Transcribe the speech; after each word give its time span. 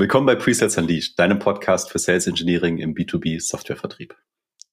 Willkommen 0.00 0.26
bei 0.26 0.36
Presales 0.36 0.78
Unleashed, 0.78 1.18
deinem 1.18 1.40
Podcast 1.40 1.90
für 1.90 1.98
Sales 1.98 2.28
Engineering 2.28 2.78
im 2.78 2.94
B2B 2.94 3.40
Softwarevertrieb. 3.40 4.14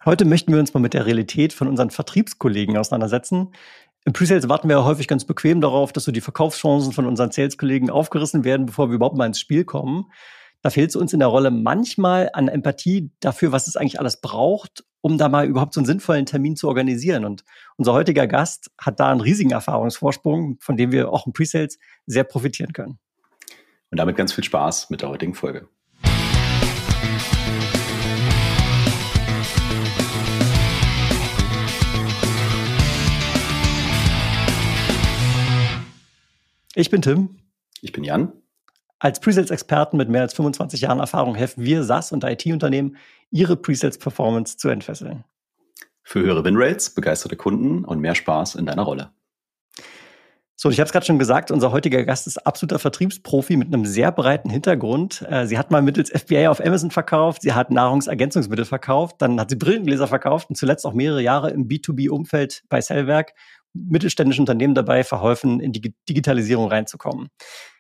Heute 0.06 0.24
möchten 0.24 0.54
wir 0.54 0.60
uns 0.60 0.76
mal 0.76 0.80
mit 0.80 0.94
der 0.94 1.08
Realität 1.08 1.52
von 1.52 1.68
unseren 1.68 1.90
Vertriebskollegen 1.90 2.78
auseinandersetzen. 2.78 3.52
Im 4.06 4.14
Presales 4.14 4.48
warten 4.50 4.70
wir 4.70 4.86
häufig 4.86 5.08
ganz 5.08 5.26
bequem 5.26 5.62
darauf, 5.62 5.92
dass 5.92 6.04
so 6.04 6.12
die 6.12 6.22
Verkaufschancen 6.22 6.94
von 6.94 7.08
unseren 7.08 7.32
Sales-Kollegen 7.32 7.90
aufgerissen 7.90 8.44
werden, 8.44 8.68
bevor 8.68 8.90
wir 8.90 8.98
überhaupt 8.98 9.18
mal 9.18 9.26
ins 9.26 9.40
Spiel 9.40 9.66
kommen. 9.66 10.12
Da 10.62 10.70
fehlt 10.70 10.92
es 10.92 10.96
uns 10.96 11.12
in 11.12 11.18
der 11.18 11.30
Rolle 11.30 11.50
manchmal 11.50 12.30
an 12.34 12.48
Empathie 12.48 13.10
dafür, 13.20 13.52
was 13.52 13.68
es 13.68 13.78
eigentlich 13.78 14.00
alles 14.00 14.22
braucht, 14.22 14.84
um 15.02 15.18
da 15.18 15.28
mal 15.28 15.48
überhaupt 15.48 15.74
so 15.74 15.80
einen 15.80 15.88
sinnvollen 15.88 16.28
Termin 16.28 16.56
zu 16.56 16.68
organisieren. 16.68 17.26
Und 17.26 17.44
unser 17.78 17.94
heutiger 17.94 18.28
Gast 18.28 18.70
hat 18.80 19.00
da 19.00 19.12
einen 19.12 19.22
riesigen 19.22 19.50
Erfahrungsvorsprung, 19.50 20.60
von 20.60 20.78
dem 20.78 20.92
wir 20.92 21.12
auch 21.12 21.26
im 21.26 21.34
Presales 21.34 21.80
sehr 22.06 22.26
profitieren 22.26 22.74
können. 22.74 23.00
Und 23.96 24.00
damit 24.00 24.18
ganz 24.18 24.34
viel 24.34 24.44
Spaß 24.44 24.90
mit 24.90 25.04
der 25.04 25.08
heutigen 25.08 25.34
Folge. 25.34 25.70
Ich 36.76 36.90
bin 36.90 37.02
Tim. 37.02 37.38
Ich 37.80 37.94
bin 37.94 38.04
Jan. 38.04 38.34
Als 39.00 39.22
Presales-Experten 39.22 39.96
mit 39.96 40.10
mehr 40.10 40.24
als 40.24 40.34
25 40.34 40.82
Jahren 40.82 41.00
Erfahrung 41.00 41.36
helfen 41.36 41.64
wir 41.64 41.86
SaaS 41.86 42.12
und 42.12 42.26
IT-Unternehmen, 42.26 42.98
ihre 43.32 43.56
Presales-Performance 43.56 44.58
zu 44.58 44.68
entfesseln. 44.68 45.24
Für 46.04 46.20
höhere 46.20 46.44
Winrates, 46.44 46.94
begeisterte 46.94 47.38
Kunden 47.38 47.86
und 47.86 48.02
mehr 48.02 48.16
Spaß 48.16 48.56
in 48.56 48.66
deiner 48.66 48.84
Rolle. 48.84 49.12
So, 50.58 50.70
ich 50.70 50.80
habe 50.80 50.86
es 50.86 50.94
gerade 50.94 51.06
schon 51.06 51.20
gesagt, 51.20 51.52
unser 51.52 51.74
heutiger 51.74 52.06
Gast 52.06 52.28
ist 52.28 52.38
absoluter 52.38 52.80
Vertriebsprofi 52.80 53.58
mit 53.58 53.74
einem 53.74 53.86
sehr 53.86 54.12
breiten 54.14 54.50
Hintergrund. 54.50 55.22
Äh, 55.30 55.48
sie 55.48 55.58
hat 55.58 55.70
mal 55.70 55.82
mittels 55.82 56.10
FBA 56.10 56.50
auf 56.50 56.66
Amazon 56.66 56.92
verkauft, 56.92 57.42
sie 57.42 57.52
hat 57.52 57.72
Nahrungsergänzungsmittel 57.72 58.64
verkauft, 58.64 59.18
dann 59.20 59.38
hat 59.40 59.50
sie 59.50 59.58
Brillengläser 59.58 60.08
verkauft 60.08 60.50
und 60.50 60.56
zuletzt 60.56 60.86
auch 60.86 60.94
mehrere 60.94 61.22
Jahre 61.22 61.52
im 61.52 61.68
B2B-Umfeld 61.68 62.64
bei 62.70 62.80
Sellwerk 62.80 63.34
mittelständischen 63.74 64.44
Unternehmen 64.44 64.76
dabei 64.76 65.04
verholfen, 65.04 65.60
in 65.60 65.74
die 65.74 65.94
Digitalisierung 66.08 66.70
reinzukommen. 66.70 67.28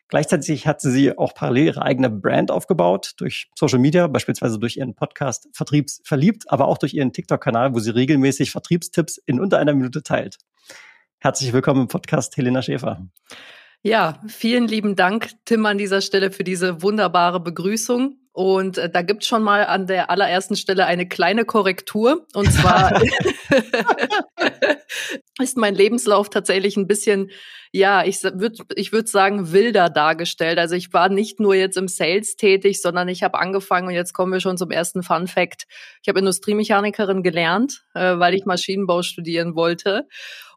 Gleichzeitig 0.09 0.67
hat 0.67 0.81
sie 0.81 1.17
auch 1.17 1.33
parallel 1.33 1.65
ihre 1.65 1.81
eigene 1.81 2.09
Brand 2.09 2.51
aufgebaut 2.51 3.13
durch 3.17 3.49
Social 3.55 3.79
Media, 3.79 4.05
beispielsweise 4.07 4.59
durch 4.59 4.77
ihren 4.77 4.93
Podcast 4.93 5.47
Vertriebs 5.53 6.01
verliebt, 6.03 6.43
aber 6.51 6.67
auch 6.67 6.77
durch 6.77 6.93
ihren 6.93 7.13
TikTok-Kanal, 7.13 7.73
wo 7.73 7.79
sie 7.79 7.89
regelmäßig 7.89 8.51
Vertriebstipps 8.51 9.17
in 9.25 9.39
unter 9.39 9.57
einer 9.59 9.73
Minute 9.73 10.03
teilt. 10.03 10.37
Herzlich 11.25 11.53
willkommen 11.53 11.81
im 11.81 11.87
Podcast, 11.87 12.37
Helena 12.37 12.61
Schäfer. 12.61 13.03
Ja, 13.81 14.21
vielen 14.27 14.67
lieben 14.67 14.95
Dank, 14.95 15.31
Tim, 15.45 15.65
an 15.65 15.79
dieser 15.79 16.01
Stelle 16.01 16.29
für 16.29 16.43
diese 16.43 16.83
wunderbare 16.83 17.39
Begrüßung. 17.39 18.19
Und 18.31 18.77
äh, 18.77 18.91
da 18.91 19.01
gibt's 19.01 19.25
schon 19.25 19.41
mal 19.41 19.65
an 19.65 19.87
der 19.87 20.11
allerersten 20.11 20.55
Stelle 20.55 20.85
eine 20.85 21.07
kleine 21.07 21.43
Korrektur. 21.43 22.27
Und 22.35 22.51
zwar 22.53 23.01
ist 25.41 25.57
mein 25.57 25.73
Lebenslauf 25.73 26.29
tatsächlich 26.29 26.77
ein 26.77 26.85
bisschen, 26.85 27.31
ja, 27.71 28.03
ich 28.03 28.21
würde 28.21 28.63
ich 28.75 28.91
würd 28.91 29.09
sagen, 29.09 29.51
wilder 29.51 29.89
dargestellt. 29.89 30.59
Also 30.59 30.75
ich 30.75 30.93
war 30.93 31.09
nicht 31.09 31.39
nur 31.39 31.55
jetzt 31.55 31.77
im 31.77 31.87
Sales 31.87 32.35
tätig, 32.35 32.83
sondern 32.83 33.07
ich 33.07 33.23
habe 33.23 33.39
angefangen, 33.39 33.87
und 33.87 33.95
jetzt 33.95 34.13
kommen 34.13 34.31
wir 34.31 34.41
schon 34.41 34.59
zum 34.59 34.69
ersten 34.69 35.01
Fun 35.01 35.25
Fact. 35.25 35.63
Ich 36.03 36.07
habe 36.07 36.19
Industriemechanikerin 36.19 37.23
gelernt, 37.23 37.83
äh, 37.95 38.19
weil 38.19 38.35
ich 38.35 38.45
Maschinenbau 38.45 39.01
studieren 39.01 39.55
wollte 39.55 40.07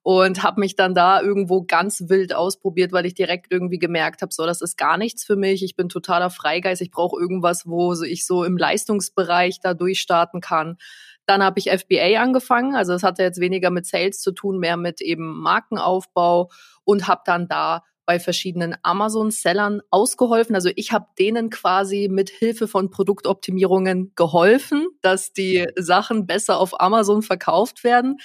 und 0.08 0.42
habe 0.42 0.60
mich 0.60 0.74
dann 0.74 0.94
da 0.94 1.20
irgendwo 1.20 1.64
ganz 1.64 2.04
wild 2.06 2.34
ausprobiert, 2.34 2.92
weil 2.92 3.04
ich 3.04 3.12
direkt 3.12 3.52
irgendwie 3.52 3.78
gemerkt 3.78 4.22
habe, 4.22 4.32
so 4.32 4.46
das 4.46 4.62
ist 4.62 4.78
gar 4.78 4.96
nichts 4.96 5.22
für 5.22 5.36
mich. 5.36 5.62
Ich 5.62 5.76
bin 5.76 5.90
totaler 5.90 6.30
Freigeist. 6.30 6.80
Ich 6.80 6.90
brauche 6.90 7.20
irgendwas, 7.20 7.66
wo 7.66 7.92
ich 7.92 8.24
so 8.24 8.42
im 8.42 8.56
Leistungsbereich 8.56 9.60
da 9.60 9.74
durchstarten 9.74 10.40
kann. 10.40 10.78
Dann 11.26 11.42
habe 11.42 11.58
ich 11.58 11.68
FBA 11.68 12.22
angefangen, 12.22 12.74
also 12.74 12.94
das 12.94 13.02
hatte 13.02 13.22
jetzt 13.22 13.38
weniger 13.38 13.68
mit 13.68 13.84
Sales 13.84 14.22
zu 14.22 14.32
tun, 14.32 14.58
mehr 14.58 14.78
mit 14.78 15.02
eben 15.02 15.42
Markenaufbau 15.42 16.48
und 16.84 17.06
habe 17.06 17.20
dann 17.26 17.46
da 17.46 17.84
bei 18.06 18.18
verschiedenen 18.18 18.76
Amazon-Sellern 18.82 19.82
ausgeholfen. 19.90 20.54
Also 20.54 20.70
ich 20.74 20.90
habe 20.90 21.08
denen 21.18 21.50
quasi 21.50 22.08
mit 22.10 22.30
Hilfe 22.30 22.66
von 22.66 22.88
Produktoptimierungen 22.88 24.12
geholfen, 24.16 24.86
dass 25.02 25.34
die 25.34 25.66
Sachen 25.76 26.26
besser 26.26 26.58
auf 26.60 26.80
Amazon 26.80 27.20
verkauft 27.20 27.84
werden 27.84 28.16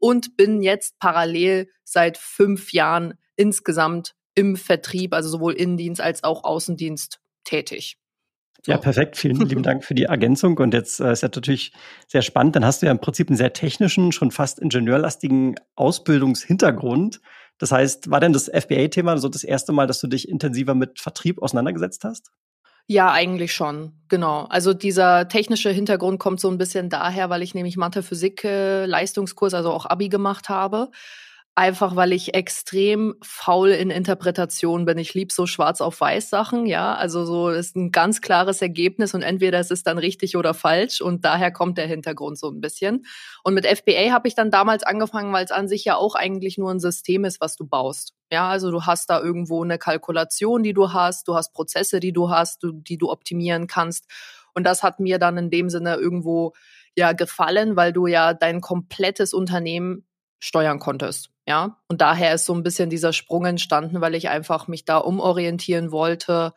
und 0.00 0.36
bin 0.36 0.62
jetzt 0.62 0.98
parallel 0.98 1.68
seit 1.84 2.18
fünf 2.18 2.72
Jahren 2.72 3.14
insgesamt 3.36 4.14
im 4.34 4.56
Vertrieb, 4.56 5.14
also 5.14 5.28
sowohl 5.28 5.52
Innendienst 5.54 6.00
als 6.00 6.24
auch 6.24 6.42
Außendienst 6.42 7.20
tätig. 7.44 7.98
Ja, 8.66 8.76
perfekt. 8.76 9.16
Vielen 9.16 9.36
lieben 9.40 9.62
Dank 9.62 9.84
für 9.84 9.94
die 9.94 10.04
Ergänzung. 10.04 10.58
Und 10.58 10.74
jetzt 10.74 11.00
äh, 11.00 11.12
ist 11.12 11.22
ja 11.22 11.28
natürlich 11.28 11.72
sehr 12.06 12.22
spannend. 12.22 12.56
Dann 12.56 12.64
hast 12.64 12.82
du 12.82 12.86
ja 12.86 12.92
im 12.92 13.00
Prinzip 13.00 13.28
einen 13.28 13.36
sehr 13.36 13.52
technischen, 13.52 14.12
schon 14.12 14.30
fast 14.30 14.58
ingenieurlastigen 14.58 15.54
Ausbildungshintergrund. 15.76 17.20
Das 17.58 17.72
heißt, 17.72 18.10
war 18.10 18.20
denn 18.20 18.32
das 18.32 18.48
FBA-Thema 18.48 19.18
so 19.18 19.28
das 19.28 19.44
erste 19.44 19.72
Mal, 19.72 19.86
dass 19.86 20.00
du 20.00 20.08
dich 20.08 20.28
intensiver 20.28 20.74
mit 20.74 21.00
Vertrieb 21.00 21.40
auseinandergesetzt 21.40 22.04
hast? 22.04 22.30
Ja, 22.92 23.12
eigentlich 23.12 23.52
schon, 23.54 23.92
genau. 24.08 24.46
Also 24.50 24.74
dieser 24.74 25.28
technische 25.28 25.70
Hintergrund 25.70 26.18
kommt 26.18 26.40
so 26.40 26.50
ein 26.50 26.58
bisschen 26.58 26.88
daher, 26.90 27.30
weil 27.30 27.40
ich 27.40 27.54
nämlich 27.54 27.76
Mathe, 27.76 28.02
Physik, 28.02 28.42
äh, 28.42 28.84
Leistungskurs, 28.84 29.54
also 29.54 29.70
auch 29.70 29.86
Abi 29.86 30.08
gemacht 30.08 30.48
habe. 30.48 30.90
Einfach 31.60 31.94
weil 31.94 32.14
ich 32.14 32.32
extrem 32.32 33.16
faul 33.20 33.68
in 33.68 33.90
Interpretation 33.90 34.86
bin. 34.86 34.96
Ich 34.96 35.12
lieb 35.12 35.30
so 35.30 35.44
schwarz 35.44 35.82
auf 35.82 36.00
weiß 36.00 36.30
Sachen, 36.30 36.64
ja. 36.64 36.94
Also 36.94 37.26
so 37.26 37.50
ist 37.50 37.76
ein 37.76 37.92
ganz 37.92 38.22
klares 38.22 38.62
Ergebnis 38.62 39.12
und 39.12 39.20
entweder 39.20 39.60
es 39.60 39.70
ist 39.70 39.86
dann 39.86 39.98
richtig 39.98 40.38
oder 40.38 40.54
falsch 40.54 41.02
und 41.02 41.22
daher 41.26 41.50
kommt 41.50 41.76
der 41.76 41.86
Hintergrund 41.86 42.38
so 42.38 42.48
ein 42.48 42.62
bisschen. 42.62 43.04
Und 43.44 43.52
mit 43.52 43.66
FBA 43.66 44.10
habe 44.10 44.26
ich 44.26 44.34
dann 44.34 44.50
damals 44.50 44.84
angefangen, 44.84 45.34
weil 45.34 45.44
es 45.44 45.50
an 45.50 45.68
sich 45.68 45.84
ja 45.84 45.96
auch 45.96 46.14
eigentlich 46.14 46.56
nur 46.56 46.70
ein 46.70 46.80
System 46.80 47.26
ist, 47.26 47.42
was 47.42 47.56
du 47.56 47.66
baust. 47.66 48.14
Ja, 48.32 48.48
also 48.48 48.70
du 48.70 48.86
hast 48.86 49.10
da 49.10 49.20
irgendwo 49.20 49.62
eine 49.62 49.76
Kalkulation, 49.76 50.62
die 50.62 50.72
du 50.72 50.94
hast, 50.94 51.28
du 51.28 51.34
hast 51.34 51.52
Prozesse, 51.52 52.00
die 52.00 52.14
du 52.14 52.30
hast, 52.30 52.62
du, 52.62 52.72
die 52.72 52.96
du 52.96 53.10
optimieren 53.10 53.66
kannst. 53.66 54.06
Und 54.54 54.64
das 54.64 54.82
hat 54.82 54.98
mir 54.98 55.18
dann 55.18 55.36
in 55.36 55.50
dem 55.50 55.68
Sinne 55.68 55.96
irgendwo 55.96 56.54
ja 56.96 57.12
gefallen, 57.12 57.76
weil 57.76 57.92
du 57.92 58.06
ja 58.06 58.32
dein 58.32 58.62
komplettes 58.62 59.34
Unternehmen 59.34 60.06
steuern 60.38 60.78
konntest. 60.78 61.29
Ja, 61.46 61.78
und 61.88 62.00
daher 62.00 62.34
ist 62.34 62.46
so 62.46 62.54
ein 62.54 62.62
bisschen 62.62 62.90
dieser 62.90 63.12
Sprung 63.12 63.44
entstanden, 63.44 64.00
weil 64.00 64.14
ich 64.14 64.28
einfach 64.28 64.68
mich 64.68 64.84
da 64.84 64.98
umorientieren 64.98 65.90
wollte. 65.90 66.52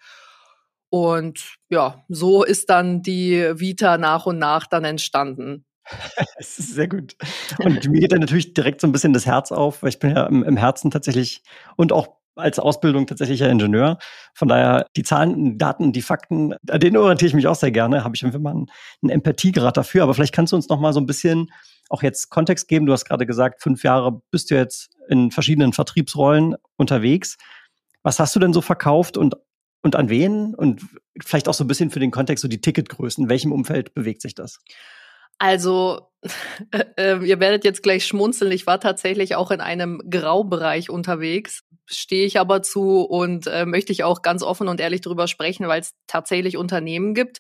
Und 0.89 1.57
ja, 1.69 2.03
so 2.09 2.43
ist 2.43 2.69
dann 2.69 3.01
die 3.01 3.51
Vita 3.55 3.97
nach 3.97 4.25
und 4.25 4.37
nach 4.37 4.67
dann 4.67 4.85
entstanden. 4.85 5.65
Es 6.37 6.59
ist 6.59 6.75
sehr 6.75 6.87
gut. 6.87 7.15
Und 7.59 7.89
mir 7.89 8.01
geht 8.01 8.11
dann 8.11 8.19
natürlich 8.19 8.53
direkt 8.53 8.81
so 8.81 8.87
ein 8.87 8.91
bisschen 8.91 9.13
das 9.13 9.25
Herz 9.25 9.51
auf, 9.51 9.81
weil 9.81 9.89
ich 9.89 9.99
bin 9.99 10.15
ja 10.15 10.25
im, 10.25 10.43
im 10.43 10.57
Herzen 10.57 10.91
tatsächlich 10.91 11.41
und 11.75 11.91
auch 11.91 12.17
als 12.35 12.59
Ausbildung 12.59 13.05
tatsächlicher 13.05 13.49
Ingenieur. 13.49 13.97
Von 14.33 14.47
daher, 14.47 14.87
die 14.95 15.03
Zahlen, 15.03 15.57
Daten, 15.57 15.93
die 15.93 16.01
Fakten, 16.01 16.53
an 16.69 16.79
denen 16.79 16.97
orientiere 16.97 17.27
ich 17.27 17.35
mich 17.35 17.47
auch 17.47 17.55
sehr 17.55 17.71
gerne. 17.71 18.03
Habe 18.03 18.15
ich 18.15 18.23
immer 18.23 18.49
einen, 18.49 18.67
einen 19.01 19.09
Empathiegrad 19.09 19.77
dafür. 19.77 20.03
Aber 20.03 20.13
vielleicht 20.13 20.33
kannst 20.33 20.51
du 20.51 20.55
uns 20.55 20.69
noch 20.69 20.79
mal 20.79 20.93
so 20.93 20.99
ein 20.99 21.05
bisschen 21.05 21.51
auch 21.93 22.01
jetzt 22.01 22.29
Kontext 22.29 22.67
geben. 22.67 22.87
Du 22.87 22.93
hast 22.93 23.05
gerade 23.05 23.27
gesagt, 23.27 23.61
fünf 23.61 23.83
Jahre 23.83 24.19
bist 24.31 24.49
du 24.49 24.55
jetzt 24.55 24.89
in 25.07 25.29
verschiedenen 25.29 25.73
Vertriebsrollen 25.73 26.55
unterwegs. 26.75 27.37
Was 28.01 28.19
hast 28.19 28.35
du 28.35 28.39
denn 28.39 28.51
so 28.51 28.61
verkauft 28.61 29.15
und, 29.15 29.35
und 29.83 29.95
an 29.95 30.09
wen? 30.09 30.55
Und 30.55 30.81
vielleicht 31.21 31.47
auch 31.47 31.53
so 31.53 31.63
ein 31.63 31.67
bisschen 31.67 31.91
für 31.91 31.99
den 31.99 32.09
Kontext, 32.09 32.41
so 32.41 32.47
die 32.47 32.61
Ticketgrößen. 32.61 33.25
In 33.25 33.29
welchem 33.29 33.51
Umfeld 33.51 33.93
bewegt 33.93 34.23
sich 34.23 34.33
das? 34.33 34.59
Also, 35.37 36.09
äh, 36.97 37.17
ihr 37.23 37.39
werdet 37.39 37.63
jetzt 37.63 37.83
gleich 37.83 38.07
schmunzeln. 38.07 38.51
Ich 38.51 38.65
war 38.65 38.79
tatsächlich 38.79 39.35
auch 39.35 39.51
in 39.51 39.61
einem 39.61 40.01
Graubereich 40.09 40.89
unterwegs, 40.89 41.61
stehe 41.85 42.25
ich 42.25 42.39
aber 42.39 42.63
zu 42.63 43.01
und 43.01 43.45
äh, 43.45 43.67
möchte 43.67 43.91
ich 43.91 44.03
auch 44.03 44.23
ganz 44.23 44.41
offen 44.41 44.67
und 44.67 44.79
ehrlich 44.79 45.01
darüber 45.01 45.27
sprechen, 45.27 45.67
weil 45.67 45.81
es 45.81 45.93
tatsächlich 46.07 46.57
Unternehmen 46.57 47.13
gibt, 47.13 47.39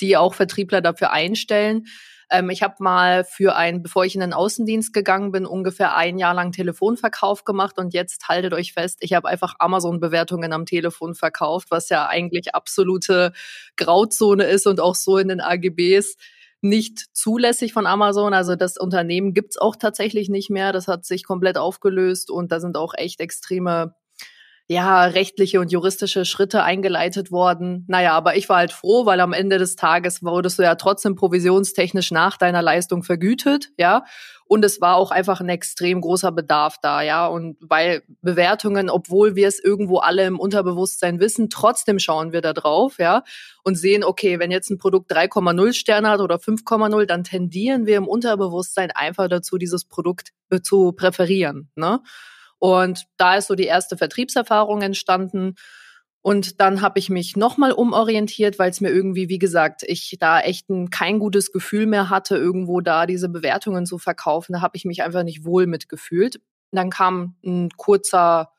die 0.00 0.16
auch 0.16 0.34
Vertriebler 0.34 0.82
dafür 0.82 1.10
einstellen. 1.10 1.86
Ähm, 2.30 2.50
ich 2.50 2.62
habe 2.62 2.76
mal 2.80 3.24
für 3.24 3.56
ein, 3.56 3.82
bevor 3.82 4.04
ich 4.04 4.14
in 4.14 4.20
den 4.20 4.32
Außendienst 4.32 4.92
gegangen 4.92 5.32
bin, 5.32 5.46
ungefähr 5.46 5.96
ein 5.96 6.18
Jahr 6.18 6.34
lang 6.34 6.52
Telefonverkauf 6.52 7.44
gemacht 7.44 7.78
und 7.78 7.94
jetzt 7.94 8.28
haltet 8.28 8.52
euch 8.52 8.72
fest, 8.72 8.98
ich 9.00 9.14
habe 9.14 9.28
einfach 9.28 9.54
Amazon-Bewertungen 9.58 10.52
am 10.52 10.66
Telefon 10.66 11.14
verkauft, 11.14 11.70
was 11.70 11.88
ja 11.88 12.06
eigentlich 12.06 12.54
absolute 12.54 13.32
Grauzone 13.76 14.44
ist 14.44 14.66
und 14.66 14.80
auch 14.80 14.94
so 14.94 15.18
in 15.18 15.28
den 15.28 15.40
AGBs 15.40 16.16
nicht 16.60 17.06
zulässig 17.12 17.72
von 17.72 17.86
Amazon. 17.86 18.34
Also 18.34 18.56
das 18.56 18.76
Unternehmen 18.76 19.32
gibt's 19.32 19.58
auch 19.58 19.76
tatsächlich 19.76 20.28
nicht 20.28 20.50
mehr. 20.50 20.72
Das 20.72 20.88
hat 20.88 21.04
sich 21.04 21.24
komplett 21.24 21.56
aufgelöst 21.56 22.30
und 22.30 22.52
da 22.52 22.60
sind 22.60 22.76
auch 22.76 22.94
echt 22.96 23.20
extreme 23.20 23.94
ja, 24.70 25.04
rechtliche 25.04 25.60
und 25.60 25.72
juristische 25.72 26.26
Schritte 26.26 26.62
eingeleitet 26.62 27.32
worden. 27.32 27.86
Naja, 27.88 28.12
aber 28.12 28.36
ich 28.36 28.50
war 28.50 28.58
halt 28.58 28.70
froh, 28.70 29.06
weil 29.06 29.18
am 29.20 29.32
Ende 29.32 29.56
des 29.56 29.76
Tages 29.76 30.22
wurdest 30.22 30.58
du 30.58 30.62
ja 30.62 30.74
trotzdem 30.74 31.14
provisionstechnisch 31.14 32.10
nach 32.10 32.36
deiner 32.36 32.60
Leistung 32.60 33.02
vergütet, 33.02 33.70
ja. 33.78 34.04
Und 34.44 34.64
es 34.64 34.80
war 34.80 34.96
auch 34.96 35.10
einfach 35.10 35.40
ein 35.40 35.48
extrem 35.48 36.02
großer 36.02 36.32
Bedarf 36.32 36.76
da, 36.82 37.00
ja. 37.00 37.26
Und 37.26 37.56
weil 37.60 38.02
Bewertungen, 38.20 38.90
obwohl 38.90 39.36
wir 39.36 39.48
es 39.48 39.58
irgendwo 39.58 39.98
alle 39.98 40.26
im 40.26 40.38
Unterbewusstsein 40.38 41.18
wissen, 41.18 41.48
trotzdem 41.48 41.98
schauen 41.98 42.32
wir 42.32 42.42
da 42.42 42.52
drauf, 42.52 42.98
ja. 42.98 43.22
Und 43.64 43.76
sehen, 43.76 44.04
okay, 44.04 44.38
wenn 44.38 44.50
jetzt 44.50 44.68
ein 44.70 44.76
Produkt 44.76 45.10
3,0 45.10 45.72
Sterne 45.72 46.10
hat 46.10 46.20
oder 46.20 46.36
5,0, 46.36 47.06
dann 47.06 47.24
tendieren 47.24 47.86
wir 47.86 47.96
im 47.96 48.06
Unterbewusstsein 48.06 48.90
einfach 48.90 49.28
dazu, 49.28 49.56
dieses 49.56 49.86
Produkt 49.86 50.32
zu 50.62 50.92
präferieren, 50.92 51.70
ne. 51.74 52.00
Und 52.58 53.06
da 53.16 53.36
ist 53.36 53.48
so 53.48 53.54
die 53.54 53.64
erste 53.64 53.96
Vertriebserfahrung 53.96 54.82
entstanden. 54.82 55.54
Und 56.20 56.60
dann 56.60 56.82
habe 56.82 56.98
ich 56.98 57.10
mich 57.10 57.36
nochmal 57.36 57.72
umorientiert, 57.72 58.58
weil 58.58 58.70
es 58.70 58.80
mir 58.80 58.90
irgendwie, 58.90 59.28
wie 59.28 59.38
gesagt, 59.38 59.82
ich 59.84 60.16
da 60.18 60.40
echt 60.40 60.68
ein, 60.68 60.90
kein 60.90 61.20
gutes 61.20 61.52
Gefühl 61.52 61.86
mehr 61.86 62.10
hatte, 62.10 62.36
irgendwo 62.36 62.80
da 62.80 63.06
diese 63.06 63.28
Bewertungen 63.28 63.86
zu 63.86 63.98
verkaufen. 63.98 64.54
Da 64.54 64.60
habe 64.60 64.76
ich 64.76 64.84
mich 64.84 65.02
einfach 65.02 65.22
nicht 65.22 65.44
wohl 65.44 65.66
mitgefühlt. 65.66 66.40
Dann 66.72 66.90
kam 66.90 67.36
ein 67.44 67.70
kurzer 67.76 68.50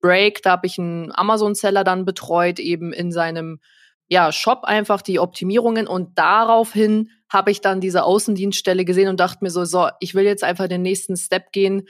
Break, 0.00 0.42
da 0.42 0.52
habe 0.52 0.66
ich 0.66 0.78
einen 0.78 1.12
Amazon-Seller 1.12 1.82
dann 1.82 2.04
betreut, 2.04 2.60
eben 2.60 2.92
in 2.92 3.10
seinem 3.10 3.58
ja, 4.06 4.32
Shop 4.32 4.64
einfach 4.64 5.02
die 5.02 5.18
Optimierungen 5.18 5.86
und 5.86 6.18
daraufhin 6.18 7.10
habe 7.28 7.50
ich 7.50 7.60
dann 7.60 7.80
diese 7.80 8.04
Außendienststelle 8.04 8.86
gesehen 8.86 9.08
und 9.08 9.20
dachte 9.20 9.44
mir 9.44 9.50
so, 9.50 9.66
so, 9.66 9.88
ich 10.00 10.14
will 10.14 10.24
jetzt 10.24 10.44
einfach 10.44 10.66
den 10.66 10.80
nächsten 10.80 11.16
Step 11.16 11.52
gehen 11.52 11.86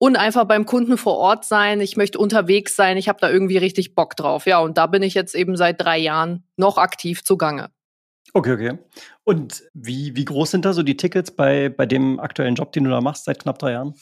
und 0.00 0.16
einfach 0.16 0.46
beim 0.46 0.64
Kunden 0.64 0.96
vor 0.96 1.18
Ort 1.18 1.44
sein. 1.44 1.82
Ich 1.82 1.98
möchte 1.98 2.18
unterwegs 2.18 2.74
sein. 2.74 2.96
Ich 2.96 3.06
habe 3.06 3.18
da 3.20 3.30
irgendwie 3.30 3.58
richtig 3.58 3.94
Bock 3.94 4.16
drauf. 4.16 4.46
Ja, 4.46 4.58
und 4.60 4.78
da 4.78 4.86
bin 4.86 5.02
ich 5.02 5.12
jetzt 5.12 5.34
eben 5.34 5.58
seit 5.58 5.78
drei 5.78 5.98
Jahren 5.98 6.42
noch 6.56 6.78
aktiv 6.78 7.22
zugange. 7.22 7.68
Okay, 8.32 8.52
okay. 8.54 8.78
Und 9.24 9.62
wie, 9.74 10.16
wie 10.16 10.24
groß 10.24 10.52
sind 10.52 10.64
da 10.64 10.72
so 10.72 10.82
die 10.82 10.96
Tickets 10.96 11.30
bei, 11.30 11.68
bei 11.68 11.84
dem 11.84 12.18
aktuellen 12.18 12.54
Job, 12.54 12.72
den 12.72 12.84
du 12.84 12.90
da 12.90 13.02
machst 13.02 13.26
seit 13.26 13.40
knapp 13.42 13.58
drei 13.58 13.72
Jahren? 13.72 13.94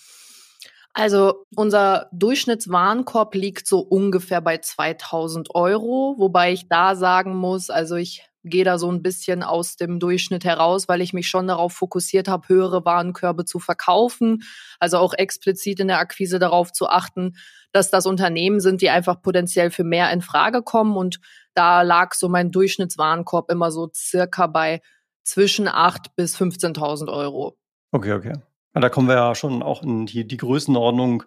Also 0.94 1.44
unser 1.56 2.08
Durchschnittswarenkorb 2.12 3.34
liegt 3.34 3.66
so 3.66 3.80
ungefähr 3.80 4.40
bei 4.40 4.58
2000 4.58 5.52
Euro, 5.56 6.14
wobei 6.18 6.52
ich 6.52 6.68
da 6.68 6.94
sagen 6.94 7.34
muss, 7.34 7.70
also 7.70 7.96
ich 7.96 8.27
gehe 8.44 8.64
da 8.64 8.79
so 8.79 8.90
ein 8.90 9.02
bisschen 9.02 9.43
aus 9.43 9.76
dem 9.76 9.99
Durchschnitt 9.99 10.44
heraus, 10.44 10.88
weil 10.88 11.00
ich 11.00 11.12
mich 11.12 11.29
schon 11.29 11.46
darauf 11.49 11.73
fokussiert 11.73 12.29
habe, 12.29 12.49
höhere 12.49 12.85
Warenkörbe 12.85 13.44
zu 13.44 13.58
verkaufen. 13.58 14.43
Also 14.79 14.99
auch 14.99 15.14
explizit 15.14 15.81
in 15.81 15.88
der 15.88 15.99
Akquise 15.99 16.38
darauf 16.38 16.73
zu 16.73 16.88
achten, 16.88 17.37
dass 17.73 17.90
das 17.90 18.06
Unternehmen 18.06 18.61
sind, 18.61 18.81
die 18.82 18.90
einfach 18.90 19.20
potenziell 19.20 19.70
für 19.70 19.85
mehr 19.85 20.12
in 20.12 20.23
Frage 20.23 20.62
kommen. 20.62 20.96
Und 20.96 21.20
da 21.55 21.82
lag 21.82 22.14
so 22.14 22.29
mein 22.29 22.50
Durchschnittswarenkorb 22.50 23.50
immer 23.50 23.70
so 23.70 23.90
circa 23.94 24.46
bei 24.46 24.81
zwischen 25.25 25.69
8.000 25.69 26.06
bis 26.17 26.37
15.000 26.37 27.12
Euro. 27.12 27.58
Okay, 27.93 28.12
okay. 28.12 28.34
Da 28.73 28.88
kommen 28.88 29.08
wir 29.08 29.17
ja 29.17 29.34
schon 29.34 29.62
auch 29.62 29.82
in 29.82 30.06
die, 30.06 30.26
die 30.26 30.37
Größenordnung 30.37 31.25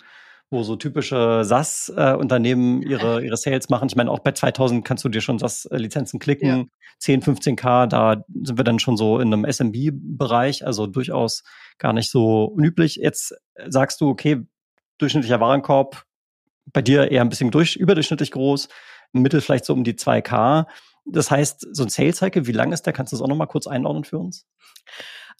wo 0.51 0.63
so 0.63 0.75
typische 0.75 1.43
SaaS-Unternehmen 1.43 2.81
ihre, 2.83 3.21
ihre 3.25 3.37
Sales 3.37 3.69
machen. 3.69 3.87
Ich 3.87 3.95
meine, 3.95 4.11
auch 4.11 4.19
bei 4.19 4.33
2000 4.33 4.85
kannst 4.85 5.03
du 5.03 5.09
dir 5.09 5.21
schon 5.21 5.39
SaaS-Lizenzen 5.39 6.19
klicken. 6.19 6.47
Ja. 6.47 6.65
10, 6.99 7.23
15k, 7.23 7.87
da 7.87 8.23
sind 8.43 8.57
wir 8.57 8.63
dann 8.63 8.77
schon 8.77 8.95
so 8.95 9.19
in 9.19 9.33
einem 9.33 9.45
SMB-Bereich, 9.51 10.67
also 10.67 10.85
durchaus 10.85 11.43
gar 11.79 11.93
nicht 11.93 12.11
so 12.11 12.43
unüblich. 12.43 12.97
Jetzt 12.97 13.33
sagst 13.67 14.01
du, 14.01 14.09
okay, 14.09 14.45
durchschnittlicher 14.99 15.39
Warenkorb, 15.39 16.03
bei 16.71 16.83
dir 16.83 17.09
eher 17.09 17.21
ein 17.21 17.29
bisschen 17.29 17.49
durch, 17.49 17.75
überdurchschnittlich 17.75 18.29
groß, 18.29 18.67
im 19.13 19.21
Mittel 19.23 19.41
vielleicht 19.41 19.65
so 19.65 19.73
um 19.73 19.83
die 19.83 19.93
2k. 19.93 20.67
Das 21.05 21.31
heißt, 21.31 21.67
so 21.71 21.83
ein 21.83 21.89
Sales-Cycle, 21.89 22.47
wie 22.47 22.51
lang 22.51 22.71
ist 22.71 22.83
der? 22.83 22.93
Kannst 22.93 23.11
du 23.11 23.17
das 23.17 23.23
auch 23.23 23.27
nochmal 23.27 23.47
kurz 23.47 23.67
einordnen 23.67 24.03
für 24.03 24.17
uns? 24.17 24.45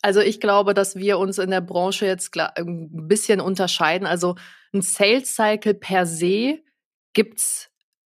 Also 0.02 0.20
ich 0.20 0.40
glaube, 0.40 0.74
dass 0.74 0.96
wir 0.96 1.20
uns 1.20 1.38
in 1.38 1.52
der 1.52 1.62
Branche 1.62 2.06
jetzt 2.06 2.36
ein 2.38 3.08
bisschen 3.08 3.40
unterscheiden. 3.40 4.08
Also 4.08 4.36
ein 4.74 4.82
Sales 4.82 5.36
Cycle 5.36 5.76
per 5.76 6.06
se 6.06 6.60
gibt's 7.14 7.70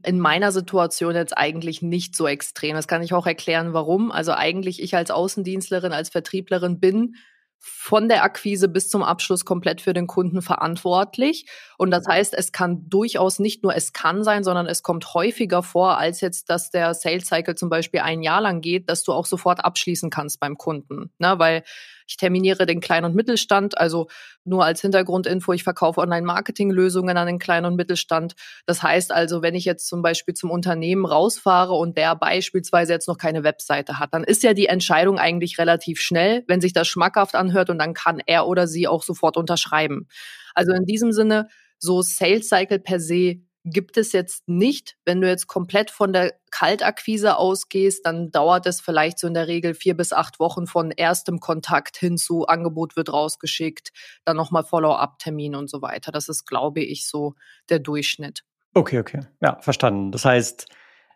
in 0.05 0.19
meiner 0.19 0.51
Situation 0.51 1.15
jetzt 1.15 1.37
eigentlich 1.37 1.81
nicht 1.81 2.15
so 2.15 2.27
extrem. 2.27 2.75
Das 2.75 2.87
kann 2.87 3.03
ich 3.03 3.13
auch 3.13 3.25
erklären, 3.25 3.73
warum. 3.73 4.11
Also 4.11 4.33
eigentlich 4.33 4.81
ich 4.81 4.95
als 4.95 5.11
Außendienstlerin, 5.11 5.93
als 5.93 6.09
Vertrieblerin 6.09 6.79
bin 6.79 7.15
von 7.65 8.09
der 8.09 8.23
Akquise 8.23 8.67
bis 8.67 8.89
zum 8.89 9.03
Abschluss 9.03 9.45
komplett 9.45 9.79
für 9.79 9.93
den 9.93 10.05
Kunden 10.05 10.41
verantwortlich. 10.41 11.45
Und 11.77 11.91
das 11.91 12.05
heißt, 12.05 12.33
es 12.33 12.51
kann 12.51 12.89
durchaus 12.89 13.39
nicht 13.39 13.63
nur 13.63 13.73
es 13.73 13.93
kann 13.93 14.25
sein, 14.25 14.43
sondern 14.43 14.67
es 14.67 14.83
kommt 14.83 15.13
häufiger 15.13 15.63
vor, 15.63 15.97
als 15.97 16.19
jetzt, 16.19 16.49
dass 16.49 16.71
der 16.71 16.93
Sales 16.93 17.27
Cycle 17.27 17.55
zum 17.55 17.69
Beispiel 17.69 18.01
ein 18.01 18.21
Jahr 18.21 18.41
lang 18.41 18.59
geht, 18.59 18.89
dass 18.89 19.03
du 19.03 19.13
auch 19.13 19.25
sofort 19.25 19.63
abschließen 19.63 20.09
kannst 20.09 20.41
beim 20.41 20.57
Kunden. 20.57 21.13
Ne? 21.19 21.39
Weil 21.39 21.63
ich 22.07 22.17
terminiere 22.17 22.65
den 22.65 22.81
Klein- 22.81 23.05
und 23.05 23.15
Mittelstand, 23.15 23.77
also 23.77 24.07
nur 24.43 24.65
als 24.65 24.81
Hintergrundinfo, 24.81 25.53
ich 25.53 25.63
verkaufe 25.63 26.01
Online-Marketing-Lösungen 26.01 27.15
an 27.17 27.27
den 27.27 27.39
Klein- 27.39 27.65
und 27.65 27.75
Mittelstand. 27.75 28.33
Das 28.65 28.83
heißt 28.83 29.11
also, 29.11 29.41
wenn 29.41 29.55
ich 29.55 29.65
jetzt 29.65 29.87
zum 29.87 30.01
Beispiel 30.01 30.33
zum 30.33 30.51
Unternehmen 30.51 31.05
rausfahre 31.05 31.73
und 31.73 31.97
der 31.97 32.15
beispielsweise 32.15 32.93
jetzt 32.93 33.07
noch 33.07 33.17
keine 33.17 33.43
Webseite 33.43 33.99
hat, 33.99 34.13
dann 34.13 34.23
ist 34.23 34.43
ja 34.43 34.53
die 34.53 34.67
Entscheidung 34.67 35.17
eigentlich 35.17 35.57
relativ 35.57 35.99
schnell, 35.99 36.43
wenn 36.47 36.61
sich 36.61 36.73
das 36.73 36.87
schmackhaft 36.87 37.35
anhört 37.35 37.69
und 37.69 37.79
dann 37.79 37.93
kann 37.93 38.21
er 38.25 38.47
oder 38.47 38.67
sie 38.67 38.87
auch 38.87 39.03
sofort 39.03 39.37
unterschreiben. 39.37 40.07
Also 40.53 40.73
in 40.73 40.85
diesem 40.85 41.11
Sinne, 41.11 41.47
so 41.79 42.01
Sales 42.01 42.47
Cycle 42.47 42.79
per 42.79 42.99
se 42.99 43.41
gibt 43.63 43.97
es 43.97 44.11
jetzt 44.11 44.47
nicht. 44.47 44.97
Wenn 45.05 45.21
du 45.21 45.27
jetzt 45.27 45.47
komplett 45.47 45.91
von 45.91 46.13
der 46.13 46.33
Kaltakquise 46.51 47.37
ausgehst, 47.37 48.05
dann 48.05 48.31
dauert 48.31 48.65
es 48.65 48.81
vielleicht 48.81 49.19
so 49.19 49.27
in 49.27 49.33
der 49.33 49.47
Regel 49.47 49.73
vier 49.73 49.95
bis 49.95 50.13
acht 50.13 50.39
Wochen 50.39 50.67
von 50.67 50.91
erstem 50.91 51.39
Kontakt 51.39 51.97
hin 51.97 52.17
zu 52.17 52.45
Angebot 52.45 52.95
wird 52.95 53.11
rausgeschickt, 53.11 53.91
dann 54.25 54.37
nochmal 54.37 54.63
Follow-up-Termin 54.63 55.55
und 55.55 55.69
so 55.69 55.81
weiter. 55.81 56.11
Das 56.11 56.29
ist, 56.29 56.45
glaube 56.45 56.81
ich, 56.81 57.07
so 57.07 57.35
der 57.69 57.79
Durchschnitt. 57.79 58.43
Okay, 58.73 58.99
okay. 58.99 59.21
Ja, 59.41 59.59
verstanden. 59.61 60.11
Das 60.11 60.25
heißt, 60.25 60.67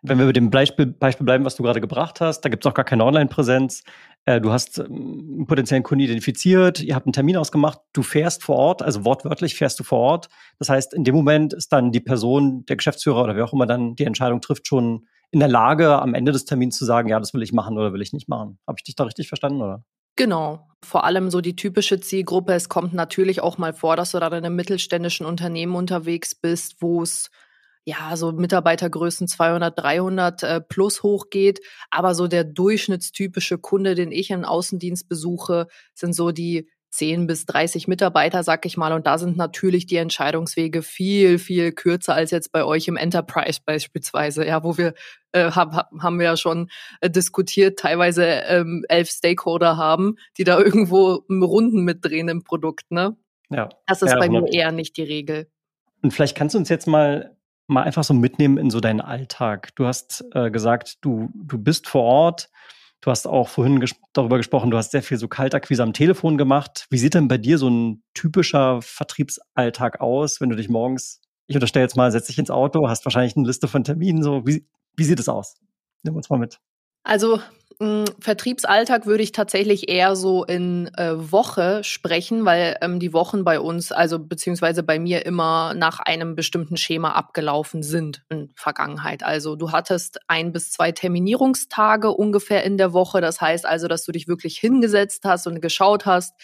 wenn 0.02 0.18
wir 0.18 0.26
mit 0.26 0.36
dem 0.36 0.50
Beispiel, 0.50 0.86
bleiben, 0.86 1.44
was 1.44 1.56
du 1.56 1.62
gerade 1.62 1.80
gebracht 1.80 2.20
hast, 2.20 2.42
da 2.42 2.48
gibt 2.48 2.64
es 2.64 2.70
auch 2.70 2.74
gar 2.74 2.84
keine 2.84 3.04
Online-Präsenz. 3.04 3.82
Äh, 4.24 4.40
du 4.40 4.52
hast 4.52 4.78
ähm, 4.78 4.86
einen 5.36 5.46
potenziellen 5.46 5.82
Kunden 5.82 6.04
identifiziert, 6.04 6.82
ihr 6.82 6.94
habt 6.94 7.06
einen 7.06 7.12
Termin 7.12 7.36
ausgemacht, 7.36 7.80
du 7.92 8.02
fährst 8.02 8.42
vor 8.42 8.56
Ort, 8.56 8.82
also 8.82 9.04
wortwörtlich 9.04 9.54
fährst 9.54 9.80
du 9.80 9.84
vor 9.84 9.98
Ort. 9.98 10.28
Das 10.58 10.68
heißt, 10.68 10.94
in 10.94 11.04
dem 11.04 11.14
Moment 11.14 11.52
ist 11.52 11.72
dann 11.72 11.92
die 11.92 12.00
Person, 12.00 12.64
der 12.66 12.76
Geschäftsführer 12.76 13.24
oder 13.24 13.36
wer 13.36 13.44
auch 13.44 13.52
immer 13.52 13.66
dann 13.66 13.96
die 13.96 14.04
Entscheidung 14.04 14.40
trifft, 14.40 14.66
schon 14.66 15.06
in 15.30 15.40
der 15.40 15.48
Lage, 15.48 16.00
am 16.00 16.14
Ende 16.14 16.32
des 16.32 16.44
Termins 16.44 16.78
zu 16.78 16.84
sagen, 16.84 17.08
ja, 17.08 17.18
das 17.20 17.34
will 17.34 17.42
ich 17.42 17.52
machen 17.52 17.76
oder 17.76 17.92
will 17.92 18.02
ich 18.02 18.12
nicht 18.12 18.28
machen. 18.28 18.58
Habe 18.66 18.76
ich 18.78 18.84
dich 18.84 18.96
da 18.96 19.04
richtig 19.04 19.28
verstanden, 19.28 19.60
oder? 19.60 19.84
Genau. 20.16 20.66
Vor 20.82 21.04
allem 21.04 21.30
so 21.30 21.40
die 21.40 21.54
typische 21.54 22.00
Zielgruppe. 22.00 22.52
Es 22.52 22.68
kommt 22.68 22.92
natürlich 22.92 23.40
auch 23.40 23.58
mal 23.58 23.72
vor, 23.72 23.94
dass 23.94 24.12
du 24.12 24.18
da 24.18 24.26
in 24.28 24.34
einem 24.34 24.56
mittelständischen 24.56 25.26
Unternehmen 25.26 25.74
unterwegs 25.74 26.34
bist, 26.34 26.76
wo 26.80 27.02
es 27.02 27.30
ja, 27.88 28.18
so 28.18 28.32
Mitarbeitergrößen 28.32 29.28
200, 29.28 29.78
300 29.78 30.42
äh, 30.42 30.60
plus 30.60 31.02
hochgeht. 31.02 31.60
Aber 31.90 32.14
so 32.14 32.28
der 32.28 32.44
durchschnittstypische 32.44 33.56
Kunde, 33.56 33.94
den 33.94 34.12
ich 34.12 34.28
im 34.28 34.44
Außendienst 34.44 35.08
besuche, 35.08 35.68
sind 35.94 36.12
so 36.12 36.30
die 36.30 36.68
10 36.90 37.26
bis 37.26 37.46
30 37.46 37.88
Mitarbeiter, 37.88 38.42
sag 38.42 38.66
ich 38.66 38.76
mal. 38.76 38.92
Und 38.92 39.06
da 39.06 39.16
sind 39.16 39.38
natürlich 39.38 39.86
die 39.86 39.96
Entscheidungswege 39.96 40.82
viel, 40.82 41.38
viel 41.38 41.72
kürzer 41.72 42.14
als 42.14 42.30
jetzt 42.30 42.52
bei 42.52 42.62
euch 42.62 42.88
im 42.88 42.98
Enterprise 42.98 43.60
beispielsweise, 43.64 44.46
ja, 44.46 44.62
wo 44.62 44.76
wir 44.76 44.92
äh, 45.32 45.50
hab, 45.50 45.90
haben 45.98 46.18
wir 46.18 46.26
ja 46.26 46.36
schon 46.36 46.68
äh, 47.00 47.08
diskutiert, 47.08 47.78
teilweise 47.78 48.22
ähm, 48.26 48.84
elf 48.90 49.08
Stakeholder 49.08 49.78
haben, 49.78 50.16
die 50.36 50.44
da 50.44 50.58
irgendwo 50.60 51.24
Runden 51.30 51.84
mitdrehen 51.84 52.28
im 52.28 52.44
Produkt, 52.44 52.90
ne? 52.90 53.16
Ja. 53.48 53.70
Das 53.86 54.02
ist 54.02 54.10
ja, 54.10 54.18
bei 54.18 54.28
mir 54.28 54.44
eher 54.52 54.72
nicht 54.72 54.98
die 54.98 55.04
Regel. 55.04 55.50
Und 56.02 56.12
vielleicht 56.12 56.36
kannst 56.36 56.54
du 56.54 56.58
uns 56.58 56.68
jetzt 56.68 56.86
mal 56.86 57.37
mal 57.68 57.82
einfach 57.82 58.04
so 58.04 58.14
mitnehmen 58.14 58.58
in 58.58 58.70
so 58.70 58.80
deinen 58.80 59.00
Alltag. 59.00 59.74
Du 59.76 59.86
hast 59.86 60.24
äh, 60.32 60.50
gesagt, 60.50 60.98
du, 61.02 61.30
du 61.34 61.58
bist 61.58 61.86
vor 61.86 62.02
Ort. 62.02 62.50
Du 63.00 63.10
hast 63.12 63.26
auch 63.26 63.48
vorhin 63.48 63.78
ges 63.78 63.94
darüber 64.12 64.38
gesprochen, 64.38 64.72
du 64.72 64.76
hast 64.76 64.90
sehr 64.90 65.04
viel 65.04 65.18
so 65.18 65.28
Kaltakquise 65.28 65.84
am 65.84 65.92
Telefon 65.92 66.36
gemacht. 66.36 66.86
Wie 66.90 66.98
sieht 66.98 67.14
denn 67.14 67.28
bei 67.28 67.38
dir 67.38 67.56
so 67.56 67.70
ein 67.70 68.02
typischer 68.12 68.82
Vertriebsalltag 68.82 70.00
aus, 70.00 70.40
wenn 70.40 70.48
du 70.48 70.56
dich 70.56 70.68
morgens, 70.68 71.20
ich 71.46 71.54
unterstelle 71.54 71.84
jetzt 71.84 71.96
mal, 71.96 72.10
setz 72.10 72.26
dich 72.26 72.38
ins 72.38 72.50
Auto, 72.50 72.88
hast 72.88 73.04
wahrscheinlich 73.06 73.36
eine 73.36 73.46
Liste 73.46 73.68
von 73.68 73.84
Terminen, 73.84 74.24
so, 74.24 74.44
wie, 74.46 74.66
wie 74.96 75.04
sieht 75.04 75.20
es 75.20 75.28
aus? 75.28 75.54
Nimm 76.02 76.16
uns 76.16 76.28
mal 76.28 76.40
mit. 76.40 76.58
Also 77.04 77.40
hm, 77.80 78.06
Vertriebsalltag 78.18 79.06
würde 79.06 79.22
ich 79.22 79.30
tatsächlich 79.30 79.88
eher 79.88 80.16
so 80.16 80.42
in 80.44 80.90
äh, 80.96 81.12
Woche 81.14 81.84
sprechen, 81.84 82.44
weil 82.44 82.76
ähm, 82.80 82.98
die 82.98 83.12
Wochen 83.12 83.44
bei 83.44 83.60
uns, 83.60 83.92
also 83.92 84.18
beziehungsweise 84.18 84.82
bei 84.82 84.98
mir 84.98 85.24
immer 85.24 85.74
nach 85.74 86.00
einem 86.00 86.34
bestimmten 86.34 86.76
Schema 86.76 87.12
abgelaufen 87.12 87.84
sind 87.84 88.24
in 88.30 88.50
Vergangenheit. 88.56 89.22
Also 89.22 89.54
du 89.54 89.70
hattest 89.70 90.18
ein 90.26 90.50
bis 90.50 90.72
zwei 90.72 90.90
Terminierungstage 90.90 92.10
ungefähr 92.10 92.64
in 92.64 92.78
der 92.78 92.92
Woche. 92.92 93.20
Das 93.20 93.40
heißt 93.40 93.64
also, 93.64 93.86
dass 93.86 94.04
du 94.04 94.10
dich 94.10 94.26
wirklich 94.26 94.58
hingesetzt 94.58 95.24
hast 95.24 95.46
und 95.46 95.60
geschaut 95.62 96.04
hast, 96.04 96.34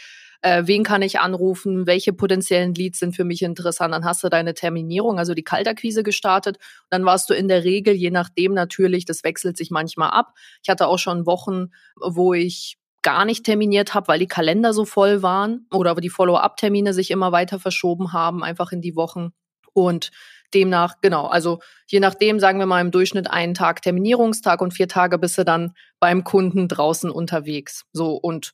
äh, 0.44 0.66
wen 0.66 0.84
kann 0.84 1.00
ich 1.00 1.20
anrufen, 1.20 1.86
welche 1.86 2.12
potenziellen 2.12 2.74
Leads 2.74 2.98
sind 2.98 3.16
für 3.16 3.24
mich 3.24 3.40
interessant. 3.40 3.94
Dann 3.94 4.04
hast 4.04 4.22
du 4.22 4.28
deine 4.28 4.52
Terminierung, 4.52 5.18
also 5.18 5.32
die 5.32 5.42
Kaltakquise 5.42 6.02
gestartet. 6.02 6.58
Dann 6.90 7.06
warst 7.06 7.30
du 7.30 7.34
in 7.34 7.48
der 7.48 7.64
Regel, 7.64 7.94
je 7.94 8.10
nachdem 8.10 8.52
natürlich, 8.52 9.06
das 9.06 9.24
wechselt 9.24 9.56
sich 9.56 9.70
manchmal 9.70 10.10
ab. 10.10 10.34
Ich 10.62 10.68
hatte 10.68 10.86
auch 10.86 10.98
schon 10.98 11.24
Wochen, 11.24 11.68
wo 11.98 12.34
ich 12.34 12.76
gar 13.00 13.24
nicht 13.24 13.46
terminiert 13.46 13.94
habe, 13.94 14.08
weil 14.08 14.18
die 14.18 14.28
Kalender 14.28 14.74
so 14.74 14.84
voll 14.84 15.22
waren 15.22 15.66
oder 15.72 15.94
die 15.94 16.10
Follow-up-Termine 16.10 16.92
sich 16.92 17.10
immer 17.10 17.32
weiter 17.32 17.58
verschoben 17.58 18.12
haben, 18.12 18.44
einfach 18.44 18.70
in 18.70 18.82
die 18.82 18.96
Wochen. 18.96 19.30
Und 19.72 20.10
demnach, 20.52 20.96
genau, 21.00 21.26
also 21.26 21.60
je 21.86 22.00
nachdem, 22.00 22.38
sagen 22.38 22.58
wir 22.58 22.66
mal 22.66 22.82
im 22.82 22.90
Durchschnitt 22.90 23.30
einen 23.30 23.54
Tag 23.54 23.80
Terminierungstag 23.80 24.60
und 24.60 24.74
vier 24.74 24.88
Tage 24.88 25.18
bist 25.18 25.38
du 25.38 25.44
dann 25.44 25.72
beim 26.00 26.22
Kunden 26.22 26.68
draußen 26.68 27.10
unterwegs. 27.10 27.86
So 27.94 28.14
und 28.16 28.52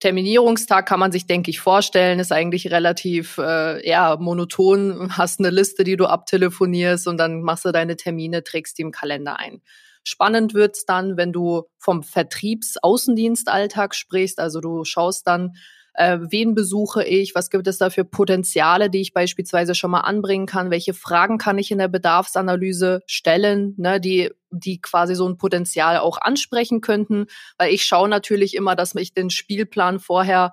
Terminierungstag 0.00 0.86
kann 0.86 1.00
man 1.00 1.10
sich, 1.10 1.26
denke 1.26 1.50
ich, 1.50 1.60
vorstellen, 1.60 2.18
ist 2.18 2.32
eigentlich 2.32 2.70
relativ 2.70 3.38
äh, 3.38 3.88
ja, 3.88 4.16
monoton. 4.16 5.16
Hast 5.16 5.40
eine 5.40 5.50
Liste, 5.50 5.84
die 5.84 5.96
du 5.96 6.06
abtelefonierst 6.06 7.08
und 7.08 7.16
dann 7.16 7.40
machst 7.40 7.64
du 7.64 7.72
deine 7.72 7.96
Termine, 7.96 8.44
trägst 8.44 8.76
die 8.78 8.82
im 8.82 8.90
Kalender 8.90 9.38
ein. 9.38 9.62
Spannend 10.04 10.54
wird's 10.54 10.84
dann, 10.84 11.16
wenn 11.16 11.32
du 11.32 11.64
vom 11.78 12.02
Vertriebsaußendienstalltag 12.02 13.94
sprichst. 13.94 14.38
Also 14.38 14.60
du 14.60 14.84
schaust 14.84 15.26
dann, 15.26 15.56
äh, 15.96 16.18
wen 16.30 16.54
besuche 16.54 17.02
ich, 17.04 17.34
was 17.34 17.48
gibt 17.48 17.66
es 17.66 17.78
da 17.78 17.88
für 17.88 18.04
Potenziale, 18.04 18.90
die 18.90 19.00
ich 19.00 19.14
beispielsweise 19.14 19.74
schon 19.74 19.90
mal 19.90 20.00
anbringen 20.00 20.46
kann, 20.46 20.70
welche 20.70 20.92
Fragen 20.92 21.38
kann 21.38 21.58
ich 21.58 21.70
in 21.70 21.78
der 21.78 21.88
Bedarfsanalyse 21.88 23.02
stellen, 23.06 23.74
ne, 23.78 23.98
die, 23.98 24.30
die 24.50 24.80
quasi 24.80 25.14
so 25.14 25.26
ein 25.26 25.38
Potenzial 25.38 25.98
auch 25.98 26.18
ansprechen 26.20 26.82
könnten, 26.82 27.26
weil 27.56 27.72
ich 27.72 27.84
schaue 27.84 28.10
natürlich 28.10 28.54
immer, 28.54 28.76
dass 28.76 28.94
ich 28.94 29.14
den 29.14 29.30
Spielplan 29.30 29.98
vorher 29.98 30.52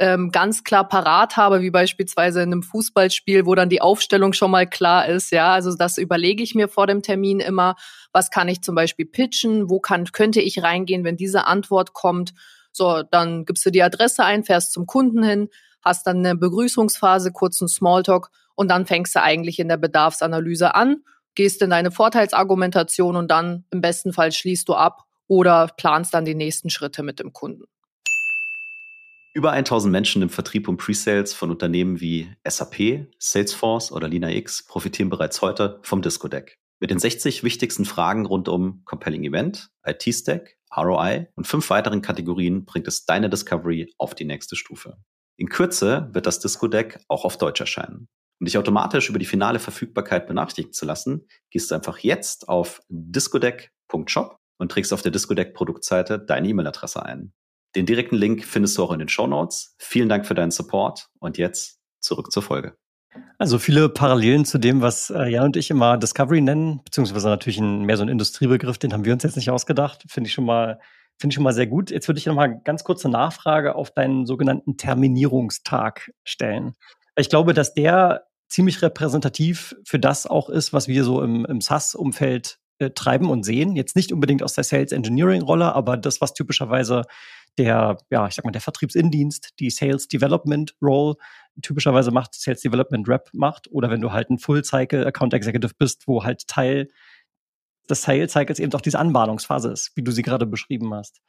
ähm, 0.00 0.32
ganz 0.32 0.64
klar 0.64 0.88
parat 0.88 1.36
habe, 1.36 1.62
wie 1.62 1.70
beispielsweise 1.70 2.42
in 2.42 2.52
einem 2.52 2.64
Fußballspiel, 2.64 3.46
wo 3.46 3.54
dann 3.54 3.68
die 3.68 3.80
Aufstellung 3.80 4.32
schon 4.32 4.50
mal 4.50 4.66
klar 4.66 5.06
ist. 5.06 5.30
Ja, 5.30 5.52
also 5.52 5.76
das 5.76 5.96
überlege 5.96 6.42
ich 6.42 6.56
mir 6.56 6.66
vor 6.66 6.88
dem 6.88 7.02
Termin 7.02 7.38
immer. 7.38 7.76
Was 8.12 8.30
kann 8.30 8.48
ich 8.48 8.62
zum 8.62 8.74
Beispiel 8.74 9.06
pitchen? 9.06 9.70
Wo 9.70 9.78
kann, 9.78 10.06
könnte 10.06 10.40
ich 10.40 10.62
reingehen, 10.62 11.04
wenn 11.04 11.16
diese 11.16 11.46
Antwort 11.46 11.92
kommt? 11.92 12.32
So, 12.72 13.02
dann 13.02 13.44
gibst 13.44 13.64
du 13.66 13.70
die 13.70 13.82
Adresse 13.82 14.24
ein, 14.24 14.44
fährst 14.44 14.72
zum 14.72 14.86
Kunden 14.86 15.22
hin, 15.22 15.48
hast 15.82 16.06
dann 16.06 16.18
eine 16.18 16.36
Begrüßungsphase, 16.36 17.32
kurzen 17.32 17.68
Smalltalk 17.68 18.30
und 18.54 18.68
dann 18.68 18.86
fängst 18.86 19.14
du 19.14 19.22
eigentlich 19.22 19.58
in 19.58 19.68
der 19.68 19.76
Bedarfsanalyse 19.76 20.74
an, 20.74 21.02
gehst 21.34 21.62
in 21.62 21.70
deine 21.70 21.90
Vorteilsargumentation 21.90 23.16
und 23.16 23.30
dann 23.30 23.64
im 23.70 23.80
besten 23.80 24.12
Fall 24.12 24.32
schließt 24.32 24.68
du 24.68 24.74
ab 24.74 25.04
oder 25.26 25.68
planst 25.76 26.14
dann 26.14 26.24
die 26.24 26.34
nächsten 26.34 26.70
Schritte 26.70 27.02
mit 27.02 27.20
dem 27.20 27.32
Kunden. 27.32 27.64
Über 29.34 29.52
1000 29.52 29.90
Menschen 29.90 30.20
im 30.20 30.28
Vertrieb 30.28 30.68
und 30.68 30.76
Presales 30.76 31.32
von 31.32 31.50
Unternehmen 31.50 32.00
wie 32.00 32.30
SAP, 32.46 33.06
Salesforce 33.18 33.90
oder 33.90 34.08
LinaX 34.08 34.66
profitieren 34.66 35.08
bereits 35.08 35.40
heute 35.40 35.80
vom 35.82 36.02
Disco 36.02 36.28
Deck. 36.28 36.58
Mit 36.80 36.90
den 36.90 36.98
60 36.98 37.42
wichtigsten 37.42 37.86
Fragen 37.86 38.26
rund 38.26 38.48
um 38.48 38.82
Compelling 38.84 39.24
Event, 39.24 39.70
IT-Stack, 39.86 40.56
ROI 40.76 41.28
und 41.34 41.46
fünf 41.46 41.68
weiteren 41.70 42.02
Kategorien 42.02 42.64
bringt 42.64 42.88
es 42.88 43.04
deine 43.04 43.28
Discovery 43.28 43.92
auf 43.98 44.14
die 44.14 44.24
nächste 44.24 44.56
Stufe. 44.56 44.96
In 45.36 45.48
Kürze 45.48 46.08
wird 46.12 46.26
das 46.26 46.40
Disco 46.40 46.68
Deck 46.68 47.00
auch 47.08 47.24
auf 47.24 47.38
Deutsch 47.38 47.60
erscheinen. 47.60 48.08
Um 48.40 48.46
dich 48.46 48.58
automatisch 48.58 49.08
über 49.08 49.18
die 49.18 49.26
finale 49.26 49.58
Verfügbarkeit 49.58 50.26
benachrichtigen 50.26 50.72
zu 50.72 50.84
lassen, 50.84 51.26
gehst 51.50 51.70
du 51.70 51.74
einfach 51.74 51.98
jetzt 51.98 52.48
auf 52.48 52.82
discodeck.shop 52.88 54.36
und 54.58 54.72
trägst 54.72 54.92
auf 54.92 55.02
der 55.02 55.12
Discodeck 55.12 55.54
Produktseite 55.54 56.18
deine 56.18 56.48
E-Mail-Adresse 56.48 57.04
ein. 57.04 57.32
Den 57.76 57.86
direkten 57.86 58.16
Link 58.16 58.44
findest 58.44 58.76
du 58.76 58.82
auch 58.82 58.92
in 58.92 58.98
den 58.98 59.08
Show 59.08 59.26
Notes. 59.26 59.74
Vielen 59.78 60.08
Dank 60.08 60.26
für 60.26 60.34
deinen 60.34 60.50
Support 60.50 61.08
und 61.20 61.38
jetzt 61.38 61.78
zurück 62.00 62.32
zur 62.32 62.42
Folge. 62.42 62.76
Also 63.38 63.58
viele 63.58 63.88
Parallelen 63.88 64.44
zu 64.44 64.58
dem, 64.58 64.80
was 64.80 65.10
äh, 65.10 65.28
Jan 65.28 65.46
und 65.46 65.56
ich 65.56 65.70
immer 65.70 65.98
Discovery 65.98 66.40
nennen, 66.40 66.80
beziehungsweise 66.84 67.28
natürlich 67.28 67.58
ein, 67.58 67.82
mehr 67.82 67.96
so 67.96 68.04
ein 68.04 68.08
Industriebegriff, 68.08 68.78
den 68.78 68.92
haben 68.92 69.04
wir 69.04 69.12
uns 69.12 69.22
jetzt 69.22 69.36
nicht 69.36 69.50
ausgedacht. 69.50 70.04
Finde 70.08 70.28
ich 70.28 70.34
schon 70.34 70.44
mal, 70.44 70.78
ich 71.22 71.34
schon 71.34 71.42
mal 71.42 71.52
sehr 71.52 71.66
gut. 71.66 71.90
Jetzt 71.90 72.08
würde 72.08 72.18
ich 72.18 72.26
noch 72.26 72.34
mal 72.34 72.60
ganz 72.64 72.84
kurze 72.84 73.08
Nachfrage 73.08 73.74
auf 73.74 73.90
deinen 73.90 74.26
sogenannten 74.26 74.76
Terminierungstag 74.76 76.12
stellen. 76.24 76.74
Ich 77.16 77.28
glaube, 77.28 77.52
dass 77.52 77.74
der 77.74 78.26
ziemlich 78.48 78.82
repräsentativ 78.82 79.74
für 79.84 79.98
das 79.98 80.26
auch 80.26 80.48
ist, 80.48 80.72
was 80.72 80.88
wir 80.88 81.04
so 81.04 81.22
im, 81.22 81.44
im 81.46 81.60
SaaS-Umfeld 81.60 82.58
äh, 82.78 82.90
treiben 82.90 83.30
und 83.30 83.44
sehen. 83.44 83.76
Jetzt 83.76 83.96
nicht 83.96 84.12
unbedingt 84.12 84.42
aus 84.42 84.54
der 84.54 84.64
Sales 84.64 84.92
Engineering 84.92 85.42
Rolle, 85.42 85.74
aber 85.74 85.96
das, 85.96 86.20
was 86.20 86.34
typischerweise 86.34 87.02
der, 87.58 87.98
ja, 88.10 88.26
ich 88.26 88.34
sag 88.34 88.44
mal, 88.44 88.50
der 88.50 88.60
Vertriebsindienst, 88.60 89.58
die 89.58 89.70
Sales 89.70 90.08
Development 90.08 90.74
Role 90.80 91.16
typischerweise 91.60 92.10
macht, 92.10 92.34
Sales 92.34 92.62
Development 92.62 93.08
Rep 93.08 93.28
macht, 93.32 93.70
oder 93.70 93.90
wenn 93.90 94.00
du 94.00 94.12
halt 94.12 94.30
ein 94.30 94.38
Full 94.38 94.64
Cycle 94.64 95.06
Account 95.06 95.34
Executive 95.34 95.74
bist, 95.78 96.06
wo 96.06 96.24
halt 96.24 96.46
Teil 96.48 96.88
des 97.90 98.02
Sales 98.02 98.32
Cycles 98.32 98.58
eben 98.58 98.72
auch 98.72 98.80
diese 98.80 98.98
Anbahnungsphase 98.98 99.70
ist, 99.70 99.92
wie 99.96 100.02
du 100.02 100.12
sie 100.12 100.22
gerade 100.22 100.46
beschrieben 100.46 100.94
hast. 100.94 101.20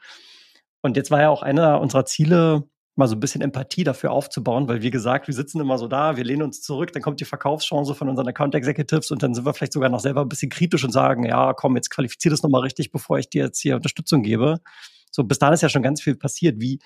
Und 0.81 0.97
jetzt 0.97 1.11
war 1.11 1.21
ja 1.21 1.29
auch 1.29 1.41
einer 1.41 1.81
unserer 1.81 2.05
Ziele, 2.05 2.63
mal 2.95 3.07
so 3.07 3.15
ein 3.15 3.19
bisschen 3.19 3.41
Empathie 3.41 3.83
dafür 3.83 4.11
aufzubauen, 4.11 4.67
weil 4.67 4.83
wie 4.83 4.91
gesagt, 4.91 5.27
wir 5.27 5.33
sitzen 5.33 5.59
immer 5.59 5.77
so 5.77 5.87
da, 5.87 6.15
wir 6.15 6.23
lehnen 6.23 6.43
uns 6.43 6.61
zurück, 6.61 6.93
dann 6.93 7.01
kommt 7.01 7.19
die 7.19 7.25
Verkaufschance 7.25 7.95
von 7.95 8.07
unseren 8.07 8.27
Account 8.27 8.53
Executives 8.53 9.09
und 9.09 9.23
dann 9.23 9.33
sind 9.33 9.45
wir 9.45 9.53
vielleicht 9.53 9.73
sogar 9.73 9.89
noch 9.89 9.99
selber 9.99 10.21
ein 10.21 10.29
bisschen 10.29 10.51
kritisch 10.51 10.83
und 10.83 10.91
sagen, 10.91 11.25
ja, 11.25 11.53
komm, 11.53 11.75
jetzt 11.75 11.89
qualifizier 11.89 12.29
das 12.29 12.43
nochmal 12.43 12.61
richtig, 12.61 12.91
bevor 12.91 13.17
ich 13.17 13.29
dir 13.29 13.45
jetzt 13.45 13.59
hier 13.59 13.75
Unterstützung 13.75 14.21
gebe. 14.21 14.59
So, 15.13 15.23
bis 15.23 15.39
dahin 15.39 15.53
ist 15.53 15.61
ja 15.61 15.69
schon 15.69 15.83
ganz 15.83 16.01
viel 16.01 16.15
passiert. 16.15 16.59
Wie, 16.59 16.79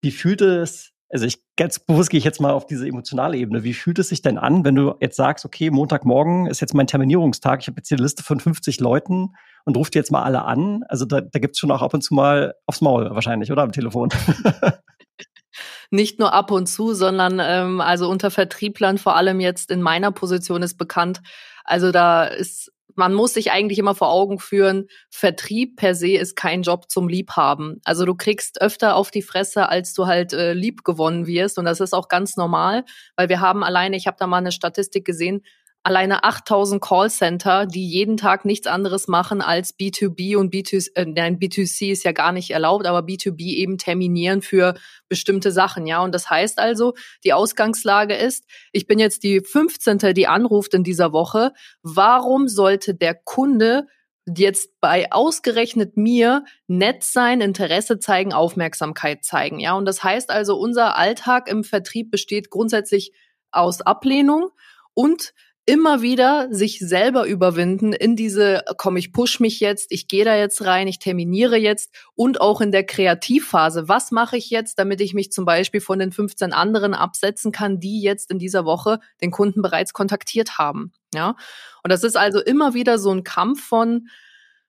wie 0.00 0.10
fühlt 0.10 0.40
es, 0.40 0.92
also 1.10 1.26
ich 1.26 1.38
ganz 1.56 1.78
bewusst 1.78 2.10
gehe 2.10 2.18
ich 2.18 2.24
jetzt 2.24 2.40
mal 2.40 2.52
auf 2.52 2.66
diese 2.66 2.88
emotionale 2.88 3.36
Ebene. 3.36 3.62
Wie 3.62 3.74
fühlt 3.74 3.98
es 3.98 4.08
sich 4.08 4.22
denn 4.22 4.38
an, 4.38 4.64
wenn 4.64 4.74
du 4.74 4.94
jetzt 5.00 5.16
sagst, 5.16 5.44
okay, 5.44 5.70
Montagmorgen 5.70 6.46
ist 6.46 6.60
jetzt 6.60 6.74
mein 6.74 6.86
Terminierungstag, 6.86 7.60
ich 7.60 7.68
habe 7.68 7.76
jetzt 7.76 7.88
hier 7.88 7.98
eine 7.98 8.04
Liste 8.04 8.22
von 8.22 8.40
50 8.40 8.80
Leuten 8.80 9.34
und 9.64 9.76
ruft 9.76 9.94
jetzt 9.94 10.10
mal 10.10 10.22
alle 10.22 10.42
an? 10.42 10.82
Also 10.88 11.04
da, 11.04 11.20
da 11.20 11.38
gibt 11.38 11.56
es 11.56 11.58
schon 11.58 11.70
auch 11.70 11.82
ab 11.82 11.94
und 11.94 12.02
zu 12.02 12.14
mal 12.14 12.54
aufs 12.66 12.80
Maul 12.80 13.10
wahrscheinlich, 13.10 13.52
oder 13.52 13.62
am 13.62 13.72
Telefon? 13.72 14.08
nicht 15.90 16.18
nur 16.18 16.32
ab 16.32 16.50
und 16.50 16.66
zu, 16.66 16.94
sondern 16.94 17.38
ähm, 17.40 17.80
also 17.80 18.08
unter 18.08 18.30
Vertrieblern, 18.30 18.98
vor 18.98 19.14
allem 19.14 19.40
jetzt 19.40 19.70
in 19.70 19.82
meiner 19.82 20.10
Position 20.10 20.62
ist 20.62 20.78
bekannt. 20.78 21.20
Also 21.64 21.92
da 21.92 22.24
ist 22.24 22.72
man 22.94 23.14
muss 23.14 23.34
sich 23.34 23.50
eigentlich 23.50 23.78
immer 23.78 23.94
vor 23.94 24.10
Augen 24.10 24.38
führen, 24.38 24.86
Vertrieb 25.10 25.76
per 25.76 25.94
se 25.94 26.12
ist 26.12 26.36
kein 26.36 26.62
Job 26.62 26.90
zum 26.90 27.08
Liebhaben. 27.08 27.80
Also 27.84 28.04
du 28.04 28.14
kriegst 28.14 28.60
öfter 28.60 28.96
auf 28.96 29.10
die 29.10 29.22
Fresse, 29.22 29.68
als 29.68 29.94
du 29.94 30.06
halt 30.06 30.32
äh, 30.32 30.52
lieb 30.52 30.84
gewonnen 30.84 31.26
wirst. 31.26 31.58
Und 31.58 31.64
das 31.64 31.80
ist 31.80 31.94
auch 31.94 32.08
ganz 32.08 32.36
normal, 32.36 32.84
weil 33.16 33.28
wir 33.28 33.40
haben 33.40 33.64
alleine, 33.64 33.96
ich 33.96 34.06
habe 34.06 34.16
da 34.18 34.26
mal 34.26 34.38
eine 34.38 34.52
Statistik 34.52 35.04
gesehen, 35.04 35.42
alleine 35.84 36.24
8000 36.24 36.82
Callcenter, 36.82 37.66
die 37.66 37.86
jeden 37.86 38.16
Tag 38.16 38.46
nichts 38.46 38.66
anderes 38.66 39.06
machen 39.06 39.42
als 39.42 39.78
B2B 39.78 40.36
und 40.36 40.52
B2C, 40.52 40.96
äh, 40.96 41.04
nein, 41.04 41.38
B2C 41.38 41.92
ist 41.92 42.04
ja 42.04 42.12
gar 42.12 42.32
nicht 42.32 42.50
erlaubt, 42.50 42.86
aber 42.86 43.00
B2B 43.00 43.42
eben 43.56 43.76
terminieren 43.76 44.40
für 44.40 44.74
bestimmte 45.08 45.52
Sachen, 45.52 45.86
ja. 45.86 46.02
Und 46.02 46.14
das 46.14 46.30
heißt 46.30 46.58
also, 46.58 46.94
die 47.22 47.34
Ausgangslage 47.34 48.14
ist, 48.14 48.46
ich 48.72 48.86
bin 48.86 48.98
jetzt 48.98 49.22
die 49.22 49.40
15. 49.40 49.98
die 50.14 50.26
anruft 50.26 50.72
in 50.72 50.84
dieser 50.84 51.12
Woche. 51.12 51.52
Warum 51.82 52.48
sollte 52.48 52.94
der 52.94 53.14
Kunde 53.14 53.86
jetzt 54.26 54.80
bei 54.80 55.12
ausgerechnet 55.12 55.98
mir 55.98 56.44
nett 56.66 57.04
sein, 57.04 57.42
Interesse 57.42 57.98
zeigen, 57.98 58.32
Aufmerksamkeit 58.32 59.22
zeigen, 59.22 59.60
ja. 59.60 59.74
Und 59.74 59.84
das 59.84 60.02
heißt 60.02 60.30
also, 60.30 60.56
unser 60.56 60.96
Alltag 60.96 61.46
im 61.46 61.62
Vertrieb 61.62 62.10
besteht 62.10 62.48
grundsätzlich 62.48 63.12
aus 63.50 63.82
Ablehnung 63.82 64.48
und 64.94 65.34
immer 65.66 66.02
wieder 66.02 66.48
sich 66.50 66.78
selber 66.78 67.26
überwinden 67.26 67.92
in 67.92 68.16
diese, 68.16 68.62
komm, 68.76 68.96
ich 68.96 69.12
push 69.12 69.40
mich 69.40 69.60
jetzt, 69.60 69.86
ich 69.90 70.08
gehe 70.08 70.24
da 70.24 70.36
jetzt 70.36 70.64
rein, 70.64 70.88
ich 70.88 70.98
terminiere 70.98 71.56
jetzt 71.56 71.90
und 72.14 72.40
auch 72.40 72.60
in 72.60 72.70
der 72.70 72.84
Kreativphase. 72.84 73.88
Was 73.88 74.10
mache 74.10 74.36
ich 74.36 74.50
jetzt, 74.50 74.78
damit 74.78 75.00
ich 75.00 75.14
mich 75.14 75.32
zum 75.32 75.44
Beispiel 75.44 75.80
von 75.80 75.98
den 75.98 76.12
15 76.12 76.52
anderen 76.52 76.92
absetzen 76.92 77.50
kann, 77.50 77.80
die 77.80 78.02
jetzt 78.02 78.30
in 78.30 78.38
dieser 78.38 78.64
Woche 78.64 79.00
den 79.22 79.30
Kunden 79.30 79.62
bereits 79.62 79.94
kontaktiert 79.94 80.58
haben? 80.58 80.92
Ja. 81.14 81.36
Und 81.82 81.90
das 81.90 82.04
ist 82.04 82.16
also 82.16 82.40
immer 82.40 82.74
wieder 82.74 82.98
so 82.98 83.10
ein 83.10 83.24
Kampf 83.24 83.64
von, 83.64 84.08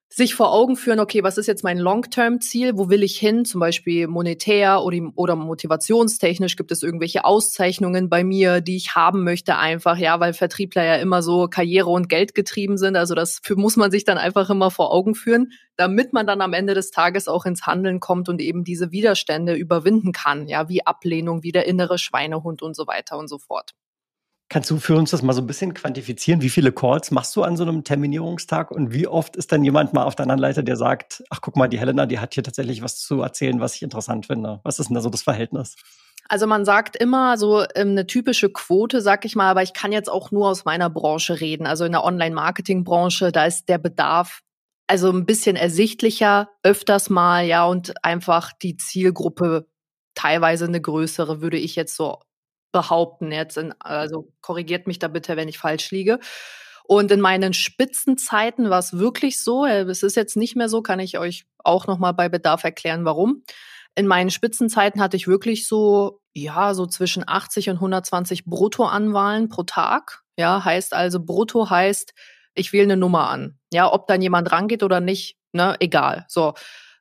sich 0.08 0.34
vor 0.34 0.52
Augen 0.52 0.76
führen, 0.76 1.00
okay, 1.00 1.22
was 1.22 1.36
ist 1.36 1.46
jetzt 1.46 1.64
mein 1.64 1.78
Long-Term-Ziel? 1.78 2.76
Wo 2.76 2.88
will 2.88 3.02
ich 3.02 3.18
hin? 3.18 3.44
Zum 3.44 3.60
Beispiel 3.60 4.06
monetär 4.06 4.82
oder, 4.82 4.98
oder 5.16 5.36
motivationstechnisch 5.36 6.56
gibt 6.56 6.70
es 6.70 6.82
irgendwelche 6.82 7.24
Auszeichnungen 7.24 8.08
bei 8.08 8.22
mir, 8.22 8.60
die 8.60 8.76
ich 8.76 8.94
haben 8.94 9.24
möchte 9.24 9.56
einfach, 9.58 9.98
ja, 9.98 10.20
weil 10.20 10.32
Vertriebler 10.32 10.84
ja 10.84 10.96
immer 10.96 11.22
so 11.22 11.48
Karriere 11.48 11.90
und 11.90 12.08
Geld 12.08 12.34
getrieben 12.34 12.78
sind. 12.78 12.96
Also 12.96 13.14
das 13.14 13.40
muss 13.56 13.76
man 13.76 13.90
sich 13.90 14.04
dann 14.04 14.16
einfach 14.16 14.48
immer 14.48 14.70
vor 14.70 14.92
Augen 14.92 15.14
führen, 15.14 15.52
damit 15.76 16.12
man 16.12 16.26
dann 16.26 16.40
am 16.40 16.52
Ende 16.52 16.74
des 16.74 16.90
Tages 16.90 17.26
auch 17.26 17.44
ins 17.44 17.66
Handeln 17.66 18.00
kommt 18.00 18.28
und 18.28 18.40
eben 18.40 18.64
diese 18.64 18.92
Widerstände 18.92 19.54
überwinden 19.54 20.12
kann, 20.12 20.46
ja, 20.46 20.68
wie 20.68 20.86
Ablehnung, 20.86 21.42
wie 21.42 21.52
der 21.52 21.66
innere 21.66 21.98
Schweinehund 21.98 22.62
und 22.62 22.76
so 22.76 22.86
weiter 22.86 23.18
und 23.18 23.28
so 23.28 23.38
fort. 23.38 23.74
Kannst 24.48 24.70
du 24.70 24.78
für 24.78 24.94
uns 24.94 25.10
das 25.10 25.22
mal 25.22 25.32
so 25.32 25.42
ein 25.42 25.46
bisschen 25.46 25.74
quantifizieren? 25.74 26.40
Wie 26.40 26.50
viele 26.50 26.70
Calls 26.70 27.10
machst 27.10 27.34
du 27.34 27.42
an 27.42 27.56
so 27.56 27.64
einem 27.64 27.82
Terminierungstag 27.82 28.70
und 28.70 28.92
wie 28.92 29.08
oft 29.08 29.34
ist 29.34 29.50
dann 29.50 29.64
jemand 29.64 29.92
mal 29.92 30.04
auf 30.04 30.14
der 30.14 30.22
anderen 30.24 30.40
Leiter, 30.40 30.62
der 30.62 30.76
sagt, 30.76 31.24
ach 31.30 31.40
guck 31.40 31.56
mal, 31.56 31.66
die 31.68 31.80
Helena, 31.80 32.06
die 32.06 32.20
hat 32.20 32.34
hier 32.34 32.44
tatsächlich 32.44 32.80
was 32.80 32.98
zu 32.98 33.22
erzählen, 33.22 33.58
was 33.58 33.74
ich 33.74 33.82
interessant 33.82 34.26
finde. 34.26 34.60
Was 34.62 34.78
ist 34.78 34.88
denn 34.88 34.94
da 34.94 35.00
so 35.00 35.10
das 35.10 35.22
Verhältnis? 35.22 35.74
Also 36.28 36.46
man 36.46 36.64
sagt 36.64 36.96
immer 36.96 37.38
so 37.38 37.62
ähm, 37.74 37.90
eine 37.90 38.06
typische 38.06 38.50
Quote, 38.50 39.00
sag 39.00 39.24
ich 39.24 39.34
mal, 39.34 39.50
aber 39.50 39.62
ich 39.62 39.72
kann 39.72 39.92
jetzt 39.92 40.10
auch 40.10 40.30
nur 40.30 40.48
aus 40.48 40.64
meiner 40.64 40.90
Branche 40.90 41.40
reden. 41.40 41.66
Also 41.66 41.84
in 41.84 41.92
der 41.92 42.04
Online-Marketing-Branche, 42.04 43.32
da 43.32 43.46
ist 43.46 43.68
der 43.68 43.78
Bedarf 43.78 44.42
also 44.88 45.10
ein 45.10 45.26
bisschen 45.26 45.56
ersichtlicher, 45.56 46.48
öfters 46.62 47.10
mal, 47.10 47.44
ja, 47.44 47.64
und 47.64 48.04
einfach 48.04 48.52
die 48.52 48.76
Zielgruppe 48.76 49.66
teilweise 50.14 50.66
eine 50.66 50.80
größere, 50.80 51.40
würde 51.40 51.58
ich 51.58 51.74
jetzt 51.74 51.96
so 51.96 52.20
behaupten. 52.72 53.32
Jetzt 53.32 53.56
in, 53.56 53.74
also 53.80 54.32
korrigiert 54.40 54.86
mich 54.86 54.98
da 54.98 55.08
bitte, 55.08 55.36
wenn 55.36 55.48
ich 55.48 55.58
falsch 55.58 55.90
liege. 55.90 56.18
Und 56.84 57.10
in 57.10 57.20
meinen 57.20 57.52
Spitzenzeiten 57.52 58.70
war 58.70 58.78
es 58.78 58.96
wirklich 58.96 59.42
so, 59.42 59.66
äh, 59.66 59.82
es 59.82 60.02
ist 60.02 60.16
jetzt 60.16 60.36
nicht 60.36 60.56
mehr 60.56 60.68
so, 60.68 60.82
kann 60.82 61.00
ich 61.00 61.18
euch 61.18 61.46
auch 61.58 61.86
nochmal 61.86 62.14
bei 62.14 62.28
Bedarf 62.28 62.64
erklären, 62.64 63.04
warum. 63.04 63.42
In 63.96 64.06
meinen 64.06 64.30
Spitzenzeiten 64.30 65.00
hatte 65.00 65.16
ich 65.16 65.26
wirklich 65.26 65.66
so, 65.66 66.20
ja, 66.32 66.74
so 66.74 66.86
zwischen 66.86 67.24
80 67.26 67.70
und 67.70 67.76
120 67.76 68.44
Bruttoanwahlen 68.44 69.48
pro 69.48 69.64
Tag. 69.64 70.22
Ja, 70.36 70.64
heißt 70.64 70.92
also, 70.92 71.18
brutto 71.24 71.70
heißt, 71.70 72.12
ich 72.54 72.72
wähle 72.72 72.84
eine 72.84 72.96
Nummer 72.96 73.30
an. 73.30 73.58
Ja, 73.72 73.92
ob 73.92 74.06
dann 74.06 74.22
jemand 74.22 74.52
rangeht 74.52 74.82
oder 74.82 75.00
nicht, 75.00 75.38
ne, 75.52 75.76
egal. 75.80 76.26
So. 76.28 76.54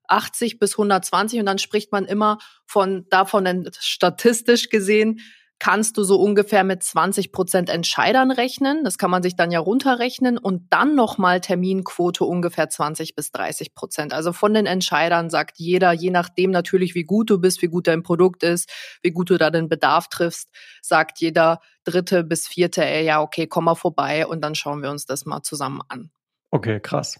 80 0.07 0.59
bis 0.59 0.73
120 0.73 1.39
und 1.39 1.47
dann 1.47 1.57
spricht 1.57 1.91
man 1.91 2.05
immer 2.05 2.37
von 2.67 3.07
davon 3.09 3.67
statistisch 3.79 4.69
gesehen 4.69 5.19
kannst 5.59 5.97
du 5.97 6.03
so 6.03 6.19
ungefähr 6.19 6.63
mit 6.63 6.83
20 6.83 7.31
Prozent 7.31 7.69
Entscheidern 7.69 8.31
rechnen. 8.31 8.83
Das 8.83 8.97
kann 8.97 9.09
man 9.09 9.23
sich 9.23 9.35
dann 9.35 9.51
ja 9.51 9.59
runterrechnen 9.59 10.37
und 10.37 10.67
dann 10.69 10.95
nochmal 10.95 11.39
Terminquote 11.39 12.25
ungefähr 12.25 12.69
20 12.69 13.15
bis 13.15 13.31
30 13.31 13.73
Prozent. 13.73 14.13
Also 14.13 14.33
von 14.33 14.53
den 14.53 14.65
Entscheidern 14.65 15.29
sagt 15.29 15.57
jeder, 15.57 15.93
je 15.93 16.11
nachdem 16.11 16.51
natürlich, 16.51 16.93
wie 16.95 17.03
gut 17.03 17.29
du 17.29 17.39
bist, 17.39 17.61
wie 17.61 17.67
gut 17.67 17.87
dein 17.87 18.03
Produkt 18.03 18.43
ist, 18.43 18.69
wie 19.01 19.11
gut 19.11 19.29
du 19.29 19.37
da 19.37 19.49
den 19.49 19.69
Bedarf 19.69 20.07
triffst, 20.09 20.49
sagt 20.81 21.19
jeder 21.19 21.59
dritte 21.85 22.23
bis 22.23 22.47
vierte, 22.47 22.83
ey, 22.83 23.05
ja, 23.05 23.21
okay, 23.21 23.47
komm 23.47 23.65
mal 23.65 23.75
vorbei 23.75 24.27
und 24.27 24.41
dann 24.41 24.55
schauen 24.55 24.81
wir 24.81 24.89
uns 24.89 25.05
das 25.05 25.25
mal 25.25 25.41
zusammen 25.41 25.81
an. 25.87 26.11
Okay, 26.51 26.79
krass. 26.79 27.19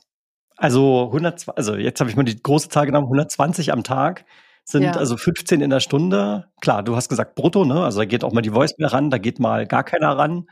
Also 0.58 1.06
100, 1.08 1.58
also 1.58 1.76
jetzt 1.76 2.00
habe 2.00 2.10
ich 2.10 2.16
mal 2.16 2.24
die 2.24 2.42
große 2.42 2.70
Zahl 2.70 2.86
genommen, 2.86 3.08
120 3.08 3.72
am 3.72 3.84
Tag 3.84 4.26
sind 4.66 4.84
ja. 4.84 4.92
also 4.94 5.16
15 5.16 5.62
in 5.62 5.70
der 5.70 5.80
Stunde. 5.80 6.48
Klar, 6.60 6.84
du 6.84 6.96
hast 6.96 7.08
gesagt 7.08 7.36
brutto, 7.36 7.66
ne? 7.66 7.84
Also 7.84 8.00
da 8.00 8.06
geht 8.06 8.24
auch 8.24 8.34
mal 8.34 8.42
die 8.42 8.50
Voice 8.50 8.78
mehr 8.78 8.92
ran, 8.92 9.12
da 9.12 9.20
geht 9.20 9.40
mal 9.40 9.68
gar 9.68 9.84
keiner 9.84 10.18
ran. 10.18 10.48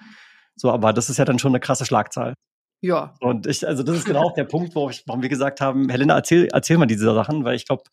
So, 0.56 0.72
aber 0.72 0.94
das 0.94 1.10
ist 1.10 1.18
ja 1.18 1.26
dann 1.26 1.40
schon 1.40 1.52
eine 1.52 1.60
krasse 1.60 1.86
Schlagzahl. 1.86 2.36
Ja. 2.80 3.16
Und 3.22 3.48
ich, 3.48 3.68
also 3.68 3.82
das 3.82 3.98
ist 3.98 4.06
genau 4.06 4.22
auch 4.22 4.34
der 4.34 4.44
Punkt, 4.44 4.76
wo 4.76 4.90
ich, 4.90 5.04
warum 5.08 5.22
wir 5.24 5.30
gesagt 5.30 5.62
haben, 5.62 5.90
Helena, 5.90 6.16
erzähl, 6.16 6.48
erzähl 6.52 6.78
mal 6.78 6.86
diese 6.86 7.12
Sachen, 7.14 7.44
weil 7.44 7.56
ich 7.56 7.66
glaube, 7.66 7.84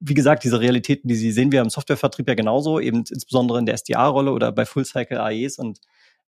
wie 0.00 0.14
gesagt, 0.14 0.42
diese 0.42 0.60
Realitäten, 0.60 1.06
die 1.06 1.14
sie 1.14 1.30
sehen 1.30 1.52
wir 1.52 1.60
im 1.60 1.70
Softwarevertrieb 1.70 2.28
ja 2.28 2.34
genauso, 2.34 2.80
eben 2.80 3.04
insbesondere 3.08 3.60
in 3.60 3.66
der 3.66 3.76
SDA-Rolle 3.76 4.32
oder 4.32 4.50
bei 4.50 4.66
Full-Cycle 4.66 5.18
AEs 5.18 5.58
und 5.58 5.78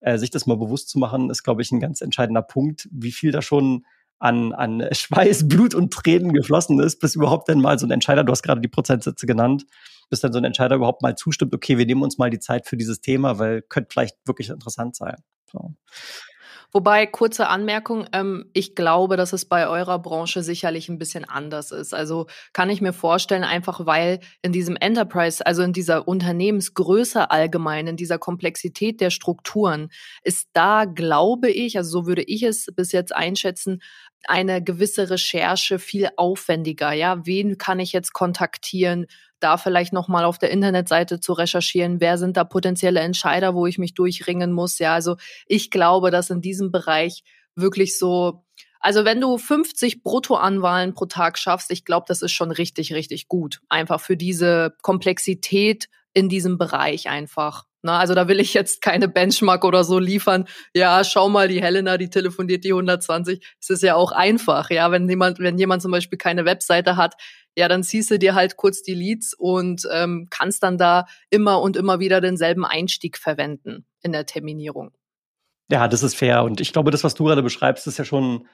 äh, 0.00 0.18
sich 0.18 0.30
das 0.30 0.46
mal 0.46 0.58
bewusst 0.58 0.90
zu 0.90 0.98
machen, 0.98 1.30
ist, 1.30 1.42
glaube 1.42 1.62
ich, 1.62 1.72
ein 1.72 1.80
ganz 1.80 2.02
entscheidender 2.02 2.42
Punkt, 2.42 2.86
wie 2.92 3.12
viel 3.12 3.32
da 3.32 3.40
schon 3.40 3.86
an, 4.22 4.52
an 4.52 4.86
Schweiß, 4.92 5.48
Blut 5.48 5.74
und 5.74 5.92
Tränen 5.92 6.32
geflossen 6.32 6.80
ist, 6.80 7.00
bis 7.00 7.16
überhaupt 7.16 7.48
dann 7.48 7.60
mal 7.60 7.78
so 7.78 7.86
ein 7.86 7.90
Entscheider, 7.90 8.22
du 8.22 8.30
hast 8.30 8.42
gerade 8.42 8.60
die 8.60 8.68
Prozentsätze 8.68 9.26
genannt, 9.26 9.66
bis 10.10 10.20
dann 10.20 10.32
so 10.32 10.38
ein 10.38 10.44
Entscheider 10.44 10.76
überhaupt 10.76 11.02
mal 11.02 11.16
zustimmt, 11.16 11.54
okay, 11.54 11.76
wir 11.76 11.86
nehmen 11.86 12.02
uns 12.02 12.18
mal 12.18 12.30
die 12.30 12.38
Zeit 12.38 12.66
für 12.66 12.76
dieses 12.76 13.00
Thema, 13.00 13.38
weil 13.40 13.62
könnte 13.62 13.88
vielleicht 13.90 14.16
wirklich 14.24 14.50
interessant 14.50 14.94
sein. 14.94 15.16
So. 15.50 15.74
Wobei, 16.74 17.04
kurze 17.04 17.48
Anmerkung, 17.48 18.06
ähm, 18.14 18.48
ich 18.54 18.74
glaube, 18.74 19.18
dass 19.18 19.34
es 19.34 19.44
bei 19.44 19.68
eurer 19.68 19.98
Branche 19.98 20.42
sicherlich 20.42 20.88
ein 20.88 20.98
bisschen 20.98 21.26
anders 21.26 21.70
ist. 21.70 21.92
Also 21.92 22.28
kann 22.54 22.70
ich 22.70 22.80
mir 22.80 22.94
vorstellen, 22.94 23.44
einfach 23.44 23.84
weil 23.84 24.20
in 24.40 24.52
diesem 24.52 24.76
Enterprise, 24.76 25.44
also 25.44 25.62
in 25.62 25.74
dieser 25.74 26.08
Unternehmensgröße 26.08 27.30
allgemein, 27.30 27.88
in 27.88 27.96
dieser 27.96 28.18
Komplexität 28.18 29.02
der 29.02 29.10
Strukturen, 29.10 29.90
ist 30.22 30.48
da, 30.54 30.86
glaube 30.86 31.50
ich, 31.50 31.76
also 31.76 31.90
so 31.90 32.06
würde 32.06 32.22
ich 32.22 32.42
es 32.42 32.68
bis 32.74 32.92
jetzt 32.92 33.14
einschätzen, 33.14 33.82
eine 34.28 34.62
gewisse 34.62 35.10
Recherche 35.10 35.78
viel 35.78 36.08
aufwendiger. 36.16 36.92
Ja, 36.92 37.24
wen 37.26 37.58
kann 37.58 37.80
ich 37.80 37.92
jetzt 37.92 38.12
kontaktieren? 38.12 39.06
Da 39.40 39.56
vielleicht 39.56 39.92
noch 39.92 40.08
mal 40.08 40.24
auf 40.24 40.38
der 40.38 40.50
Internetseite 40.50 41.20
zu 41.20 41.32
recherchieren, 41.32 42.00
wer 42.00 42.18
sind 42.18 42.36
da 42.36 42.44
potenzielle 42.44 43.00
Entscheider, 43.00 43.54
wo 43.54 43.66
ich 43.66 43.78
mich 43.78 43.94
durchringen 43.94 44.52
muss. 44.52 44.78
Ja, 44.78 44.94
also 44.94 45.16
ich 45.46 45.70
glaube, 45.70 46.10
dass 46.10 46.30
in 46.30 46.40
diesem 46.40 46.70
Bereich 46.70 47.24
wirklich 47.54 47.98
so 47.98 48.44
also 48.84 49.04
wenn 49.04 49.20
du 49.20 49.38
50 49.38 50.02
Bruttoanwahlen 50.02 50.92
pro 50.92 51.06
Tag 51.06 51.38
schaffst, 51.38 51.70
ich 51.70 51.84
glaube, 51.84 52.06
das 52.08 52.20
ist 52.20 52.32
schon 52.32 52.50
richtig, 52.50 52.92
richtig 52.92 53.28
gut. 53.28 53.60
Einfach 53.68 54.00
für 54.00 54.16
diese 54.16 54.74
Komplexität 54.82 55.88
in 56.14 56.28
diesem 56.28 56.58
Bereich 56.58 57.08
einfach. 57.08 57.66
Na, 57.82 57.98
also 57.98 58.14
da 58.14 58.28
will 58.28 58.38
ich 58.38 58.54
jetzt 58.54 58.80
keine 58.80 59.08
Benchmark 59.08 59.64
oder 59.64 59.82
so 59.82 59.98
liefern. 59.98 60.46
Ja, 60.72 61.02
schau 61.02 61.28
mal, 61.28 61.48
die 61.48 61.60
Helena, 61.60 61.98
die 61.98 62.08
telefoniert 62.08 62.62
die 62.62 62.72
120. 62.72 63.44
Es 63.60 63.70
ist 63.70 63.82
ja 63.82 63.96
auch 63.96 64.12
einfach, 64.12 64.70
ja, 64.70 64.92
wenn 64.92 65.08
jemand, 65.08 65.40
wenn 65.40 65.58
jemand 65.58 65.82
zum 65.82 65.90
Beispiel 65.90 66.16
keine 66.16 66.44
Webseite 66.44 66.96
hat, 66.96 67.14
ja, 67.56 67.68
dann 67.68 67.82
ziehst 67.82 68.10
du 68.10 68.18
dir 68.18 68.34
halt 68.34 68.56
kurz 68.56 68.82
die 68.82 68.94
Leads 68.94 69.34
und 69.34 69.86
ähm, 69.92 70.28
kannst 70.30 70.62
dann 70.62 70.78
da 70.78 71.06
immer 71.28 71.60
und 71.60 71.76
immer 71.76 71.98
wieder 71.98 72.20
denselben 72.20 72.64
Einstieg 72.64 73.18
verwenden 73.18 73.84
in 74.00 74.12
der 74.12 74.26
Terminierung. 74.26 74.92
Ja, 75.70 75.88
das 75.88 76.02
ist 76.02 76.14
fair. 76.14 76.44
Und 76.44 76.60
ich 76.60 76.72
glaube, 76.72 76.90
das, 76.90 77.04
was 77.04 77.14
du 77.14 77.24
gerade 77.24 77.42
beschreibst, 77.42 77.86
ist 77.86 77.98
ja 77.98 78.04
schon 78.04 78.46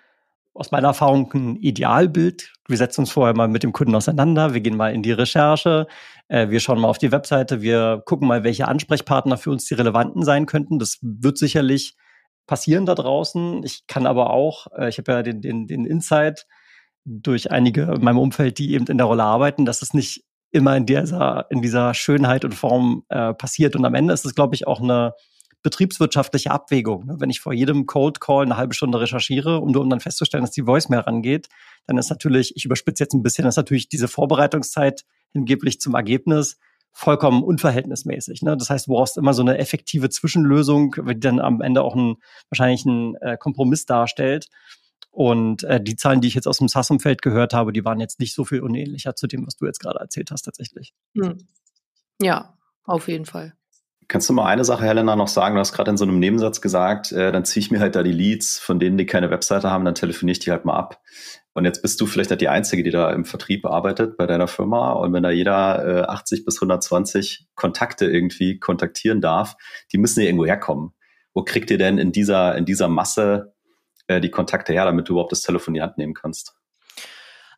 aus 0.55 0.71
meiner 0.71 0.89
Erfahrung 0.89 1.33
ein 1.35 1.57
Idealbild. 1.57 2.53
Wir 2.67 2.77
setzen 2.77 3.03
uns 3.03 3.11
vorher 3.11 3.37
mal 3.37 3.49
mit 3.49 3.63
dem 3.63 3.73
Kunden 3.73 3.95
auseinander, 3.95 4.55
wir 4.55 4.61
gehen 4.61 4.77
mal 4.77 4.93
in 4.93 5.03
die 5.03 5.13
Recherche, 5.13 5.87
äh, 6.29 6.51
wir 6.51 6.61
schauen 6.61 6.81
mal 6.81 6.89
auf 6.89 6.99
die 6.99 7.13
Webseite, 7.13 7.63
wir 7.63 8.03
gucken 8.05 8.29
mal, 8.29 8.45
welche 8.45 8.69
Ansprechpartner 8.69 9.39
für 9.39 9.51
uns 9.51 9.67
die 9.67 9.75
relevanten 9.75 10.25
sein 10.25 10.47
könnten. 10.47 10.79
Das 10.79 10.99
wird 11.03 11.39
sicherlich 11.39 11.97
passieren 12.47 12.87
da 12.87 12.95
draußen. 12.95 13.63
Ich 13.63 13.87
kann 13.87 14.07
aber 14.07 14.31
auch, 14.31 14.67
äh, 14.77 14.89
ich 14.89 14.99
habe 14.99 15.13
ja 15.13 15.23
den, 15.23 15.41
den, 15.41 15.67
den 15.67 15.85
Insight 15.85 16.47
durch 17.05 17.51
einige 17.51 17.83
in 17.83 18.03
meinem 18.03 18.19
Umfeld, 18.19 18.59
die 18.59 18.75
eben 18.75 18.87
in 18.87 18.99
der 18.99 19.07
Rolle 19.07 19.25
arbeiten, 19.25 19.65
dass 19.65 19.83
es 19.83 19.95
nicht 19.95 20.25
immer 20.51 20.77
in 20.77 20.87
dieser, 20.87 21.47
in 21.51 21.63
dieser 21.63 21.95
Schönheit 21.95 22.45
und 22.45 22.55
Form 22.55 23.05
äh, 23.09 23.35
passiert. 23.35 23.77
Und 23.77 23.85
am 23.85 23.95
Ende 23.95 24.15
ist 24.15 24.25
es, 24.25 24.35
glaube 24.35 24.55
ich, 24.55 24.67
auch 24.67 24.81
eine 24.81 25.15
betriebswirtschaftliche 25.62 26.51
Abwägung. 26.51 27.07
Ne? 27.07 27.16
Wenn 27.18 27.31
ich 27.31 27.40
vor 27.40 27.53
jedem 27.53 27.87
Cold 27.87 28.21
Call 28.21 28.44
eine 28.44 28.57
halbe 28.57 28.75
Stunde 28.75 29.01
recherchiere, 29.01 29.59
um, 29.59 29.75
um 29.75 29.90
dann 29.90 30.01
festzustellen, 30.01 30.44
dass 30.44 30.53
die 30.53 30.62
Voice 30.62 30.88
mehr 30.88 31.07
rangeht, 31.07 31.49
dann 31.87 31.99
ist 31.99 32.11
natürlich, 32.11 32.57
ich 32.57 32.64
überspitze 32.64 33.05
jetzt 33.05 33.14
ein 33.14 33.23
bisschen, 33.23 33.47
ist 33.47 33.57
natürlich 33.57 33.88
diese 33.88 34.09
Vorbereitungszeit 34.09 35.05
hingeblich 35.33 35.81
zum 35.81 35.94
Ergebnis 35.94 36.59
vollkommen 36.92 37.42
unverhältnismäßig. 37.42 38.42
Ne? 38.42 38.57
Das 38.57 38.71
heißt, 38.71 38.87
du 38.87 38.92
brauchst 38.92 39.16
immer 39.16 39.35
so 39.35 39.42
eine 39.42 39.59
effektive 39.59 40.11
Zwischenlösung, 40.11 40.94
die 41.07 41.21
dann 41.21 41.40
am 41.40 41.61
Ende 41.61 41.83
auch 41.83 41.94
ein, 41.94 42.16
wahrscheinlich 42.51 42.87
einen 42.87 43.14
äh, 43.16 43.37
Kompromiss 43.37 43.87
darstellt. 43.87 44.49
Und 45.11 45.64
äh, 45.64 45.83
die 45.83 45.97
Zahlen, 45.97 46.21
die 46.21 46.29
ich 46.29 46.35
jetzt 46.35 46.47
aus 46.47 46.59
dem 46.59 46.68
SAS-Umfeld 46.68 47.23
gehört 47.23 47.55
habe, 47.55 47.73
die 47.73 47.85
waren 47.85 48.01
jetzt 48.01 48.21
nicht 48.21 48.35
so 48.35 48.44
viel 48.44 48.61
unähnlicher 48.61 49.16
zu 49.16 49.27
dem, 49.27 49.47
was 49.47 49.57
du 49.57 49.66
jetzt 49.66 49.81
gerade 49.81 49.99
erzählt 49.99 50.31
hast, 50.31 50.42
tatsächlich. 50.42 50.92
Hm. 51.16 51.38
Ja, 52.21 52.57
auf 52.85 53.09
jeden 53.09 53.27
Fall. 53.27 53.58
Kannst 54.09 54.27
du 54.31 54.33
mal 54.33 54.47
eine 54.47 54.64
Sache, 54.64 54.87
Helena, 54.87 55.16
noch 55.16 55.29
sagen? 55.29 55.55
Du 55.55 55.61
hast 55.61 55.75
gerade 55.75 55.90
in 55.90 55.99
so 55.99 56.05
einem 56.05 56.18
Nebensatz 56.18 56.62
gesagt, 56.62 57.12
äh, 57.12 57.31
dann 57.31 57.44
ziehe 57.44 57.62
ich 57.62 57.71
mir 57.71 57.79
halt 57.79 57.94
da 57.94 58.03
die 58.03 58.12
Leads, 58.12 58.59
von 58.59 58.79
denen 58.79 58.97
die 58.97 59.05
keine 59.05 59.31
Webseite 59.31 59.71
haben, 59.71 59.85
dann 59.85 59.94
telefoniere 59.94 60.33
ich 60.33 60.38
die 60.38 60.51
halt 60.51 60.64
mal 60.64 60.77
ab. 60.77 61.03
Und 61.53 61.66
jetzt 61.66 61.83
bist 61.83 62.01
du 62.01 62.07
vielleicht 62.07 62.31
halt 62.31 62.40
die 62.40 62.49
Einzige, 62.49 62.83
die 62.83 62.90
da 62.90 63.11
im 63.11 63.27
Vertrieb 63.27 63.66
arbeitet 63.66 64.16
bei 64.16 64.27
deiner 64.27 64.49
Firma. 64.49 64.92
Und 64.92 65.12
wenn 65.12 65.23
da 65.23 65.31
jeder 65.31 65.85
äh, 65.87 66.03
80 66.05 66.47
bis 66.47 66.57
120 66.57 67.49
Kontakte 67.55 68.07
irgendwie 68.07 68.59
kontaktieren 68.59 69.21
darf, 69.21 69.57
die 69.92 69.99
müssen 69.99 70.21
ja 70.21 70.27
irgendwo 70.27 70.47
herkommen. 70.47 70.94
Wo 71.35 71.42
kriegt 71.42 71.71
ihr 71.71 71.79
denn 71.79 71.99
in 71.99 72.11
dieser, 72.11 72.57
in 72.57 72.64
dieser 72.64 72.88
Masse 72.88 73.53
äh, 74.07 74.23
die 74.23 74.31
Kontakte 74.31 74.73
her, 74.73 74.87
damit 74.87 75.09
du 75.09 75.12
überhaupt 75.12 75.33
das 75.33 75.42
Telefon 75.42 75.75
in 75.75 75.81
die 75.81 75.83
Hand 75.83 75.99
nehmen 75.99 76.14
kannst? 76.14 76.55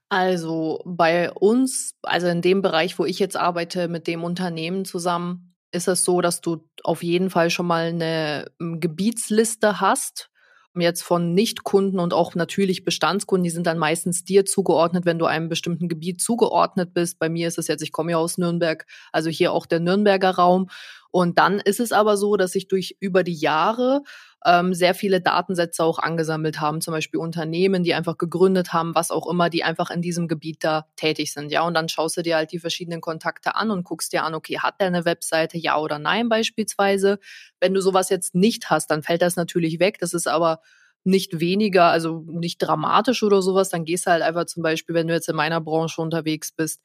Also 0.08 0.82
bei 0.84 1.30
uns, 1.30 1.94
also 2.02 2.26
in 2.26 2.42
dem 2.42 2.60
Bereich, 2.60 2.98
wo 2.98 3.04
ich 3.04 3.20
jetzt 3.20 3.36
arbeite, 3.36 3.86
mit 3.86 4.08
dem 4.08 4.24
Unternehmen 4.24 4.84
zusammen, 4.84 5.49
ist 5.72 5.88
es 5.88 6.04
so, 6.04 6.20
dass 6.20 6.40
du 6.40 6.64
auf 6.82 7.02
jeden 7.02 7.30
Fall 7.30 7.50
schon 7.50 7.66
mal 7.66 7.86
eine 7.86 8.50
hm, 8.58 8.80
Gebietsliste 8.80 9.80
hast. 9.80 10.30
Jetzt 10.78 11.02
von 11.02 11.34
Nichtkunden 11.34 11.98
und 11.98 12.14
auch 12.14 12.36
natürlich 12.36 12.84
Bestandskunden, 12.84 13.42
die 13.42 13.50
sind 13.50 13.66
dann 13.66 13.76
meistens 13.76 14.22
dir 14.22 14.44
zugeordnet, 14.44 15.04
wenn 15.04 15.18
du 15.18 15.26
einem 15.26 15.48
bestimmten 15.48 15.88
Gebiet 15.88 16.20
zugeordnet 16.20 16.94
bist. 16.94 17.18
Bei 17.18 17.28
mir 17.28 17.48
ist 17.48 17.58
es 17.58 17.66
jetzt, 17.66 17.82
ich 17.82 17.90
komme 17.90 18.12
ja 18.12 18.18
aus 18.18 18.38
Nürnberg, 18.38 18.86
also 19.10 19.30
hier 19.30 19.52
auch 19.52 19.66
der 19.66 19.80
Nürnberger 19.80 20.30
Raum. 20.30 20.68
Und 21.10 21.38
dann 21.38 21.58
ist 21.58 21.80
es 21.80 21.90
aber 21.90 22.16
so, 22.16 22.36
dass 22.36 22.54
ich 22.54 22.68
durch 22.68 22.96
über 23.00 23.24
die 23.24 23.34
Jahre 23.34 24.02
ähm, 24.46 24.72
sehr 24.72 24.94
viele 24.94 25.20
Datensätze 25.20 25.84
auch 25.84 25.98
angesammelt 25.98 26.60
haben, 26.60 26.80
zum 26.80 26.92
Beispiel 26.92 27.20
Unternehmen, 27.20 27.82
die 27.84 27.94
einfach 27.94 28.16
gegründet 28.16 28.72
haben, 28.72 28.94
was 28.94 29.10
auch 29.10 29.28
immer, 29.28 29.50
die 29.50 29.64
einfach 29.64 29.90
in 29.90 30.00
diesem 30.02 30.28
Gebiet 30.28 30.64
da 30.64 30.86
tätig 30.96 31.32
sind. 31.32 31.52
Ja, 31.52 31.62
und 31.62 31.74
dann 31.74 31.88
schaust 31.88 32.16
du 32.16 32.22
dir 32.22 32.36
halt 32.36 32.52
die 32.52 32.58
verschiedenen 32.58 33.00
Kontakte 33.02 33.54
an 33.54 33.70
und 33.70 33.84
guckst 33.84 34.12
dir 34.12 34.24
an, 34.24 34.34
okay, 34.34 34.58
hat 34.58 34.80
der 34.80 34.86
eine 34.88 35.04
Webseite, 35.04 35.58
ja 35.58 35.76
oder 35.78 35.98
nein 35.98 36.28
beispielsweise. 36.28 37.18
Wenn 37.60 37.74
du 37.74 37.80
sowas 37.82 38.08
jetzt 38.08 38.34
nicht 38.34 38.70
hast, 38.70 38.90
dann 38.90 39.02
fällt 39.02 39.22
das 39.22 39.36
natürlich 39.36 39.78
weg. 39.78 39.98
Das 40.00 40.14
ist 40.14 40.26
aber 40.26 40.60
nicht 41.04 41.40
weniger, 41.40 41.86
also 41.86 42.24
nicht 42.28 42.58
dramatisch 42.58 43.22
oder 43.22 43.42
sowas, 43.42 43.70
dann 43.70 43.84
gehst 43.84 44.06
du 44.06 44.10
halt 44.10 44.22
einfach 44.22 44.44
zum 44.46 44.62
Beispiel, 44.62 44.94
wenn 44.94 45.06
du 45.06 45.14
jetzt 45.14 45.28
in 45.28 45.36
meiner 45.36 45.60
Branche 45.60 46.00
unterwegs 46.00 46.52
bist, 46.52 46.80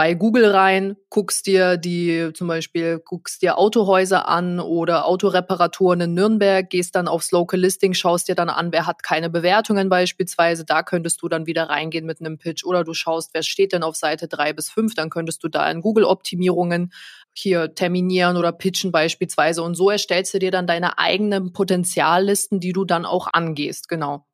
bei 0.00 0.14
Google 0.14 0.46
rein, 0.46 0.96
guckst 1.10 1.46
dir 1.46 1.76
die 1.76 2.30
zum 2.32 2.48
Beispiel, 2.48 3.02
guckst 3.04 3.42
dir 3.42 3.58
Autohäuser 3.58 4.28
an 4.28 4.58
oder 4.58 5.04
Autoreparaturen 5.04 6.00
in 6.00 6.14
Nürnberg, 6.14 6.70
gehst 6.70 6.94
dann 6.94 7.06
aufs 7.06 7.32
Local 7.32 7.60
Listing, 7.60 7.92
schaust 7.92 8.26
dir 8.26 8.34
dann 8.34 8.48
an, 8.48 8.72
wer 8.72 8.86
hat 8.86 9.02
keine 9.02 9.28
Bewertungen 9.28 9.90
beispielsweise, 9.90 10.64
da 10.64 10.82
könntest 10.82 11.20
du 11.20 11.28
dann 11.28 11.44
wieder 11.44 11.64
reingehen 11.68 12.06
mit 12.06 12.20
einem 12.20 12.38
Pitch. 12.38 12.64
Oder 12.64 12.82
du 12.82 12.94
schaust, 12.94 13.34
wer 13.34 13.42
steht 13.42 13.74
denn 13.74 13.82
auf 13.82 13.94
Seite 13.94 14.26
drei 14.26 14.54
bis 14.54 14.70
fünf, 14.70 14.94
dann 14.94 15.10
könntest 15.10 15.44
du 15.44 15.48
da 15.48 15.70
in 15.70 15.82
Google-Optimierungen 15.82 16.94
hier 17.34 17.74
terminieren 17.74 18.38
oder 18.38 18.52
pitchen 18.52 18.92
beispielsweise. 18.92 19.62
Und 19.62 19.74
so 19.74 19.90
erstellst 19.90 20.32
du 20.32 20.38
dir 20.38 20.50
dann 20.50 20.66
deine 20.66 20.96
eigenen 20.96 21.52
Potenziallisten, 21.52 22.58
die 22.58 22.72
du 22.72 22.86
dann 22.86 23.04
auch 23.04 23.28
angehst, 23.34 23.86
genau. 23.90 24.24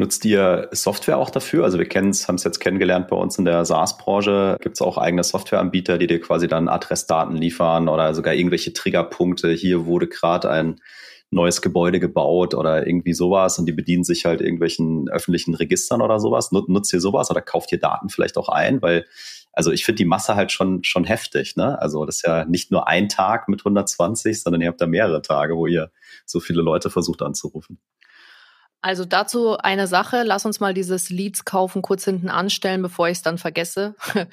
Nutzt 0.00 0.24
ihr 0.24 0.70
Software 0.72 1.18
auch 1.18 1.28
dafür? 1.28 1.62
Also 1.62 1.78
wir 1.78 1.86
kennen 1.86 2.08
es, 2.08 2.26
haben 2.26 2.36
es 2.36 2.44
jetzt 2.44 2.58
kennengelernt 2.58 3.08
bei 3.08 3.16
uns 3.16 3.36
in 3.36 3.44
der 3.44 3.66
SaaS-Branche. 3.66 4.56
Gibt 4.62 4.76
es 4.76 4.80
auch 4.80 4.96
eigene 4.96 5.22
Softwareanbieter, 5.22 5.98
die 5.98 6.06
dir 6.06 6.22
quasi 6.22 6.48
dann 6.48 6.70
Adressdaten 6.70 7.36
liefern 7.36 7.86
oder 7.86 8.14
sogar 8.14 8.32
irgendwelche 8.32 8.72
Triggerpunkte. 8.72 9.50
Hier 9.50 9.84
wurde 9.84 10.08
gerade 10.08 10.48
ein 10.48 10.80
neues 11.28 11.60
Gebäude 11.60 12.00
gebaut 12.00 12.54
oder 12.54 12.86
irgendwie 12.86 13.12
sowas 13.12 13.58
und 13.58 13.66
die 13.66 13.74
bedienen 13.74 14.02
sich 14.02 14.24
halt 14.24 14.40
irgendwelchen 14.40 15.10
öffentlichen 15.10 15.54
Registern 15.54 16.00
oder 16.00 16.18
sowas. 16.18 16.50
Nutzt 16.50 16.94
ihr 16.94 17.00
sowas 17.02 17.30
oder 17.30 17.42
kauft 17.42 17.70
ihr 17.70 17.78
Daten 17.78 18.08
vielleicht 18.08 18.38
auch 18.38 18.48
ein? 18.48 18.80
Weil, 18.80 19.04
also 19.52 19.70
ich 19.70 19.84
finde 19.84 19.98
die 19.98 20.06
Masse 20.06 20.34
halt 20.34 20.50
schon, 20.50 20.82
schon 20.82 21.04
heftig. 21.04 21.56
Ne? 21.56 21.78
Also 21.78 22.06
das 22.06 22.16
ist 22.16 22.26
ja 22.26 22.46
nicht 22.46 22.70
nur 22.70 22.88
ein 22.88 23.10
Tag 23.10 23.50
mit 23.50 23.60
120, 23.60 24.40
sondern 24.40 24.62
ihr 24.62 24.68
habt 24.68 24.80
da 24.80 24.86
mehrere 24.86 25.20
Tage, 25.20 25.56
wo 25.56 25.66
ihr 25.66 25.90
so 26.24 26.40
viele 26.40 26.62
Leute 26.62 26.88
versucht 26.88 27.20
anzurufen. 27.20 27.78
Also 28.82 29.04
dazu 29.04 29.58
eine 29.58 29.86
Sache, 29.86 30.22
lass 30.24 30.46
uns 30.46 30.60
mal 30.60 30.72
dieses 30.72 31.10
Leads 31.10 31.44
kaufen 31.44 31.82
kurz 31.82 32.04
hinten 32.04 32.30
anstellen, 32.30 32.80
bevor 32.82 33.08
ich 33.08 33.18
es 33.18 33.22
dann 33.22 33.38
vergesse. 33.38 33.94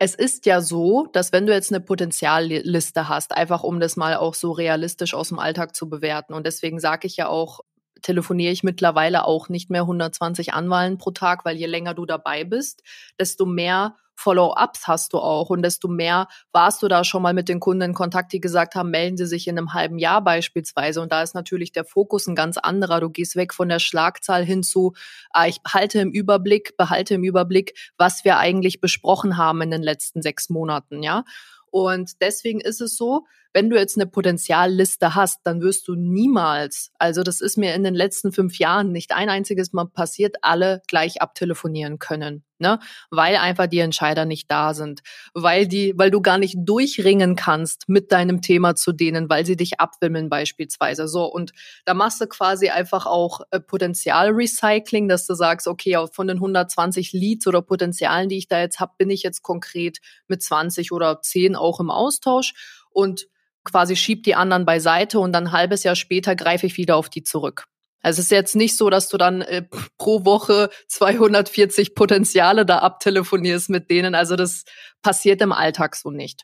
Es 0.00 0.14
ist 0.14 0.46
ja 0.46 0.60
so, 0.60 1.08
dass 1.12 1.32
wenn 1.32 1.48
du 1.48 1.52
jetzt 1.52 1.72
eine 1.72 1.80
Potenzialliste 1.80 3.08
hast, 3.08 3.32
einfach 3.32 3.64
um 3.64 3.80
das 3.80 3.96
mal 3.96 4.14
auch 4.14 4.34
so 4.34 4.52
realistisch 4.52 5.12
aus 5.12 5.30
dem 5.30 5.40
Alltag 5.40 5.74
zu 5.74 5.88
bewerten, 5.88 6.34
und 6.34 6.46
deswegen 6.46 6.78
sage 6.78 7.08
ich 7.08 7.16
ja 7.16 7.26
auch, 7.26 7.62
telefoniere 8.02 8.52
ich 8.52 8.62
mittlerweile 8.62 9.24
auch 9.24 9.48
nicht 9.48 9.70
mehr 9.70 9.82
120 9.82 10.54
Anwahlen 10.54 10.98
pro 10.98 11.10
Tag, 11.10 11.44
weil 11.44 11.56
je 11.56 11.66
länger 11.66 11.94
du 11.94 12.06
dabei 12.06 12.44
bist, 12.44 12.82
desto 13.18 13.46
mehr 13.46 13.96
Follow-ups 14.18 14.88
hast 14.88 15.12
du 15.12 15.18
auch 15.18 15.48
und 15.48 15.62
desto 15.62 15.86
mehr 15.86 16.26
warst 16.50 16.82
du 16.82 16.88
da 16.88 17.04
schon 17.04 17.22
mal 17.22 17.34
mit 17.34 17.48
den 17.48 17.60
Kunden 17.60 17.82
in 17.82 17.94
Kontakt, 17.94 18.32
die 18.32 18.40
gesagt 18.40 18.74
haben, 18.74 18.90
melden 18.90 19.16
sie 19.16 19.26
sich 19.26 19.46
in 19.46 19.56
einem 19.56 19.74
halben 19.74 19.96
Jahr 19.96 20.22
beispielsweise. 20.22 21.00
Und 21.00 21.12
da 21.12 21.22
ist 21.22 21.36
natürlich 21.36 21.70
der 21.70 21.84
Fokus 21.84 22.26
ein 22.26 22.34
ganz 22.34 22.58
anderer. 22.58 23.00
Du 23.00 23.10
gehst 23.10 23.36
weg 23.36 23.54
von 23.54 23.68
der 23.68 23.78
Schlagzahl 23.78 24.44
hin 24.44 24.64
zu, 24.64 24.92
ah, 25.30 25.46
ich 25.46 25.60
halte 25.66 26.00
im 26.00 26.10
Überblick, 26.10 26.76
behalte 26.76 27.14
im 27.14 27.22
Überblick, 27.22 27.78
was 27.96 28.24
wir 28.24 28.38
eigentlich 28.38 28.80
besprochen 28.80 29.36
haben 29.36 29.62
in 29.62 29.70
den 29.70 29.84
letzten 29.84 30.20
sechs 30.20 30.50
Monaten, 30.50 31.04
ja. 31.04 31.22
Und 31.70 32.20
deswegen 32.20 32.60
ist 32.60 32.80
es 32.80 32.96
so, 32.96 33.24
wenn 33.58 33.70
du 33.70 33.76
jetzt 33.76 33.96
eine 33.96 34.06
Potenzialliste 34.06 35.16
hast, 35.16 35.40
dann 35.42 35.60
wirst 35.60 35.88
du 35.88 35.96
niemals, 35.96 36.92
also 36.96 37.24
das 37.24 37.40
ist 37.40 37.58
mir 37.58 37.74
in 37.74 37.82
den 37.82 37.96
letzten 37.96 38.30
fünf 38.30 38.56
Jahren 38.60 38.92
nicht 38.92 39.10
ein 39.10 39.28
einziges 39.28 39.72
Mal 39.72 39.86
passiert, 39.86 40.36
alle 40.42 40.80
gleich 40.86 41.20
abtelefonieren 41.20 41.98
können, 41.98 42.44
ne? 42.58 42.78
Weil 43.10 43.34
einfach 43.34 43.66
die 43.66 43.80
Entscheider 43.80 44.26
nicht 44.26 44.48
da 44.48 44.74
sind, 44.74 45.00
weil 45.34 45.66
die, 45.66 45.92
weil 45.96 46.12
du 46.12 46.22
gar 46.22 46.38
nicht 46.38 46.54
durchringen 46.60 47.34
kannst 47.34 47.88
mit 47.88 48.12
deinem 48.12 48.42
Thema 48.42 48.76
zu 48.76 48.92
denen, 48.92 49.28
weil 49.28 49.44
sie 49.44 49.56
dich 49.56 49.80
abwimmeln 49.80 50.28
beispielsweise. 50.28 51.08
So 51.08 51.24
und 51.24 51.50
da 51.84 51.94
machst 51.94 52.20
du 52.20 52.28
quasi 52.28 52.68
einfach 52.68 53.06
auch 53.06 53.40
äh, 53.50 53.58
Potenzialrecycling, 53.58 55.08
dass 55.08 55.26
du 55.26 55.34
sagst, 55.34 55.66
okay, 55.66 55.98
von 56.12 56.28
den 56.28 56.36
120 56.36 57.12
Leads 57.12 57.48
oder 57.48 57.60
Potenzialen, 57.60 58.28
die 58.28 58.38
ich 58.38 58.46
da 58.46 58.60
jetzt 58.60 58.78
habe, 58.78 58.92
bin 58.98 59.10
ich 59.10 59.24
jetzt 59.24 59.42
konkret 59.42 59.98
mit 60.28 60.44
20 60.44 60.92
oder 60.92 61.20
10 61.20 61.56
auch 61.56 61.80
im 61.80 61.90
Austausch 61.90 62.54
und 62.90 63.26
quasi 63.70 63.96
schieb 63.96 64.22
die 64.24 64.34
anderen 64.34 64.64
beiseite 64.64 65.18
und 65.20 65.32
dann 65.32 65.48
ein 65.48 65.52
halbes 65.52 65.84
Jahr 65.84 65.96
später 65.96 66.36
greife 66.36 66.66
ich 66.66 66.76
wieder 66.76 66.96
auf 66.96 67.08
die 67.08 67.22
zurück. 67.22 67.64
Also 68.00 68.20
es 68.20 68.26
ist 68.26 68.30
jetzt 68.30 68.56
nicht 68.56 68.76
so, 68.76 68.90
dass 68.90 69.08
du 69.08 69.16
dann 69.18 69.42
äh, 69.42 69.62
pro 69.98 70.24
Woche 70.24 70.70
240 70.88 71.94
Potenziale 71.94 72.64
da 72.64 72.78
abtelefonierst 72.78 73.70
mit 73.70 73.90
denen. 73.90 74.14
Also 74.14 74.36
das 74.36 74.64
passiert 75.02 75.40
im 75.42 75.52
Alltag 75.52 75.96
so 75.96 76.10
nicht. 76.10 76.42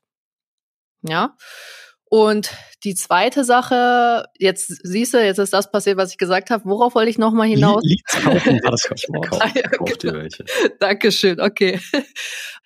Ja. 1.02 1.36
Und 2.06 2.50
die 2.84 2.94
zweite 2.94 3.44
Sache, 3.44 4.26
jetzt 4.38 4.68
siehst 4.84 5.14
du, 5.14 5.24
jetzt 5.24 5.38
ist 5.38 5.52
das 5.52 5.70
passiert, 5.70 5.96
was 5.96 6.12
ich 6.12 6.18
gesagt 6.18 6.50
habe. 6.50 6.64
Worauf 6.66 6.94
wollte 6.94 7.10
ich 7.10 7.18
nochmal 7.18 7.48
hinaus? 7.48 7.82
Leads 7.82 8.22
kaufen 8.22 8.62
war 8.62 8.70
das 8.70 8.88
ah, 9.40 9.50
ja, 9.54 9.68
genau. 9.68 10.28
Dankeschön, 10.78 11.40
okay. 11.40 11.80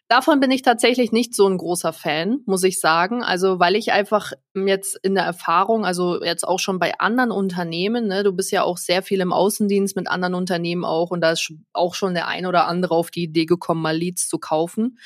Davon 0.08 0.40
bin 0.40 0.50
ich 0.50 0.62
tatsächlich 0.62 1.12
nicht 1.12 1.34
so 1.34 1.46
ein 1.46 1.58
großer 1.58 1.92
Fan, 1.92 2.40
muss 2.46 2.64
ich 2.64 2.80
sagen. 2.80 3.22
Also, 3.22 3.60
weil 3.60 3.76
ich 3.76 3.92
einfach 3.92 4.32
jetzt 4.54 4.98
in 5.02 5.14
der 5.14 5.24
Erfahrung, 5.24 5.84
also 5.84 6.24
jetzt 6.24 6.48
auch 6.48 6.58
schon 6.58 6.78
bei 6.78 6.98
anderen 6.98 7.30
Unternehmen, 7.30 8.06
ne, 8.06 8.24
du 8.24 8.32
bist 8.32 8.50
ja 8.50 8.62
auch 8.62 8.78
sehr 8.78 9.02
viel 9.02 9.20
im 9.20 9.34
Außendienst 9.34 9.96
mit 9.96 10.08
anderen 10.08 10.32
Unternehmen 10.34 10.86
auch 10.86 11.10
und 11.10 11.20
da 11.20 11.32
ist 11.32 11.52
auch 11.74 11.94
schon 11.94 12.14
der 12.14 12.26
ein 12.26 12.46
oder 12.46 12.66
andere 12.66 12.94
auf 12.94 13.10
die 13.10 13.24
Idee 13.24 13.44
gekommen, 13.44 13.82
mal 13.82 13.96
Leads 13.96 14.28
zu 14.28 14.38
kaufen. 14.38 14.98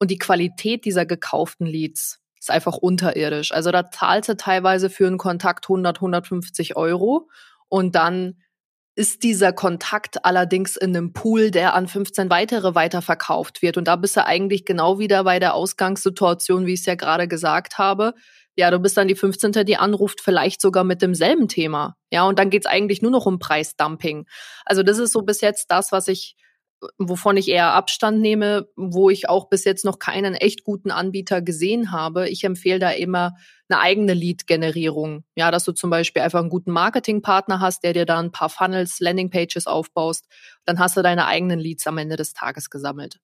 Und 0.00 0.10
die 0.10 0.18
Qualität 0.18 0.84
dieser 0.84 1.06
gekauften 1.06 1.66
Leads 1.66 2.20
ist 2.40 2.50
einfach 2.50 2.76
unterirdisch. 2.76 3.52
Also 3.52 3.70
da 3.70 3.88
zahlst 3.88 4.30
du 4.30 4.36
teilweise 4.36 4.90
für 4.90 5.06
einen 5.06 5.18
Kontakt 5.18 5.66
100, 5.66 5.98
150 5.98 6.76
Euro 6.76 7.28
und 7.68 7.94
dann 7.94 8.36
ist 9.00 9.22
dieser 9.22 9.54
Kontakt 9.54 10.26
allerdings 10.26 10.76
in 10.76 10.94
einem 10.94 11.14
Pool, 11.14 11.50
der 11.50 11.72
an 11.72 11.88
15 11.88 12.28
weitere 12.28 12.74
weiterverkauft 12.74 13.62
wird. 13.62 13.78
Und 13.78 13.88
da 13.88 13.96
bist 13.96 14.14
du 14.14 14.26
eigentlich 14.26 14.66
genau 14.66 14.98
wieder 14.98 15.24
bei 15.24 15.38
der 15.38 15.54
Ausgangssituation, 15.54 16.66
wie 16.66 16.74
ich 16.74 16.80
es 16.80 16.86
ja 16.86 16.96
gerade 16.96 17.26
gesagt 17.26 17.78
habe. 17.78 18.12
Ja, 18.56 18.70
du 18.70 18.78
bist 18.78 18.98
dann 18.98 19.08
die 19.08 19.14
15. 19.14 19.52
die 19.64 19.78
anruft, 19.78 20.20
vielleicht 20.20 20.60
sogar 20.60 20.84
mit 20.84 21.00
demselben 21.00 21.48
Thema. 21.48 21.96
Ja, 22.10 22.24
und 22.24 22.38
dann 22.38 22.50
geht's 22.50 22.66
eigentlich 22.66 23.00
nur 23.00 23.10
noch 23.10 23.24
um 23.24 23.38
Preisdumping. 23.38 24.26
Also 24.66 24.82
das 24.82 24.98
ist 24.98 25.12
so 25.12 25.22
bis 25.22 25.40
jetzt 25.40 25.70
das, 25.70 25.92
was 25.92 26.06
ich 26.06 26.36
wovon 26.98 27.36
ich 27.36 27.48
eher 27.48 27.72
Abstand 27.72 28.20
nehme, 28.20 28.68
wo 28.76 29.10
ich 29.10 29.28
auch 29.28 29.48
bis 29.48 29.64
jetzt 29.64 29.84
noch 29.84 29.98
keinen 29.98 30.34
echt 30.34 30.64
guten 30.64 30.90
Anbieter 30.90 31.42
gesehen 31.42 31.92
habe. 31.92 32.28
Ich 32.28 32.44
empfehle 32.44 32.78
da 32.78 32.90
immer 32.90 33.34
eine 33.68 33.80
eigene 33.80 34.14
Lead-Generierung. 34.14 35.24
Ja, 35.34 35.50
dass 35.50 35.64
du 35.64 35.72
zum 35.72 35.90
Beispiel 35.90 36.22
einfach 36.22 36.40
einen 36.40 36.48
guten 36.48 36.72
Marketingpartner 36.72 37.60
hast, 37.60 37.84
der 37.84 37.92
dir 37.92 38.06
da 38.06 38.18
ein 38.18 38.32
paar 38.32 38.48
Funnels, 38.48 39.00
Landingpages 39.00 39.66
aufbaust. 39.66 40.26
Dann 40.64 40.78
hast 40.78 40.96
du 40.96 41.02
deine 41.02 41.26
eigenen 41.26 41.58
Leads 41.58 41.86
am 41.86 41.98
Ende 41.98 42.16
des 42.16 42.32
Tages 42.32 42.70
gesammelt. 42.70 43.20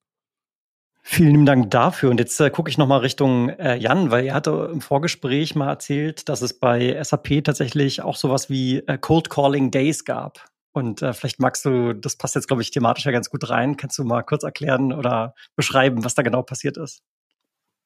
Vielen 1.09 1.47
Dank 1.47 1.71
dafür. 1.71 2.11
Und 2.11 2.19
jetzt 2.19 2.40
äh, 2.40 2.51
gucke 2.51 2.69
ich 2.69 2.79
nochmal 2.79 2.99
Richtung 2.99 3.49
äh, 3.49 3.77
Jan, 3.77 4.11
weil 4.11 4.27
er 4.27 4.35
hatte 4.35 4.71
im 4.73 4.81
Vorgespräch 4.81 5.55
mal 5.55 5.69
erzählt, 5.69 6.29
dass 6.29 6.42
es 6.42 6.59
bei 6.59 7.01
SAP 7.01 7.45
tatsächlich 7.45 8.03
auch 8.03 8.16
sowas 8.16 8.51
wie 8.51 8.79
äh, 8.79 8.99
Cold 8.99 9.31
Calling 9.31 9.71
Days 9.71 10.05
gab. 10.05 10.45
Und 10.77 11.01
äh, 11.01 11.15
vielleicht 11.15 11.41
magst 11.41 11.65
du, 11.65 11.95
das 11.95 12.17
passt 12.17 12.35
jetzt, 12.35 12.49
glaube 12.49 12.61
ich, 12.61 12.71
thematisch 12.71 13.07
ja 13.07 13.11
ganz 13.11 13.31
gut 13.31 13.49
rein. 13.49 13.79
Kannst 13.79 13.97
du 13.97 14.05
mal 14.05 14.21
kurz 14.21 14.43
erklären 14.43 14.93
oder 14.93 15.35
beschreiben, 15.57 16.05
was 16.05 16.15
da 16.15 16.21
genau 16.21 16.43
passiert 16.43 16.77
ist? 16.77 17.01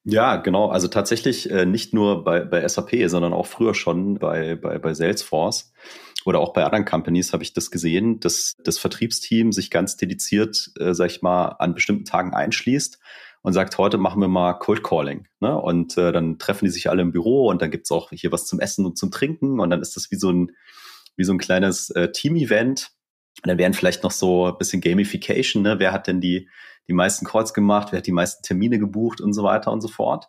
Ja, 0.03 0.35
genau. 0.35 0.71
Also 0.71 0.89
tatsächlich 0.89 1.49
äh, 1.53 1.67
nicht 1.67 1.95
nur 1.95 2.25
bei, 2.25 2.41
bei 2.41 2.67
SAP, 2.67 3.09
sondern 3.09 3.33
auch 3.33 3.47
früher 3.47 3.77
schon 3.77 4.15
bei, 4.19 4.57
bei, 4.57 4.81
bei 4.81 4.93
Salesforce 4.93 5.73
oder 6.25 6.41
auch 6.41 6.53
bei 6.53 6.65
anderen 6.65 6.85
Companies 6.85 7.33
habe 7.33 7.45
ich 7.45 7.53
das 7.53 7.71
gesehen, 7.71 8.19
dass 8.19 8.57
das 8.65 8.79
Vertriebsteam 8.79 9.53
sich 9.53 9.71
ganz 9.71 9.97
dediziert, 9.97 10.73
äh, 10.81 10.93
sag 10.93 11.13
ich 11.13 11.23
mal, 11.23 11.55
an 11.61 11.75
bestimmten 11.75 12.07
Tagen 12.07 12.35
einschließt 12.35 12.99
und 13.43 13.53
sagt, 13.53 13.79
heute 13.79 13.99
machen 13.99 14.21
wir 14.21 14.27
mal 14.27 14.55
Cold 14.55 14.83
Calling. 14.83 15.29
Ne? 15.39 15.57
Und 15.57 15.97
äh, 15.97 16.11
dann 16.11 16.41
treffen 16.41 16.65
die 16.65 16.73
sich 16.73 16.91
alle 16.91 17.03
im 17.03 17.13
Büro 17.13 17.47
und 17.47 17.63
dann 17.63 17.71
gibt's 17.71 17.93
auch 17.93 18.11
hier 18.11 18.33
was 18.33 18.47
zum 18.47 18.59
Essen 18.59 18.85
und 18.85 18.99
zum 18.99 19.13
Trinken 19.13 19.61
und 19.61 19.71
dann 19.71 19.81
ist 19.81 19.95
das 19.95 20.11
wie 20.11 20.17
so 20.17 20.33
ein 20.33 20.51
wie 21.21 21.25
so 21.25 21.35
ein 21.35 21.39
kleines 21.39 21.91
äh, 21.91 22.11
Team-Event. 22.11 22.93
dann 23.43 23.59
wären 23.59 23.75
vielleicht 23.75 24.03
noch 24.03 24.11
so 24.11 24.47
ein 24.47 24.59
bisschen 24.59 24.81
Gamification, 24.81 25.63
ne? 25.63 25.79
Wer 25.79 25.93
hat 25.93 26.07
denn 26.07 26.23
die, 26.23 26.49
die 26.89 26.95
meisten 26.95 27.27
Calls 27.27 27.53
gemacht, 27.53 27.89
wer 27.91 27.99
hat 27.99 28.07
die 28.07 28.13
meisten 28.13 28.43
Termine 28.43 28.79
gebucht 28.79 29.21
und 29.21 29.35
so 29.35 29.43
weiter 29.43 29.71
und 29.71 29.83
so 29.83 29.89
fort. 29.89 30.29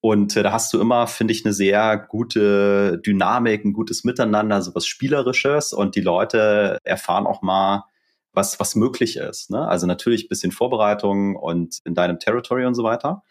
Und 0.00 0.34
äh, 0.34 0.42
da 0.42 0.52
hast 0.52 0.72
du 0.72 0.80
immer, 0.80 1.06
finde 1.06 1.32
ich, 1.32 1.44
eine 1.44 1.52
sehr 1.52 1.98
gute 1.98 2.98
Dynamik, 3.04 3.64
ein 3.64 3.74
gutes 3.74 4.04
Miteinander, 4.04 4.62
so 4.62 4.74
was 4.74 4.86
Spielerisches 4.86 5.74
und 5.74 5.96
die 5.96 6.00
Leute 6.00 6.78
erfahren 6.82 7.26
auch 7.26 7.42
mal, 7.42 7.84
was, 8.32 8.58
was 8.58 8.74
möglich 8.74 9.18
ist. 9.18 9.50
Ne? 9.50 9.68
Also 9.68 9.86
natürlich 9.86 10.24
ein 10.24 10.28
bisschen 10.28 10.52
Vorbereitung 10.52 11.36
und 11.36 11.80
in 11.84 11.94
deinem 11.94 12.18
Territory 12.18 12.64
und 12.64 12.74
so 12.74 12.84
weiter. 12.84 13.22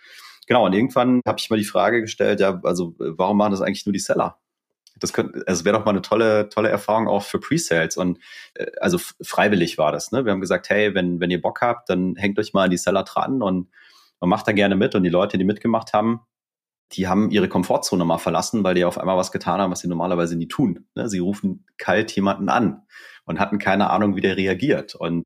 Genau, 0.46 0.66
und 0.66 0.74
irgendwann 0.74 1.22
habe 1.26 1.40
ich 1.40 1.50
mal 1.50 1.58
die 1.58 1.66
Frage 1.66 2.02
gestellt, 2.02 2.40
ja, 2.40 2.60
also 2.64 2.94
warum 3.00 3.38
machen 3.38 3.52
das 3.52 3.62
eigentlich 3.62 3.88
nur 3.88 3.94
die 3.94 4.00
Seller? 4.00 4.38
Das 4.98 5.14
könnte, 5.14 5.44
also 5.46 5.66
wäre 5.66 5.78
doch 5.78 5.86
mal 5.86 5.92
eine 5.92 6.02
tolle, 6.02 6.50
tolle 6.50 6.70
Erfahrung 6.70 7.08
auch 7.08 7.24
für 7.24 7.40
Pre-Sales. 7.40 7.98
Und 7.98 8.20
äh, 8.54 8.68
also 8.80 8.98
freiwillig 8.98 9.78
war 9.78 9.92
das. 9.92 10.12
Ne? 10.12 10.26
Wir 10.26 10.32
haben 10.32 10.42
gesagt, 10.42 10.70
hey, 10.70 10.94
wenn, 10.94 11.20
wenn 11.20 11.32
ihr 11.32 11.42
Bock 11.42 11.62
habt, 11.62 11.90
dann 11.90 12.16
hängt 12.16 12.40
euch 12.40 12.54
mal 12.54 12.66
an 12.66 12.70
die 12.70 12.78
Seller 12.78 13.04
dran 13.04 13.42
und 13.42 13.70
man 14.20 14.30
macht 14.30 14.48
da 14.48 14.54
gerne 14.54 14.76
mit. 14.76 14.96
Und 14.96 15.04
die 15.04 15.10
Leute, 15.10 15.38
die 15.38 15.44
mitgemacht 15.44 15.94
haben, 15.94 16.22
die 16.94 17.08
haben 17.08 17.32
ihre 17.32 17.50
Komfortzone 17.50 18.06
mal 18.06 18.18
verlassen, 18.18 18.64
weil 18.64 18.76
die 18.76 18.86
auf 18.86 18.98
einmal 18.98 19.18
was 19.18 19.32
getan 19.32 19.60
haben, 19.60 19.72
was 19.72 19.80
sie 19.80 19.88
normalerweise 19.88 20.36
nie 20.36 20.48
tun. 20.48 20.86
Ne? 20.96 21.10
Sie 21.10 21.20
rufen 21.20 21.66
kalt 21.78 22.12
jemanden 22.16 22.50
an 22.50 22.84
und 23.26 23.40
hatten 23.40 23.58
keine 23.58 23.90
Ahnung, 23.90 24.16
wie 24.16 24.22
der 24.22 24.38
reagiert. 24.38 24.96
Und 24.96 25.26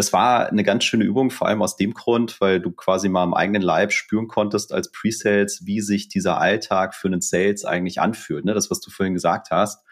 das 0.00 0.14
war 0.14 0.48
eine 0.48 0.64
ganz 0.64 0.84
schöne 0.84 1.04
Übung, 1.04 1.30
vor 1.30 1.46
allem 1.46 1.60
aus 1.60 1.76
dem 1.76 1.92
Grund, 1.92 2.40
weil 2.40 2.58
du 2.58 2.70
quasi 2.70 3.10
mal 3.10 3.22
im 3.22 3.34
eigenen 3.34 3.60
Leib 3.60 3.92
spüren 3.92 4.28
konntest 4.28 4.72
als 4.72 4.90
Pre-Sales, 4.90 5.66
wie 5.66 5.82
sich 5.82 6.08
dieser 6.08 6.38
Alltag 6.38 6.94
für 6.94 7.08
einen 7.08 7.20
Sales 7.20 7.66
eigentlich 7.66 8.00
anfühlt. 8.00 8.46
Ne? 8.46 8.54
Das, 8.54 8.70
was 8.70 8.80
du 8.80 8.90
vorhin 8.90 9.12
gesagt 9.12 9.50
hast. 9.50 9.84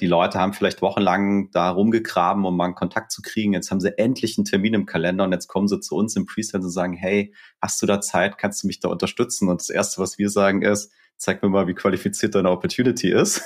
Die 0.00 0.08
Leute 0.08 0.40
haben 0.40 0.54
vielleicht 0.54 0.82
wochenlang 0.82 1.52
da 1.52 1.70
rumgegraben, 1.70 2.44
um 2.44 2.56
mal 2.56 2.64
einen 2.64 2.74
Kontakt 2.74 3.12
zu 3.12 3.22
kriegen. 3.22 3.52
Jetzt 3.52 3.70
haben 3.70 3.78
sie 3.78 3.96
endlich 3.96 4.36
einen 4.36 4.44
Termin 4.44 4.74
im 4.74 4.86
Kalender 4.86 5.22
und 5.22 5.30
jetzt 5.30 5.46
kommen 5.46 5.68
sie 5.68 5.78
zu 5.78 5.94
uns 5.94 6.16
im 6.16 6.26
Pre-Sales 6.26 6.64
und 6.64 6.72
sagen, 6.72 6.94
hey, 6.94 7.32
hast 7.62 7.80
du 7.80 7.86
da 7.86 8.00
Zeit? 8.00 8.38
Kannst 8.38 8.64
du 8.64 8.66
mich 8.66 8.80
da 8.80 8.88
unterstützen? 8.88 9.48
Und 9.48 9.60
das 9.60 9.70
Erste, 9.70 10.02
was 10.02 10.18
wir 10.18 10.30
sagen 10.30 10.62
ist, 10.62 10.90
zeig 11.16 11.44
mir 11.44 11.48
mal, 11.48 11.68
wie 11.68 11.74
qualifiziert 11.74 12.34
deine 12.34 12.50
Opportunity 12.50 13.12
ist. 13.12 13.40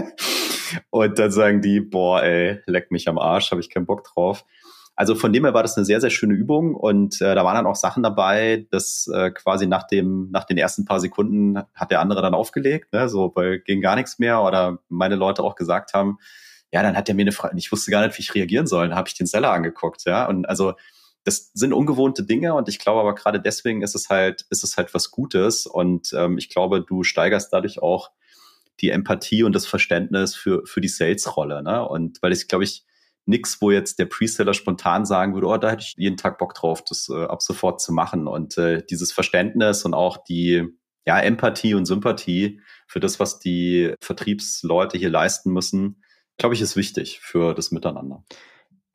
und 0.90 1.18
dann 1.18 1.32
sagen 1.32 1.62
die, 1.62 1.80
boah, 1.80 2.22
ey, 2.22 2.60
leck 2.66 2.90
mich 2.90 3.08
am 3.08 3.16
Arsch, 3.16 3.50
habe 3.50 3.62
ich 3.62 3.70
keinen 3.70 3.86
Bock 3.86 4.04
drauf. 4.04 4.44
Also 4.96 5.14
von 5.14 5.32
dem 5.32 5.44
her 5.44 5.54
war 5.54 5.62
das 5.62 5.76
eine 5.76 5.86
sehr, 5.86 6.00
sehr 6.00 6.10
schöne 6.10 6.34
Übung 6.34 6.74
und 6.74 7.20
äh, 7.22 7.34
da 7.34 7.44
waren 7.44 7.54
dann 7.54 7.66
auch 7.66 7.76
Sachen 7.76 8.02
dabei, 8.02 8.66
dass 8.70 9.10
äh, 9.12 9.30
quasi 9.30 9.66
nach 9.66 9.86
dem, 9.86 10.28
nach 10.30 10.44
den 10.44 10.58
ersten 10.58 10.84
paar 10.84 11.00
Sekunden 11.00 11.58
hat 11.74 11.90
der 11.90 12.00
andere 12.00 12.20
dann 12.20 12.34
aufgelegt, 12.34 12.92
ne, 12.92 13.08
so, 13.08 13.32
weil 13.34 13.60
ging 13.60 13.80
gar 13.80 13.96
nichts 13.96 14.18
mehr 14.18 14.42
oder 14.42 14.78
meine 14.88 15.14
Leute 15.14 15.42
auch 15.42 15.54
gesagt 15.54 15.94
haben, 15.94 16.18
ja, 16.72 16.82
dann 16.82 16.96
hat 16.96 17.08
der 17.08 17.14
mir 17.14 17.22
eine 17.22 17.32
Frage, 17.32 17.56
ich 17.56 17.72
wusste 17.72 17.90
gar 17.90 18.06
nicht, 18.06 18.16
wie 18.18 18.22
ich 18.22 18.34
reagieren 18.34 18.66
soll, 18.66 18.88
dann 18.88 18.96
habe 18.96 19.08
ich 19.08 19.14
den 19.14 19.26
Seller 19.26 19.52
angeguckt, 19.52 20.04
ja, 20.04 20.26
und 20.26 20.46
also 20.48 20.74
das 21.24 21.50
sind 21.54 21.72
ungewohnte 21.72 22.24
Dinge 22.24 22.54
und 22.54 22.68
ich 22.68 22.78
glaube 22.78 23.00
aber 23.00 23.14
gerade 23.14 23.40
deswegen 23.40 23.82
ist 23.82 23.94
es 23.94 24.08
halt, 24.08 24.46
ist 24.50 24.64
es 24.64 24.76
halt 24.76 24.92
was 24.92 25.10
Gutes 25.10 25.66
und 25.66 26.12
ähm, 26.14 26.36
ich 26.36 26.50
glaube, 26.50 26.82
du 26.82 27.04
steigerst 27.04 27.52
dadurch 27.52 27.82
auch 27.82 28.10
die 28.80 28.90
Empathie 28.90 29.42
und 29.42 29.54
das 29.54 29.66
Verständnis 29.66 30.34
für, 30.34 30.66
für 30.66 30.80
die 30.80 30.88
Sales-Rolle. 30.88 31.62
Ne? 31.62 31.86
Und 31.86 32.22
weil 32.22 32.32
ich, 32.32 32.48
glaube 32.48 32.64
ich, 32.64 32.84
nichts, 33.30 33.62
wo 33.62 33.70
jetzt 33.70 33.98
der 33.98 34.04
Preseller 34.04 34.52
spontan 34.52 35.06
sagen 35.06 35.32
würde, 35.32 35.46
oh, 35.46 35.56
da 35.56 35.70
hätte 35.70 35.82
ich 35.82 35.94
jeden 35.96 36.18
Tag 36.18 36.36
Bock 36.36 36.54
drauf, 36.54 36.84
das 36.84 37.08
äh, 37.08 37.24
ab 37.24 37.40
sofort 37.40 37.80
zu 37.80 37.92
machen. 37.92 38.26
Und 38.28 38.58
äh, 38.58 38.82
dieses 38.88 39.12
Verständnis 39.12 39.84
und 39.84 39.94
auch 39.94 40.18
die 40.18 40.66
ja, 41.06 41.18
Empathie 41.18 41.74
und 41.74 41.86
Sympathie 41.86 42.60
für 42.86 43.00
das, 43.00 43.18
was 43.18 43.38
die 43.38 43.94
Vertriebsleute 44.00 44.98
hier 44.98 45.10
leisten 45.10 45.52
müssen, 45.52 46.02
glaube 46.36 46.54
ich, 46.54 46.60
ist 46.60 46.76
wichtig 46.76 47.20
für 47.20 47.54
das 47.54 47.70
Miteinander. 47.70 48.24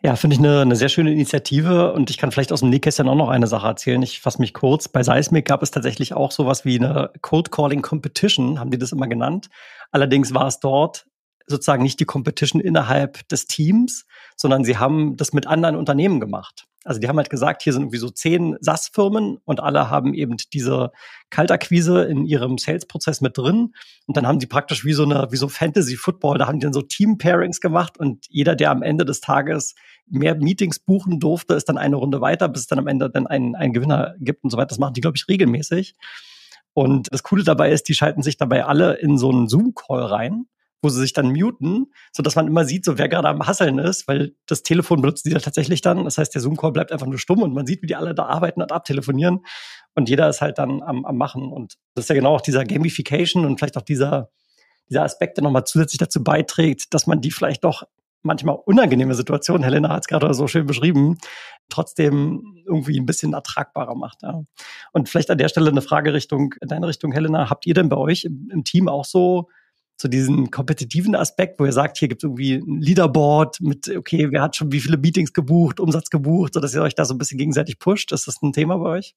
Ja, 0.04 0.16
finde 0.16 0.36
ich 0.36 0.40
eine, 0.40 0.62
eine 0.62 0.76
sehr 0.76 0.90
schöne 0.90 1.12
Initiative 1.12 1.94
und 1.94 2.12
ich 2.12 2.20
kann 2.20 2.32
vielleicht 2.32 2.52
aus 2.52 2.60
dem 2.60 2.70
Nähkästchen 2.70 3.08
auch 3.08 3.16
noch 3.16 3.30
eine 3.30 3.48
Sache 3.48 3.66
erzählen. 3.66 4.04
Ich 4.04 4.20
fasse 4.20 4.40
mich 4.40 4.54
kurz. 4.54 4.88
Bei 4.88 5.02
Seismic 5.02 5.46
gab 5.46 5.64
es 5.64 5.72
tatsächlich 5.72 6.14
auch 6.14 6.32
sowas 6.32 6.64
wie 6.64 6.78
eine 6.78 7.12
Cold 7.22 7.52
Calling 7.52 7.82
Competition, 7.82 8.60
haben 8.60 8.70
die 8.70 8.78
das 8.78 8.92
immer 8.92 9.08
genannt. 9.08 9.50
Allerdings 9.92 10.34
war 10.34 10.46
es 10.46 10.60
dort 10.60 11.08
sozusagen 11.48 11.84
nicht 11.84 12.00
die 12.00 12.06
Competition 12.06 12.62
innerhalb 12.62 13.28
des 13.30 13.48
Teams, 13.48 14.06
sondern 14.36 14.64
sie 14.64 14.78
haben 14.78 15.18
das 15.18 15.34
mit 15.34 15.48
anderen 15.48 15.76
Unternehmen 15.76 16.20
gemacht. 16.20 16.66
Also 16.86 17.00
die 17.00 17.08
haben 17.08 17.18
halt 17.18 17.32
gesagt, 17.32 17.64
hier 17.64 17.74
sind 17.74 17.82
irgendwie 17.82 17.98
so 17.98 18.12
zehn 18.12 18.58
SaaS-Firmen 18.62 19.40
und 19.44 19.60
alle 19.60 19.90
haben 19.90 20.14
eben 20.14 20.38
diese 20.54 20.92
Kaltakquise 21.32 22.04
in 22.04 22.26
ihrem 22.26 22.60
Sales-Prozess 22.60 23.22
mit 23.22 23.40
drin. 23.40 23.74
Und 24.06 24.18
dann 24.18 24.28
haben 24.28 24.38
die 24.38 24.46
praktisch 24.46 24.86
wie 24.86 24.94
so 24.94 25.04
eine, 25.04 25.28
wie 25.32 25.38
so 25.38 25.48
Fantasy-Football, 25.48 26.38
da 26.38 26.48
haben 26.48 26.60
die 26.60 26.66
dann 26.66 26.74
so 26.74 26.84
Team-Pairings 26.84 27.60
gemacht 27.60 27.98
und 27.98 28.28
jeder, 28.30 28.56
der 28.56 28.70
am 28.70 28.84
Ende 28.84 29.04
des 29.04 29.20
Tages 29.20 29.74
mehr 30.08 30.36
Meetings 30.36 30.78
buchen 30.78 31.20
durfte, 31.20 31.56
ist 31.56 31.70
dann 31.70 31.80
eine 31.80 31.96
Runde 31.96 32.22
weiter, 32.22 32.48
bis 32.50 32.62
es 32.62 32.68
dann 32.68 32.78
am 32.78 32.88
Ende 32.88 33.10
dann 33.10 33.26
einen, 33.26 33.56
einen 33.56 33.74
Gewinner 33.74 34.14
gibt 34.20 34.44
und 34.44 34.52
so 34.52 34.58
weiter. 34.58 34.68
Das 34.68 34.78
machen 34.78 34.94
die, 34.94 35.02
glaube 35.02 35.18
ich, 35.18 35.28
regelmäßig. 35.28 35.96
Und 36.74 37.08
das 37.12 37.24
Coole 37.24 37.44
dabei 37.44 37.72
ist, 37.72 37.90
die 37.90 37.96
schalten 37.96 38.22
sich 38.22 38.38
dabei 38.38 38.66
alle 38.66 38.94
in 38.94 39.18
so 39.18 39.32
einen 39.32 39.48
Zoom-Call 39.48 40.04
rein 40.04 40.46
wo 40.86 40.90
sie 40.90 41.02
sich 41.02 41.14
dann 41.14 41.32
muten, 41.32 41.92
so 42.14 42.22
dass 42.22 42.36
man 42.36 42.46
immer 42.46 42.64
sieht, 42.64 42.86
so 42.86 42.98
wer 43.00 43.10
gerade 43.10 43.28
am 43.28 43.46
Hasseln 43.46 43.80
ist, 43.80 44.08
weil 44.08 44.36
das 44.46 44.62
Telefon 44.62 45.02
benutzen 45.02 45.28
die 45.28 45.34
da 45.34 45.40
tatsächlich 45.40 45.82
dann. 45.82 46.06
Das 46.06 46.20
heißt, 46.20 46.34
der 46.34 46.42
Zoom-Call 46.42 46.72
bleibt 46.72 46.92
einfach 46.92 47.08
nur 47.08 47.18
stumm 47.18 47.42
und 47.42 47.54
man 47.54 47.66
sieht, 47.66 47.82
wie 47.82 47.88
die 47.88 47.96
alle 47.96 48.14
da 48.14 48.28
arbeiten 48.28 48.62
und 48.62 48.72
abtelefonieren 48.72 49.40
und 49.96 50.10
jeder 50.10 50.30
ist 50.30 50.42
halt 50.42 50.60
dann 50.60 50.84
am, 50.84 51.04
am 51.06 51.18
Machen. 51.18 51.52
Und 51.52 51.78
das 51.96 52.06
ist 52.06 52.10
ja 52.10 52.16
genau 52.16 52.36
auch 52.36 52.42
dieser 52.42 52.64
Gamification 52.64 53.46
und 53.46 53.58
vielleicht 53.58 53.78
auch 53.78 53.82
dieser, 53.82 54.30
dieser 54.90 55.04
Aspekt, 55.04 55.38
der 55.38 55.44
nochmal 55.44 55.64
zusätzlich 55.64 55.98
dazu 55.98 56.24
beiträgt, 56.24 56.94
dass 56.94 57.08
man 57.08 57.22
die 57.22 57.32
vielleicht 57.32 57.64
doch 57.64 57.84
manchmal 58.22 58.58
unangenehme 58.66 59.14
Situationen, 59.16 59.64
Helena 59.64 59.90
hat 59.90 60.02
es 60.02 60.08
gerade 60.08 60.34
so 60.34 60.48
schön 60.48 60.66
beschrieben, 60.66 61.18
trotzdem 61.70 62.64
irgendwie 62.66 63.00
ein 63.00 63.06
bisschen 63.06 63.34
ertragbarer 63.34 63.96
macht. 63.96 64.24
Ja. 64.24 64.44
Und 64.92 65.10
vielleicht 65.10 65.30
an 65.30 65.38
der 65.38 65.48
Stelle 65.48 65.70
eine 65.70 65.82
Frage 65.82 66.14
Richtung, 66.14 66.54
in 66.60 66.68
deine 66.68 66.88
Richtung, 66.88 67.12
Helena. 67.12 67.50
Habt 67.50 67.66
ihr 67.66 67.74
denn 67.74 67.90
bei 67.90 67.98
euch 67.98 68.26
im, 68.26 68.50
im 68.52 68.64
Team 68.64 68.90
auch 68.90 69.06
so 69.06 69.50
so 69.98 70.08
diesen 70.08 70.52
kompetitiven 70.52 71.16
Aspekt, 71.16 71.60
wo 71.60 71.66
ihr 71.66 71.72
sagt, 71.72 71.98
hier 71.98 72.08
gibt 72.08 72.22
es 72.22 72.26
irgendwie 72.26 72.56
ein 72.56 72.82
Leaderboard 72.82 73.62
mit, 73.62 73.90
okay, 73.96 74.28
wer 74.32 74.42
hat 74.42 74.56
schon 74.56 74.72
wie 74.72 74.80
viele 74.80 74.98
Meetings 74.98 75.34
gebucht, 75.34 75.80
Umsatz 75.80 76.10
gebucht, 76.10 76.54
sodass 76.54 76.74
ihr 76.74 76.82
euch 76.82 76.96
da 76.96 77.06
so 77.06 77.14
ein 77.14 77.18
bisschen 77.18 77.38
gegenseitig 77.38 77.80
pusht? 77.80 78.12
Ist 78.12 78.28
das 78.28 78.42
ein 78.42 78.54
Thema 78.54 78.78
bei 78.78 78.90
euch? 78.90 79.16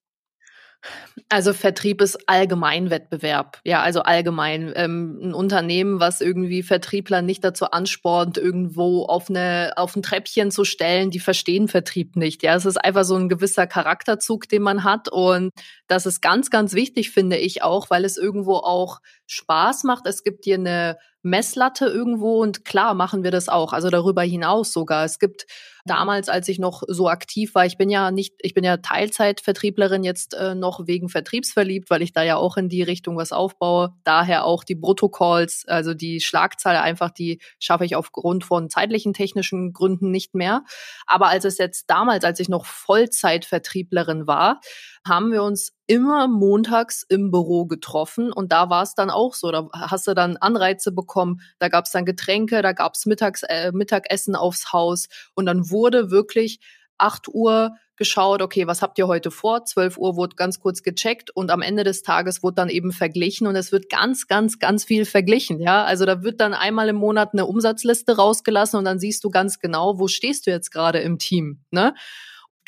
Also 1.28 1.52
Vertrieb 1.52 2.00
ist 2.00 2.28
allgemein 2.28 2.88
Wettbewerb. 2.88 3.60
Ja, 3.64 3.82
also 3.82 4.00
allgemein. 4.00 4.72
Ähm, 4.76 5.18
ein 5.22 5.34
Unternehmen, 5.34 6.00
was 6.00 6.20
irgendwie 6.20 6.62
Vertriebler 6.62 7.20
nicht 7.20 7.44
dazu 7.44 7.66
anspornt, 7.70 8.38
irgendwo 8.38 9.04
auf, 9.04 9.28
eine, 9.28 9.72
auf 9.76 9.96
ein 9.96 10.02
Treppchen 10.02 10.50
zu 10.50 10.64
stellen, 10.64 11.10
die 11.10 11.20
verstehen 11.20 11.68
Vertrieb 11.68 12.16
nicht. 12.16 12.42
Ja, 12.42 12.54
es 12.54 12.64
ist 12.64 12.78
einfach 12.78 13.04
so 13.04 13.16
ein 13.16 13.28
gewisser 13.28 13.66
Charakterzug, 13.66 14.48
den 14.48 14.62
man 14.62 14.84
hat. 14.84 15.08
Und 15.10 15.50
das 15.86 16.06
ist 16.06 16.22
ganz, 16.22 16.50
ganz 16.50 16.72
wichtig, 16.72 17.10
finde 17.10 17.36
ich 17.36 17.62
auch, 17.62 17.90
weil 17.90 18.04
es 18.04 18.16
irgendwo 18.16 18.56
auch 18.56 19.00
Spaß 19.26 19.84
macht. 19.84 20.06
Es 20.06 20.22
gibt 20.22 20.44
hier 20.44 20.56
eine 20.56 20.96
Messlatte 21.28 21.86
irgendwo 21.86 22.42
und 22.42 22.64
klar 22.64 22.94
machen 22.94 23.24
wir 23.24 23.30
das 23.30 23.48
auch. 23.48 23.72
Also 23.72 23.90
darüber 23.90 24.22
hinaus 24.22 24.72
sogar. 24.72 25.04
Es 25.04 25.18
gibt 25.18 25.46
damals, 25.88 26.28
als 26.28 26.48
ich 26.48 26.58
noch 26.58 26.82
so 26.86 27.08
aktiv 27.08 27.54
war, 27.54 27.66
ich 27.66 27.76
bin 27.76 27.90
ja 27.90 28.10
nicht, 28.10 28.34
ich 28.40 28.54
bin 28.54 28.64
ja 28.64 28.76
Teilzeitvertrieblerin 28.76 30.04
jetzt 30.04 30.34
äh, 30.34 30.54
noch 30.54 30.86
wegen 30.86 31.08
Vertriebs 31.08 31.52
verliebt, 31.52 31.90
weil 31.90 32.02
ich 32.02 32.12
da 32.12 32.22
ja 32.22 32.36
auch 32.36 32.56
in 32.56 32.68
die 32.68 32.82
Richtung 32.82 33.16
was 33.16 33.32
aufbaue. 33.32 33.94
Daher 34.04 34.44
auch 34.44 34.64
die 34.64 34.76
Protokolls, 34.76 35.64
also 35.66 35.94
die 35.94 36.20
Schlagzahl 36.20 36.76
einfach, 36.76 37.10
die 37.10 37.40
schaffe 37.58 37.84
ich 37.84 37.96
aufgrund 37.96 38.44
von 38.44 38.70
zeitlichen 38.70 39.12
technischen 39.12 39.72
Gründen 39.72 40.10
nicht 40.10 40.34
mehr. 40.34 40.62
Aber 41.06 41.28
als 41.28 41.44
es 41.44 41.58
jetzt 41.58 41.90
damals, 41.90 42.24
als 42.24 42.40
ich 42.40 42.48
noch 42.48 42.66
Vollzeitvertrieblerin 42.66 44.26
war, 44.26 44.60
haben 45.08 45.32
wir 45.32 45.42
uns 45.42 45.72
immer 45.86 46.28
montags 46.28 47.04
im 47.08 47.30
Büro 47.30 47.66
getroffen 47.66 48.32
und 48.32 48.52
da 48.52 48.70
war 48.70 48.82
es 48.82 48.94
dann 48.94 49.10
auch 49.10 49.34
so. 49.34 49.50
Da 49.50 49.68
hast 49.72 50.06
du 50.06 50.14
dann 50.14 50.36
Anreize 50.36 50.92
bekommen, 50.92 51.40
da 51.58 51.68
gab 51.68 51.86
es 51.86 51.92
dann 51.92 52.04
Getränke, 52.04 52.62
da 52.62 52.72
gab 52.72 52.94
es 52.94 53.06
äh, 53.06 53.72
Mittagessen 53.72 54.36
aufs 54.36 54.72
Haus 54.72 55.08
und 55.34 55.46
dann 55.46 55.70
wurde 55.70 56.10
wirklich 56.10 56.60
8 56.98 57.28
Uhr 57.28 57.76
geschaut, 57.96 58.42
okay, 58.42 58.66
was 58.66 58.80
habt 58.80 58.98
ihr 58.98 59.08
heute 59.08 59.30
vor? 59.30 59.64
12 59.64 59.98
Uhr 59.98 60.16
wurde 60.16 60.36
ganz 60.36 60.60
kurz 60.60 60.82
gecheckt 60.82 61.30
und 61.30 61.50
am 61.50 61.62
Ende 61.62 61.84
des 61.84 62.02
Tages 62.02 62.42
wurde 62.42 62.54
dann 62.54 62.68
eben 62.68 62.92
verglichen 62.92 63.46
und 63.46 63.56
es 63.56 63.72
wird 63.72 63.90
ganz, 63.90 64.28
ganz, 64.28 64.58
ganz 64.58 64.84
viel 64.84 65.04
verglichen, 65.04 65.60
ja. 65.60 65.84
Also 65.84 66.06
da 66.06 66.22
wird 66.22 66.40
dann 66.40 66.54
einmal 66.54 66.88
im 66.88 66.96
Monat 66.96 67.30
eine 67.32 67.46
Umsatzliste 67.46 68.16
rausgelassen 68.16 68.78
und 68.78 68.84
dann 68.84 69.00
siehst 69.00 69.24
du 69.24 69.30
ganz 69.30 69.58
genau, 69.58 69.98
wo 69.98 70.06
stehst 70.08 70.46
du 70.46 70.50
jetzt 70.50 70.70
gerade 70.70 71.00
im 71.00 71.18
Team, 71.18 71.60
ne? 71.70 71.94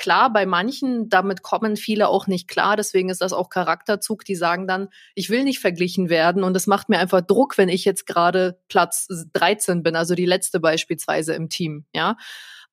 Klar, 0.01 0.33
bei 0.33 0.47
manchen, 0.47 1.11
damit 1.11 1.43
kommen 1.43 1.77
viele 1.77 2.09
auch 2.09 2.27
nicht 2.27 2.49
klar, 2.49 2.75
deswegen 2.75 3.11
ist 3.11 3.21
das 3.21 3.35
auch 3.35 3.51
Charakterzug, 3.51 4.25
die 4.25 4.35
sagen 4.35 4.67
dann, 4.67 4.89
ich 5.15 5.29
will 5.29 5.45
nicht 5.45 5.61
verglichen 5.61 6.09
werden 6.09 6.43
und 6.43 6.57
es 6.57 6.67
macht 6.67 6.89
mir 6.89 6.99
einfach 6.99 7.21
Druck, 7.21 7.59
wenn 7.59 7.69
ich 7.69 7.85
jetzt 7.85 8.07
gerade 8.07 8.59
Platz 8.71 9.09
13 9.35 9.83
bin, 9.83 9.97
also 9.97 10.15
die 10.15 10.25
letzte 10.25 10.59
beispielsweise 10.59 11.35
im 11.35 11.51
Team, 11.51 11.85
ja. 11.93 12.17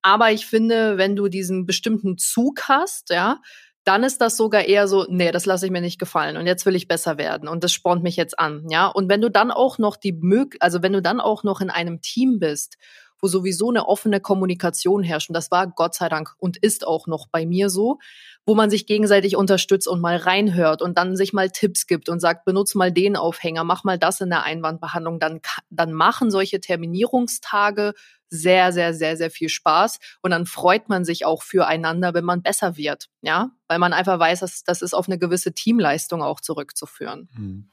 Aber 0.01 0.31
ich 0.31 0.45
finde, 0.45 0.97
wenn 0.97 1.17
du 1.17 1.27
diesen 1.27 1.65
bestimmten 1.65 2.17
Zug 2.17 2.69
hast, 2.69 3.09
ja, 3.09 3.41
dann 3.83 4.05
ist 4.05 4.21
das 4.21 4.37
sogar 4.37 4.63
eher 4.63 4.87
so, 4.87 5.05
nee, 5.09 5.31
das 5.33 5.45
lasse 5.45 5.65
ich 5.65 5.71
mir 5.73 5.81
nicht 5.81 5.99
gefallen 5.99 6.37
und 6.37 6.47
jetzt 6.47 6.65
will 6.65 6.77
ich 6.77 6.87
besser 6.87 7.17
werden 7.17 7.49
und 7.49 7.61
das 7.65 7.73
spornt 7.73 8.03
mich 8.03 8.15
jetzt 8.15 8.39
an, 8.39 8.63
ja. 8.69 8.87
Und 8.87 9.09
wenn 9.09 9.19
du 9.19 9.29
dann 9.29 9.51
auch 9.51 9.79
noch 9.79 9.97
die 9.97 10.13
Mög 10.13 10.55
also 10.61 10.81
wenn 10.81 10.93
du 10.93 11.01
dann 11.01 11.19
auch 11.19 11.43
noch 11.43 11.59
in 11.59 11.69
einem 11.71 12.01
Team 12.01 12.39
bist 12.39 12.77
wo 13.19 13.27
sowieso 13.27 13.69
eine 13.69 13.87
offene 13.87 14.19
Kommunikation 14.19 15.03
herrscht. 15.03 15.29
Und 15.29 15.33
das 15.33 15.51
war 15.51 15.67
Gott 15.67 15.95
sei 15.95 16.09
Dank 16.09 16.35
und 16.37 16.57
ist 16.57 16.85
auch 16.85 17.07
noch 17.07 17.27
bei 17.27 17.45
mir 17.45 17.69
so, 17.69 17.99
wo 18.45 18.55
man 18.55 18.69
sich 18.69 18.85
gegenseitig 18.85 19.35
unterstützt 19.35 19.87
und 19.87 19.99
mal 19.99 20.15
reinhört 20.15 20.81
und 20.81 20.97
dann 20.97 21.17
sich 21.17 21.33
mal 21.33 21.49
Tipps 21.49 21.85
gibt 21.85 22.07
und 22.07 22.19
sagt, 22.19 22.45
benutz 22.45 22.75
mal 22.75 22.91
den 22.91 23.15
Aufhänger, 23.15 23.63
mach 23.63 23.83
mal 23.83 23.99
das 23.99 24.21
in 24.21 24.29
der 24.29 24.43
Einwandbehandlung. 24.43 25.19
Dann, 25.19 25.41
dann 25.69 25.91
machen 25.93 26.31
solche 26.31 26.61
Terminierungstage 26.61 27.93
sehr, 28.29 28.71
sehr, 28.71 28.93
sehr, 28.93 29.17
sehr 29.17 29.31
viel 29.31 29.49
Spaß. 29.49 29.99
Und 30.21 30.31
dann 30.31 30.45
freut 30.45 30.89
man 30.89 31.05
sich 31.05 31.25
auch 31.25 31.43
füreinander, 31.43 32.13
wenn 32.13 32.25
man 32.25 32.41
besser 32.41 32.77
wird. 32.77 33.07
Ja, 33.21 33.51
weil 33.67 33.79
man 33.79 33.93
einfach 33.93 34.19
weiß, 34.19 34.41
dass 34.41 34.63
das 34.63 34.81
ist 34.81 34.93
auf 34.93 35.07
eine 35.07 35.17
gewisse 35.17 35.53
Teamleistung 35.53 36.21
auch 36.21 36.39
zurückzuführen. 36.39 37.29
Hm. 37.35 37.69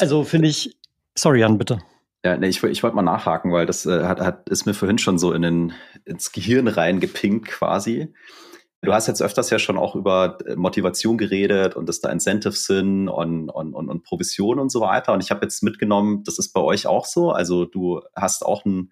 also 0.00 0.24
finde 0.24 0.48
ich, 0.48 0.76
sorry, 1.14 1.40
Jan, 1.40 1.58
bitte. 1.58 1.80
Ja, 2.26 2.36
nee, 2.36 2.48
ich, 2.48 2.60
ich 2.64 2.82
wollte 2.82 2.96
mal 2.96 3.02
nachhaken, 3.02 3.52
weil 3.52 3.66
das 3.66 3.86
äh, 3.86 4.02
hat, 4.02 4.20
hat, 4.20 4.48
ist 4.48 4.66
mir 4.66 4.74
vorhin 4.74 4.98
schon 4.98 5.16
so 5.16 5.32
in 5.32 5.42
den, 5.42 5.74
ins 6.04 6.32
Gehirn 6.32 6.66
reingepinkt 6.66 7.46
quasi. 7.46 8.12
Du 8.82 8.92
hast 8.92 9.06
jetzt 9.06 9.22
öfters 9.22 9.48
ja 9.50 9.60
schon 9.60 9.78
auch 9.78 9.94
über 9.94 10.36
äh, 10.44 10.56
Motivation 10.56 11.18
geredet 11.18 11.76
und 11.76 11.88
dass 11.88 12.00
da 12.00 12.10
Incentives 12.10 12.64
sind 12.64 13.08
und, 13.08 13.48
und, 13.48 13.74
und, 13.74 13.88
und 13.88 14.02
Provision 14.02 14.58
und 14.58 14.72
so 14.72 14.80
weiter. 14.80 15.12
Und 15.12 15.22
ich 15.22 15.30
habe 15.30 15.42
jetzt 15.42 15.62
mitgenommen, 15.62 16.24
das 16.24 16.40
ist 16.40 16.52
bei 16.52 16.60
euch 16.60 16.88
auch 16.88 17.04
so. 17.04 17.30
Also 17.30 17.64
du 17.64 18.00
hast 18.16 18.44
auch 18.44 18.64
einen, 18.64 18.90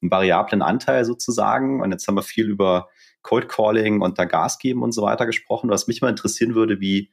einen 0.00 0.12
variablen 0.12 0.62
Anteil 0.62 1.04
sozusagen. 1.04 1.82
Und 1.82 1.90
jetzt 1.90 2.06
haben 2.06 2.14
wir 2.14 2.22
viel 2.22 2.48
über 2.48 2.88
Cold 3.22 3.48
Calling 3.48 4.00
und 4.00 4.20
da 4.20 4.26
Gas 4.26 4.60
geben 4.60 4.84
und 4.84 4.92
so 4.92 5.02
weiter 5.02 5.26
gesprochen. 5.26 5.70
Was 5.70 5.88
mich 5.88 6.02
mal 6.02 6.10
interessieren 6.10 6.54
würde, 6.54 6.78
wie, 6.78 7.10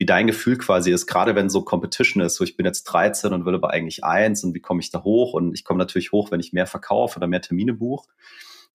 wie 0.00 0.06
dein 0.06 0.26
Gefühl 0.26 0.56
quasi 0.56 0.90
ist, 0.90 1.06
gerade 1.06 1.34
wenn 1.34 1.50
so 1.50 1.60
Competition 1.60 2.22
ist, 2.22 2.36
so 2.36 2.42
ich 2.42 2.56
bin 2.56 2.64
jetzt 2.64 2.84
13 2.84 3.34
und 3.34 3.44
will 3.44 3.54
aber 3.54 3.68
eigentlich 3.68 4.02
eins 4.02 4.42
und 4.42 4.54
wie 4.54 4.60
komme 4.60 4.80
ich 4.80 4.90
da 4.90 5.04
hoch? 5.04 5.34
Und 5.34 5.52
ich 5.52 5.62
komme 5.62 5.76
natürlich 5.76 6.10
hoch, 6.10 6.30
wenn 6.30 6.40
ich 6.40 6.54
mehr 6.54 6.66
verkaufe 6.66 7.18
oder 7.18 7.26
mehr 7.26 7.42
Termine 7.42 7.74
buche. 7.74 8.08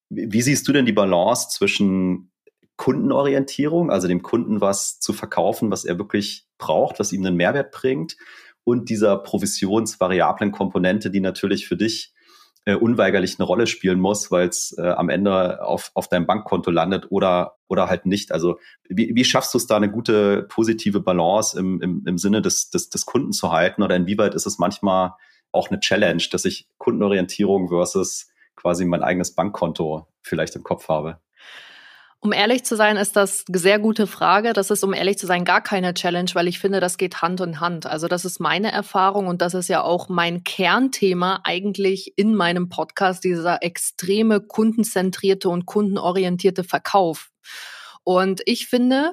Wie, 0.09 0.31
wie 0.31 0.43
siehst 0.43 0.67
du 0.67 0.71
denn 0.71 0.85
die 0.85 0.93
Balance 0.93 1.49
zwischen 1.49 2.29
Kundenorientierung, 2.75 3.89
also 3.89 4.07
dem 4.07 4.21
Kunden 4.21 4.61
was 4.61 4.99
zu 4.99 5.13
verkaufen, 5.13 5.71
was 5.71 5.83
er 5.83 5.97
wirklich 5.97 6.45
braucht, 6.59 6.99
was 6.99 7.11
ihm 7.11 7.25
einen 7.25 7.37
Mehrwert 7.37 7.71
bringt 7.71 8.17
und 8.63 8.91
dieser 8.91 9.17
provisionsvariablen 9.17 10.51
Komponente, 10.51 11.09
die 11.09 11.21
natürlich 11.21 11.67
für 11.67 11.75
dich 11.75 12.13
äh, 12.65 12.75
unweigerlich 12.75 13.39
eine 13.39 13.45
Rolle 13.45 13.67
spielen 13.67 13.99
muss, 13.99 14.31
weil 14.31 14.47
es 14.47 14.75
äh, 14.77 14.87
am 14.87 15.09
Ende 15.09 15.63
auf, 15.63 15.91
auf 15.93 16.09
deinem 16.09 16.25
Bankkonto 16.25 16.71
landet 16.71 17.07
oder, 17.11 17.57
oder 17.67 17.87
halt 17.87 18.05
nicht. 18.05 18.31
Also 18.31 18.59
wie, 18.89 19.11
wie 19.15 19.23
schaffst 19.23 19.53
du 19.53 19.57
es 19.57 19.67
da 19.67 19.77
eine 19.77 19.89
gute 19.89 20.43
positive 20.43 20.99
Balance 20.99 21.57
im, 21.57 21.81
im, 21.81 22.03
im 22.05 22.17
Sinne 22.17 22.41
des, 22.41 22.71
des, 22.71 22.89
des 22.89 23.05
Kunden 23.05 23.31
zu 23.31 23.51
halten 23.51 23.83
oder 23.83 23.95
inwieweit 23.95 24.33
ist 24.33 24.47
es 24.47 24.57
manchmal 24.57 25.13
auch 25.51 25.69
eine 25.69 25.79
Challenge, 25.79 26.23
dass 26.31 26.45
ich 26.45 26.67
Kundenorientierung 26.77 27.69
versus 27.69 28.29
quasi 28.55 28.83
mein 28.85 29.03
eigenes 29.03 29.35
Bankkonto 29.35 30.07
vielleicht 30.21 30.55
im 30.55 30.63
Kopf 30.63 30.89
habe? 30.89 31.19
Um 32.25 32.33
ehrlich 32.33 32.65
zu 32.65 32.75
sein, 32.75 32.97
ist 32.97 33.15
das 33.15 33.45
eine 33.47 33.59
sehr 33.59 33.77
gute 33.77 34.07
Frage. 34.07 34.53
Das 34.53 34.71
ist, 34.71 34.83
um 34.83 34.93
ehrlich 34.93 35.19
zu 35.19 35.27
sein, 35.27 35.45
gar 35.45 35.61
keine 35.61 35.93
Challenge, 35.93 36.31
weil 36.33 36.47
ich 36.47 36.57
finde, 36.57 36.79
das 36.79 36.97
geht 36.97 37.21
Hand 37.21 37.39
in 37.39 37.59
Hand. 37.59 37.85
Also 37.85 38.07
das 38.07 38.25
ist 38.25 38.39
meine 38.39 38.71
Erfahrung 38.71 39.27
und 39.27 39.43
das 39.43 39.53
ist 39.53 39.67
ja 39.67 39.83
auch 39.83 40.09
mein 40.09 40.43
Kernthema 40.43 41.41
eigentlich 41.43 42.13
in 42.15 42.33
meinem 42.33 42.67
Podcast, 42.67 43.23
dieser 43.23 43.61
extreme 43.61 44.41
kundenzentrierte 44.41 45.49
und 45.49 45.67
kundenorientierte 45.67 46.63
Verkauf. 46.63 47.29
Und 48.03 48.41
ich 48.47 48.65
finde, 48.65 49.11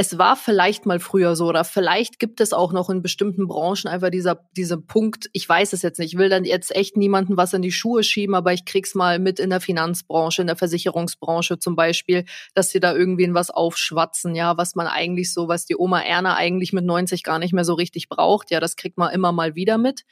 es 0.00 0.16
war 0.16 0.36
vielleicht 0.36 0.86
mal 0.86 1.00
früher 1.00 1.34
so 1.34 1.46
oder 1.46 1.64
vielleicht 1.64 2.20
gibt 2.20 2.40
es 2.40 2.52
auch 2.52 2.72
noch 2.72 2.88
in 2.88 3.02
bestimmten 3.02 3.48
Branchen 3.48 3.88
einfach 3.88 4.10
dieser, 4.10 4.48
dieser 4.56 4.76
Punkt, 4.76 5.28
ich 5.32 5.48
weiß 5.48 5.72
es 5.72 5.82
jetzt 5.82 5.98
nicht, 5.98 6.12
ich 6.12 6.18
will 6.20 6.28
dann 6.28 6.44
jetzt 6.44 6.72
echt 6.72 6.96
niemanden 6.96 7.36
was 7.36 7.52
in 7.52 7.62
die 7.62 7.72
Schuhe 7.72 8.04
schieben, 8.04 8.36
aber 8.36 8.52
ich 8.52 8.64
krieg's 8.64 8.94
mal 8.94 9.18
mit 9.18 9.40
in 9.40 9.50
der 9.50 9.60
Finanzbranche, 9.60 10.42
in 10.42 10.46
der 10.46 10.54
Versicherungsbranche 10.54 11.58
zum 11.58 11.74
Beispiel, 11.74 12.26
dass 12.54 12.70
sie 12.70 12.78
da 12.78 12.94
irgendwen 12.94 13.34
was 13.34 13.50
aufschwatzen, 13.50 14.36
ja, 14.36 14.56
was 14.56 14.76
man 14.76 14.86
eigentlich 14.86 15.34
so, 15.34 15.48
was 15.48 15.66
die 15.66 15.76
Oma 15.76 16.00
Erna 16.00 16.36
eigentlich 16.36 16.72
mit 16.72 16.84
90 16.84 17.24
gar 17.24 17.40
nicht 17.40 17.52
mehr 17.52 17.64
so 17.64 17.74
richtig 17.74 18.08
braucht, 18.08 18.52
ja, 18.52 18.60
das 18.60 18.76
kriegt 18.76 18.98
man 18.98 19.12
immer 19.12 19.32
mal 19.32 19.56
wieder 19.56 19.78
mit. 19.78 20.04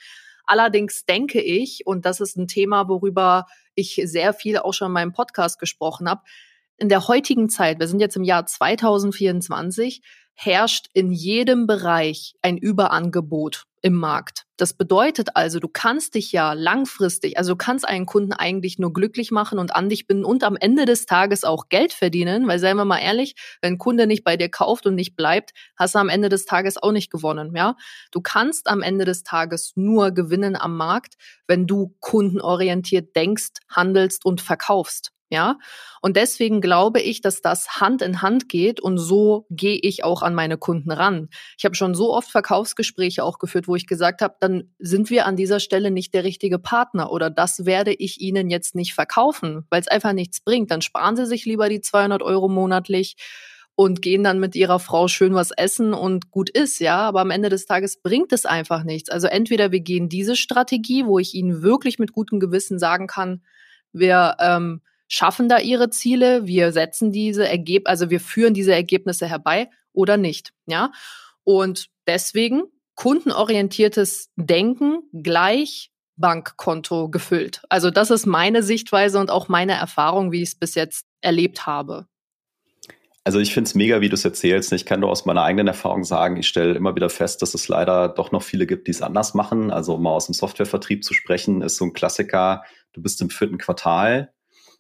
Allerdings 0.46 1.04
denke 1.04 1.40
ich, 1.40 1.86
und 1.86 2.04
das 2.06 2.18
ist 2.18 2.36
ein 2.36 2.48
Thema, 2.48 2.88
worüber 2.88 3.46
ich 3.76 4.00
sehr 4.04 4.34
viel 4.34 4.58
auch 4.58 4.74
schon 4.74 4.86
in 4.86 4.94
meinem 4.94 5.12
Podcast 5.12 5.60
gesprochen 5.60 6.10
habe, 6.10 6.22
in 6.78 6.88
der 6.88 7.08
heutigen 7.08 7.48
Zeit, 7.48 7.78
wir 7.78 7.88
sind 7.88 8.00
jetzt 8.00 8.16
im 8.16 8.24
Jahr 8.24 8.46
2024, 8.46 10.02
herrscht 10.34 10.88
in 10.92 11.10
jedem 11.12 11.66
Bereich 11.66 12.34
ein 12.42 12.58
Überangebot 12.58 13.64
im 13.80 13.94
Markt. 13.94 14.44
Das 14.58 14.74
bedeutet 14.74 15.30
also, 15.34 15.60
du 15.60 15.68
kannst 15.68 16.14
dich 16.14 16.32
ja 16.32 16.52
langfristig, 16.52 17.38
also 17.38 17.52
du 17.52 17.56
kannst 17.56 17.86
einen 17.88 18.04
Kunden 18.04 18.32
eigentlich 18.32 18.78
nur 18.78 18.92
glücklich 18.92 19.30
machen 19.30 19.58
und 19.58 19.74
an 19.74 19.88
dich 19.88 20.06
binden 20.06 20.24
und 20.24 20.44
am 20.44 20.56
Ende 20.56 20.84
des 20.84 21.06
Tages 21.06 21.44
auch 21.44 21.68
Geld 21.68 21.92
verdienen, 21.92 22.46
weil 22.48 22.58
seien 22.58 22.76
wir 22.76 22.84
mal 22.84 22.98
ehrlich, 22.98 23.34
wenn 23.62 23.74
ein 23.74 23.78
Kunde 23.78 24.06
nicht 24.06 24.24
bei 24.24 24.36
dir 24.36 24.50
kauft 24.50 24.86
und 24.86 24.94
nicht 24.94 25.16
bleibt, 25.16 25.52
hast 25.76 25.94
du 25.94 26.00
am 26.00 26.08
Ende 26.08 26.28
des 26.28 26.44
Tages 26.44 26.76
auch 26.76 26.92
nicht 26.92 27.10
gewonnen, 27.10 27.54
ja? 27.54 27.76
Du 28.10 28.20
kannst 28.20 28.68
am 28.68 28.82
Ende 28.82 29.04
des 29.04 29.22
Tages 29.22 29.72
nur 29.74 30.10
gewinnen 30.10 30.56
am 30.56 30.76
Markt, 30.76 31.14
wenn 31.46 31.66
du 31.66 31.94
kundenorientiert 32.00 33.14
denkst, 33.16 33.52
handelst 33.70 34.24
und 34.26 34.40
verkaufst. 34.40 35.12
Ja, 35.28 35.58
und 36.02 36.16
deswegen 36.16 36.60
glaube 36.60 37.00
ich, 37.00 37.20
dass 37.20 37.42
das 37.42 37.80
Hand 37.80 38.00
in 38.00 38.22
Hand 38.22 38.48
geht 38.48 38.78
und 38.78 38.96
so 38.96 39.44
gehe 39.50 39.76
ich 39.82 40.04
auch 40.04 40.22
an 40.22 40.36
meine 40.36 40.56
Kunden 40.56 40.92
ran. 40.92 41.28
Ich 41.58 41.64
habe 41.64 41.74
schon 41.74 41.96
so 41.96 42.14
oft 42.14 42.30
Verkaufsgespräche 42.30 43.24
auch 43.24 43.40
geführt, 43.40 43.66
wo 43.66 43.74
ich 43.74 43.88
gesagt 43.88 44.22
habe, 44.22 44.36
dann 44.38 44.72
sind 44.78 45.10
wir 45.10 45.26
an 45.26 45.34
dieser 45.34 45.58
Stelle 45.58 45.90
nicht 45.90 46.14
der 46.14 46.22
richtige 46.22 46.60
Partner 46.60 47.10
oder 47.10 47.28
das 47.28 47.66
werde 47.66 47.92
ich 47.92 48.20
Ihnen 48.20 48.50
jetzt 48.50 48.76
nicht 48.76 48.94
verkaufen, 48.94 49.66
weil 49.68 49.80
es 49.80 49.88
einfach 49.88 50.12
nichts 50.12 50.40
bringt. 50.40 50.70
Dann 50.70 50.80
sparen 50.80 51.16
Sie 51.16 51.26
sich 51.26 51.44
lieber 51.44 51.68
die 51.68 51.80
200 51.80 52.22
Euro 52.22 52.48
monatlich 52.48 53.16
und 53.74 54.02
gehen 54.02 54.22
dann 54.22 54.38
mit 54.40 54.54
ihrer 54.54 54.78
Frau 54.78 55.08
schön 55.08 55.34
was 55.34 55.50
essen 55.50 55.92
und 55.92 56.30
gut 56.30 56.50
ist, 56.50 56.78
ja. 56.78 56.98
Aber 57.00 57.20
am 57.20 57.30
Ende 57.30 57.50
des 57.50 57.66
Tages 57.66 58.00
bringt 58.00 58.32
es 58.32 58.46
einfach 58.46 58.84
nichts. 58.84 59.10
Also 59.10 59.26
entweder 59.26 59.72
wir 59.72 59.80
gehen 59.80 60.08
diese 60.08 60.36
Strategie, 60.36 61.04
wo 61.04 61.18
ich 61.18 61.34
Ihnen 61.34 61.62
wirklich 61.62 61.98
mit 61.98 62.12
gutem 62.12 62.38
Gewissen 62.40 62.78
sagen 62.78 63.06
kann, 63.06 63.42
wir 63.92 64.36
ähm, 64.40 64.80
schaffen 65.08 65.48
da 65.48 65.58
ihre 65.58 65.90
Ziele, 65.90 66.46
wir 66.46 66.72
setzen 66.72 67.12
diese 67.12 67.48
Ergebnisse, 67.48 67.90
also 67.90 68.10
wir 68.10 68.20
führen 68.20 68.54
diese 68.54 68.74
Ergebnisse 68.74 69.26
herbei 69.26 69.70
oder 69.92 70.16
nicht, 70.16 70.52
ja. 70.66 70.92
Und 71.44 71.86
deswegen 72.06 72.64
kundenorientiertes 72.94 74.30
Denken 74.36 75.02
gleich 75.12 75.90
Bankkonto 76.16 77.10
gefüllt. 77.10 77.62
Also 77.68 77.90
das 77.90 78.10
ist 78.10 78.26
meine 78.26 78.62
Sichtweise 78.62 79.18
und 79.20 79.30
auch 79.30 79.48
meine 79.48 79.74
Erfahrung, 79.74 80.32
wie 80.32 80.42
ich 80.42 80.50
es 80.50 80.54
bis 80.54 80.74
jetzt 80.74 81.06
erlebt 81.20 81.66
habe. 81.66 82.06
Also 83.22 83.40
ich 83.40 83.52
finde 83.52 83.66
es 83.66 83.74
mega, 83.74 84.00
wie 84.00 84.08
du 84.08 84.14
es 84.14 84.24
erzählst. 84.24 84.72
Ich 84.72 84.86
kann 84.86 85.00
nur 85.00 85.10
aus 85.10 85.26
meiner 85.26 85.42
eigenen 85.42 85.66
Erfahrung 85.66 86.04
sagen, 86.04 86.36
ich 86.36 86.46
stelle 86.46 86.74
immer 86.74 86.94
wieder 86.94 87.10
fest, 87.10 87.42
dass 87.42 87.54
es 87.54 87.66
leider 87.66 88.08
doch 88.08 88.30
noch 88.30 88.44
viele 88.44 88.66
gibt, 88.66 88.86
die 88.86 88.92
es 88.92 89.02
anders 89.02 89.34
machen. 89.34 89.72
Also 89.72 89.96
um 89.96 90.02
mal 90.04 90.12
aus 90.12 90.26
dem 90.26 90.32
Softwarevertrieb 90.32 91.02
zu 91.02 91.12
sprechen, 91.12 91.60
ist 91.60 91.76
so 91.76 91.84
ein 91.84 91.92
Klassiker, 91.92 92.62
du 92.92 93.02
bist 93.02 93.20
im 93.20 93.28
vierten 93.28 93.58
Quartal, 93.58 94.32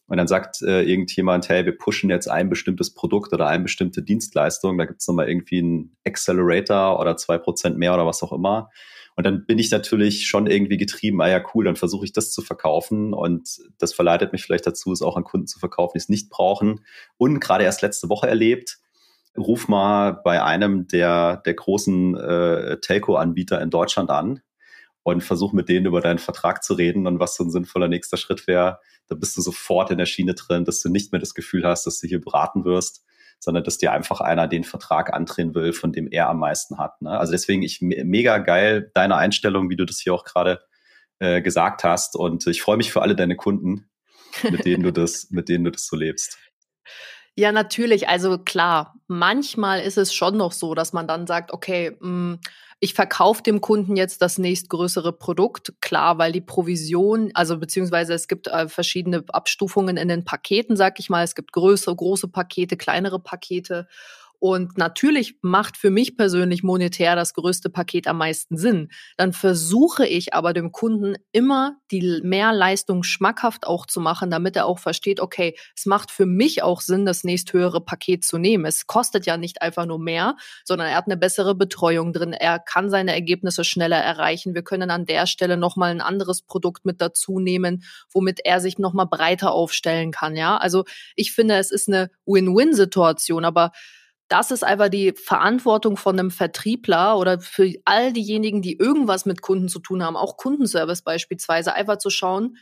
und 0.08 0.16
dann 0.18 0.28
sagt 0.28 0.62
äh, 0.62 0.82
irgendjemand, 0.82 1.48
hey, 1.48 1.64
wir 1.64 1.76
pushen 1.76 2.10
jetzt 2.10 2.28
ein 2.28 2.48
bestimmtes 2.48 2.94
Produkt 2.94 3.32
oder 3.32 3.48
eine 3.48 3.64
bestimmte 3.64 4.02
Dienstleistung, 4.02 4.78
da 4.78 4.84
gibt's 4.84 5.08
nochmal 5.08 5.28
irgendwie 5.28 5.58
einen 5.58 5.96
Accelerator 6.04 7.00
oder 7.00 7.16
zwei 7.16 7.38
Prozent 7.38 7.76
mehr 7.76 7.92
oder 7.94 8.06
was 8.06 8.22
auch 8.22 8.32
immer. 8.32 8.70
Und 9.16 9.24
dann 9.24 9.46
bin 9.46 9.58
ich 9.58 9.70
natürlich 9.70 10.26
schon 10.26 10.46
irgendwie 10.46 10.76
getrieben, 10.76 11.20
ah 11.22 11.28
ja, 11.28 11.42
cool, 11.54 11.64
dann 11.64 11.76
versuche 11.76 12.04
ich 12.04 12.12
das 12.12 12.32
zu 12.32 12.42
verkaufen. 12.42 13.14
Und 13.14 13.58
das 13.78 13.94
verleitet 13.94 14.32
mich 14.32 14.44
vielleicht 14.44 14.66
dazu, 14.66 14.92
es 14.92 15.00
auch 15.00 15.16
an 15.16 15.24
Kunden 15.24 15.46
zu 15.46 15.58
verkaufen, 15.58 15.92
die 15.94 16.00
es 16.02 16.10
nicht 16.10 16.28
brauchen. 16.28 16.84
Und 17.16 17.40
gerade 17.40 17.64
erst 17.64 17.80
letzte 17.80 18.10
Woche 18.10 18.28
erlebt, 18.28 18.78
ruf 19.36 19.68
mal 19.68 20.12
bei 20.12 20.42
einem 20.42 20.86
der, 20.86 21.38
der 21.38 21.54
großen 21.54 22.14
äh, 22.14 22.76
Telco-Anbieter 22.80 23.60
in 23.62 23.70
Deutschland 23.70 24.10
an 24.10 24.42
und 25.06 25.20
versuch 25.20 25.52
mit 25.52 25.68
denen 25.68 25.86
über 25.86 26.00
deinen 26.00 26.18
Vertrag 26.18 26.64
zu 26.64 26.74
reden 26.74 27.06
und 27.06 27.20
was 27.20 27.36
so 27.36 27.44
ein 27.44 27.50
sinnvoller 27.50 27.86
nächster 27.86 28.16
Schritt 28.16 28.48
wäre, 28.48 28.80
da 29.06 29.14
bist 29.14 29.36
du 29.36 29.40
sofort 29.40 29.92
in 29.92 29.98
der 29.98 30.06
Schiene 30.06 30.34
drin, 30.34 30.64
dass 30.64 30.80
du 30.80 30.88
nicht 30.88 31.12
mehr 31.12 31.20
das 31.20 31.32
Gefühl 31.32 31.64
hast, 31.64 31.86
dass 31.86 32.00
du 32.00 32.08
hier 32.08 32.20
beraten 32.20 32.64
wirst, 32.64 33.04
sondern 33.38 33.62
dass 33.62 33.78
dir 33.78 33.92
einfach 33.92 34.20
einer 34.20 34.48
den 34.48 34.64
Vertrag 34.64 35.14
andrehen 35.14 35.54
will, 35.54 35.72
von 35.72 35.92
dem 35.92 36.08
er 36.10 36.28
am 36.28 36.40
meisten 36.40 36.78
hat. 36.78 37.00
Ne? 37.02 37.10
Also 37.10 37.30
deswegen 37.30 37.62
ich 37.62 37.80
mega 37.80 38.38
geil 38.38 38.90
deine 38.94 39.14
Einstellung, 39.14 39.70
wie 39.70 39.76
du 39.76 39.84
das 39.84 40.00
hier 40.00 40.12
auch 40.12 40.24
gerade 40.24 40.60
äh, 41.20 41.40
gesagt 41.40 41.84
hast. 41.84 42.16
Und 42.16 42.44
ich 42.48 42.60
freue 42.60 42.76
mich 42.76 42.90
für 42.90 43.02
alle 43.02 43.14
deine 43.14 43.36
Kunden, 43.36 43.88
mit 44.42 44.64
denen 44.64 44.82
du 44.82 44.92
das, 44.92 45.28
mit 45.30 45.48
denen 45.48 45.62
du 45.62 45.70
das 45.70 45.86
so 45.86 45.94
lebst. 45.94 46.36
Ja, 47.38 47.52
natürlich. 47.52 48.08
Also 48.08 48.38
klar, 48.38 48.94
manchmal 49.08 49.80
ist 49.80 49.98
es 49.98 50.14
schon 50.14 50.38
noch 50.38 50.52
so, 50.52 50.74
dass 50.74 50.94
man 50.94 51.06
dann 51.06 51.26
sagt, 51.26 51.52
okay, 51.52 51.96
mh, 52.00 52.08
mm, 52.08 52.40
ich 52.78 52.92
verkaufe 52.94 53.42
dem 53.42 53.62
Kunden 53.62 53.96
jetzt 53.96 54.20
das 54.20 54.36
nächstgrößere 54.36 55.12
Produkt, 55.14 55.72
klar, 55.80 56.18
weil 56.18 56.32
die 56.32 56.42
Provision, 56.42 57.30
also 57.32 57.58
beziehungsweise 57.58 58.12
es 58.12 58.28
gibt 58.28 58.48
äh, 58.48 58.68
verschiedene 58.68 59.24
Abstufungen 59.28 59.96
in 59.96 60.08
den 60.08 60.24
Paketen, 60.24 60.76
sag 60.76 60.98
ich 60.98 61.08
mal. 61.08 61.24
Es 61.24 61.34
gibt 61.34 61.52
größere, 61.52 61.96
große 61.96 62.28
Pakete, 62.28 62.76
kleinere 62.76 63.18
Pakete. 63.18 63.88
Und 64.38 64.78
natürlich 64.78 65.38
macht 65.42 65.76
für 65.76 65.90
mich 65.90 66.16
persönlich 66.16 66.62
monetär 66.62 67.16
das 67.16 67.34
größte 67.34 67.70
Paket 67.70 68.06
am 68.06 68.18
meisten 68.18 68.56
Sinn. 68.56 68.88
Dann 69.16 69.32
versuche 69.32 70.06
ich 70.06 70.34
aber 70.34 70.52
dem 70.52 70.72
Kunden 70.72 71.16
immer 71.32 71.76
die 71.90 72.20
Mehrleistung 72.22 73.02
schmackhaft 73.02 73.66
auch 73.66 73.86
zu 73.86 74.00
machen, 74.00 74.30
damit 74.30 74.56
er 74.56 74.66
auch 74.66 74.78
versteht, 74.78 75.20
okay, 75.20 75.56
es 75.76 75.86
macht 75.86 76.10
für 76.10 76.26
mich 76.26 76.62
auch 76.62 76.80
Sinn, 76.80 77.06
das 77.06 77.24
nächsthöhere 77.24 77.80
Paket 77.80 78.24
zu 78.24 78.38
nehmen. 78.38 78.64
Es 78.66 78.86
kostet 78.86 79.26
ja 79.26 79.36
nicht 79.36 79.62
einfach 79.62 79.86
nur 79.86 79.98
mehr, 79.98 80.36
sondern 80.64 80.88
er 80.88 80.96
hat 80.96 81.06
eine 81.06 81.16
bessere 81.16 81.54
Betreuung 81.54 82.12
drin. 82.12 82.32
Er 82.32 82.58
kann 82.58 82.90
seine 82.90 83.12
Ergebnisse 83.12 83.64
schneller 83.64 83.98
erreichen. 83.98 84.54
Wir 84.54 84.62
können 84.62 84.90
an 84.90 85.06
der 85.06 85.26
Stelle 85.26 85.56
nochmal 85.56 85.90
ein 85.90 86.00
anderes 86.00 86.42
Produkt 86.42 86.84
mit 86.84 87.00
dazu 87.00 87.40
nehmen, 87.40 87.84
womit 88.12 88.40
er 88.44 88.60
sich 88.60 88.78
nochmal 88.78 89.06
breiter 89.06 89.52
aufstellen 89.52 90.10
kann. 90.10 90.36
Ja, 90.36 90.56
also 90.56 90.84
ich 91.14 91.32
finde, 91.32 91.56
es 91.56 91.70
ist 91.70 91.88
eine 91.88 92.10
Win-Win-Situation, 92.26 93.44
aber 93.44 93.72
das 94.28 94.50
ist 94.50 94.64
einfach 94.64 94.88
die 94.88 95.12
Verantwortung 95.12 95.96
von 95.96 96.18
einem 96.18 96.30
Vertriebler 96.30 97.16
oder 97.18 97.40
für 97.40 97.72
all 97.84 98.12
diejenigen, 98.12 98.60
die 98.60 98.76
irgendwas 98.76 99.24
mit 99.24 99.40
Kunden 99.40 99.68
zu 99.68 99.78
tun 99.78 100.02
haben, 100.02 100.16
auch 100.16 100.36
Kundenservice 100.36 101.02
beispielsweise, 101.02 101.74
einfach 101.74 101.98
zu 101.98 102.10
schauen, 102.10 102.56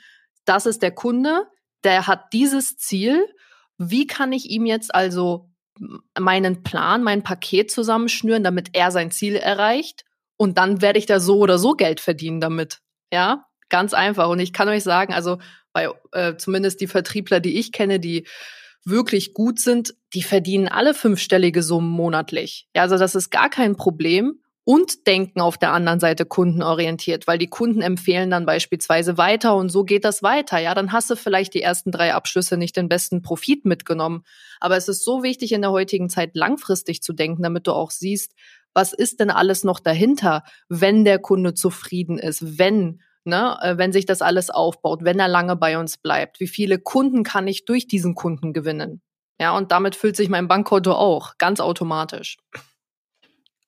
das 0.44 0.66
ist 0.66 0.82
der 0.82 0.92
Kunde, 0.92 1.46
der 1.82 2.06
hat 2.06 2.32
dieses 2.32 2.76
Ziel. 2.76 3.26
Wie 3.78 4.06
kann 4.06 4.32
ich 4.32 4.50
ihm 4.50 4.66
jetzt 4.66 4.94
also 4.94 5.50
meinen 6.18 6.62
Plan, 6.62 7.02
mein 7.02 7.22
Paket 7.22 7.70
zusammenschnüren, 7.70 8.44
damit 8.44 8.70
er 8.74 8.90
sein 8.90 9.10
Ziel 9.10 9.36
erreicht? 9.36 10.04
Und 10.36 10.58
dann 10.58 10.82
werde 10.82 10.98
ich 10.98 11.06
da 11.06 11.20
so 11.20 11.38
oder 11.38 11.58
so 11.58 11.72
Geld 11.72 12.00
verdienen 12.00 12.40
damit. 12.40 12.80
Ja, 13.12 13.46
ganz 13.68 13.94
einfach. 13.94 14.28
Und 14.28 14.40
ich 14.40 14.52
kann 14.52 14.68
euch 14.68 14.82
sagen, 14.82 15.14
also 15.14 15.38
bei 15.72 15.88
äh, 16.12 16.36
zumindest 16.36 16.80
die 16.80 16.86
Vertriebler, 16.86 17.40
die 17.40 17.58
ich 17.58 17.72
kenne, 17.72 18.00
die 18.00 18.26
wirklich 18.84 19.34
gut 19.34 19.58
sind, 19.58 19.94
die 20.12 20.22
verdienen 20.22 20.68
alle 20.68 20.94
fünfstellige 20.94 21.62
Summen 21.62 21.90
monatlich. 21.90 22.68
Ja, 22.74 22.82
also 22.82 22.98
das 22.98 23.14
ist 23.14 23.30
gar 23.30 23.50
kein 23.50 23.76
Problem 23.76 24.40
und 24.64 25.06
denken 25.06 25.40
auf 25.40 25.58
der 25.58 25.72
anderen 25.72 26.00
Seite 26.00 26.24
kundenorientiert, 26.24 27.26
weil 27.26 27.36
die 27.38 27.48
Kunden 27.48 27.82
empfehlen 27.82 28.30
dann 28.30 28.46
beispielsweise 28.46 29.18
weiter 29.18 29.56
und 29.56 29.68
so 29.68 29.84
geht 29.84 30.04
das 30.04 30.22
weiter. 30.22 30.58
Ja, 30.58 30.74
dann 30.74 30.92
hast 30.92 31.10
du 31.10 31.16
vielleicht 31.16 31.52
die 31.54 31.62
ersten 31.62 31.92
drei 31.92 32.14
Abschlüsse 32.14 32.56
nicht 32.56 32.76
den 32.76 32.88
besten 32.88 33.20
Profit 33.20 33.66
mitgenommen. 33.66 34.24
Aber 34.60 34.76
es 34.76 34.88
ist 34.88 35.04
so 35.04 35.22
wichtig 35.22 35.52
in 35.52 35.60
der 35.60 35.70
heutigen 35.70 36.08
Zeit 36.08 36.30
langfristig 36.34 37.02
zu 37.02 37.12
denken, 37.12 37.42
damit 37.42 37.66
du 37.66 37.72
auch 37.72 37.90
siehst, 37.90 38.32
was 38.72 38.92
ist 38.92 39.20
denn 39.20 39.30
alles 39.30 39.64
noch 39.64 39.80
dahinter, 39.80 40.42
wenn 40.68 41.04
der 41.04 41.18
Kunde 41.18 41.54
zufrieden 41.54 42.18
ist, 42.18 42.58
wenn 42.58 43.00
Ne, 43.26 43.56
äh, 43.62 43.78
wenn 43.78 43.92
sich 43.92 44.04
das 44.04 44.20
alles 44.20 44.50
aufbaut, 44.50 45.02
wenn 45.02 45.18
er 45.18 45.28
lange 45.28 45.56
bei 45.56 45.78
uns 45.78 45.96
bleibt, 45.96 46.40
wie 46.40 46.46
viele 46.46 46.78
Kunden 46.78 47.22
kann 47.22 47.48
ich 47.48 47.64
durch 47.64 47.86
diesen 47.86 48.14
Kunden 48.14 48.52
gewinnen? 48.52 49.00
Ja, 49.40 49.56
und 49.56 49.72
damit 49.72 49.96
füllt 49.96 50.16
sich 50.16 50.28
mein 50.28 50.46
Bankkonto 50.46 50.92
auch 50.92 51.38
ganz 51.38 51.60
automatisch. 51.60 52.36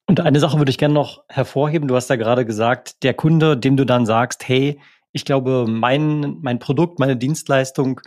Und 0.07 0.21
eine 0.21 0.39
Sache 0.39 0.59
würde 0.59 0.71
ich 0.71 0.79
gerne 0.79 0.95
noch 0.95 1.25
hervorheben. 1.29 1.89
Du 1.89 1.97
hast 1.97 2.11
ja 2.11 2.17
gerade 2.17 2.45
gesagt, 2.45 3.03
der 3.03 3.15
Kunde, 3.15 3.57
dem 3.57 3.77
du 3.77 3.85
dann 3.85 4.07
sagst, 4.07 4.47
hey, 4.47 4.81
ich 5.13 5.25
glaube, 5.25 5.65
mein, 5.67 6.39
mein 6.43 6.59
Produkt, 6.59 6.99
meine 6.99 7.17
Dienstleistung 7.17 8.01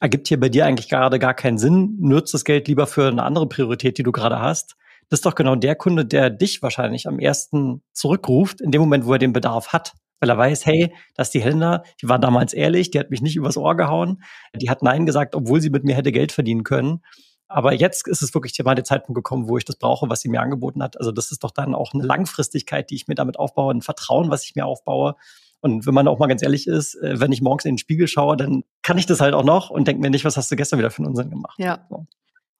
ergibt 0.00 0.28
hier 0.28 0.40
bei 0.40 0.48
dir 0.48 0.66
eigentlich 0.66 0.88
gerade 0.88 1.18
gar 1.18 1.34
keinen 1.34 1.58
Sinn. 1.58 1.96
Nutzt 2.00 2.34
das 2.34 2.44
Geld 2.44 2.66
lieber 2.66 2.86
für 2.86 3.08
eine 3.08 3.22
andere 3.22 3.48
Priorität, 3.48 3.98
die 3.98 4.02
du 4.02 4.12
gerade 4.12 4.40
hast. 4.40 4.76
Das 5.10 5.18
ist 5.18 5.26
doch 5.26 5.34
genau 5.34 5.54
der 5.54 5.76
Kunde, 5.76 6.04
der 6.04 6.30
dich 6.30 6.62
wahrscheinlich 6.62 7.06
am 7.06 7.18
ersten 7.18 7.82
zurückruft, 7.92 8.60
in 8.60 8.70
dem 8.70 8.80
Moment, 8.80 9.06
wo 9.06 9.12
er 9.12 9.18
den 9.18 9.32
Bedarf 9.32 9.68
hat. 9.68 9.92
Weil 10.20 10.30
er 10.30 10.38
weiß, 10.38 10.66
hey, 10.66 10.94
das 11.14 11.28
ist 11.28 11.34
die 11.34 11.42
Helena, 11.42 11.82
die 12.02 12.08
war 12.08 12.18
damals 12.18 12.52
ehrlich, 12.52 12.90
die 12.90 12.98
hat 12.98 13.10
mich 13.10 13.22
nicht 13.22 13.36
übers 13.36 13.56
Ohr 13.56 13.76
gehauen, 13.76 14.22
die 14.54 14.70
hat 14.70 14.82
Nein 14.82 15.06
gesagt, 15.06 15.34
obwohl 15.34 15.60
sie 15.60 15.70
mit 15.70 15.84
mir 15.84 15.94
hätte 15.94 16.12
Geld 16.12 16.32
verdienen 16.32 16.64
können. 16.64 17.02
Aber 17.46 17.72
jetzt 17.72 18.06
ist 18.06 18.20
es 18.20 18.34
wirklich 18.34 18.52
mal 18.62 18.74
der 18.74 18.84
Zeitpunkt 18.84 19.16
gekommen, 19.16 19.48
wo 19.48 19.56
ich 19.56 19.64
das 19.64 19.76
brauche, 19.76 20.10
was 20.10 20.20
sie 20.20 20.28
mir 20.28 20.42
angeboten 20.42 20.82
hat. 20.82 20.98
Also 20.98 21.12
das 21.12 21.30
ist 21.30 21.42
doch 21.44 21.50
dann 21.50 21.74
auch 21.74 21.94
eine 21.94 22.04
Langfristigkeit, 22.04 22.90
die 22.90 22.96
ich 22.96 23.08
mir 23.08 23.14
damit 23.14 23.38
aufbaue, 23.38 23.72
ein 23.72 23.80
Vertrauen, 23.80 24.30
was 24.30 24.44
ich 24.44 24.54
mir 24.54 24.66
aufbaue. 24.66 25.14
Und 25.60 25.86
wenn 25.86 25.94
man 25.94 26.06
auch 26.08 26.18
mal 26.18 26.26
ganz 26.26 26.42
ehrlich 26.42 26.66
ist, 26.66 26.94
äh, 26.96 27.18
wenn 27.20 27.32
ich 27.32 27.40
morgens 27.40 27.64
in 27.64 27.72
den 27.72 27.78
Spiegel 27.78 28.06
schaue, 28.06 28.36
dann 28.36 28.64
kann 28.82 28.98
ich 28.98 29.06
das 29.06 29.20
halt 29.20 29.34
auch 29.34 29.44
noch 29.44 29.70
und 29.70 29.88
denke 29.88 30.02
mir 30.02 30.10
nicht, 30.10 30.24
was 30.24 30.36
hast 30.36 30.50
du 30.50 30.56
gestern 30.56 30.78
wieder 30.78 30.90
für 30.90 30.98
einen 30.98 31.08
Unsinn 31.08 31.30
gemacht. 31.30 31.58
Ja. 31.58 31.86
So. 31.88 32.06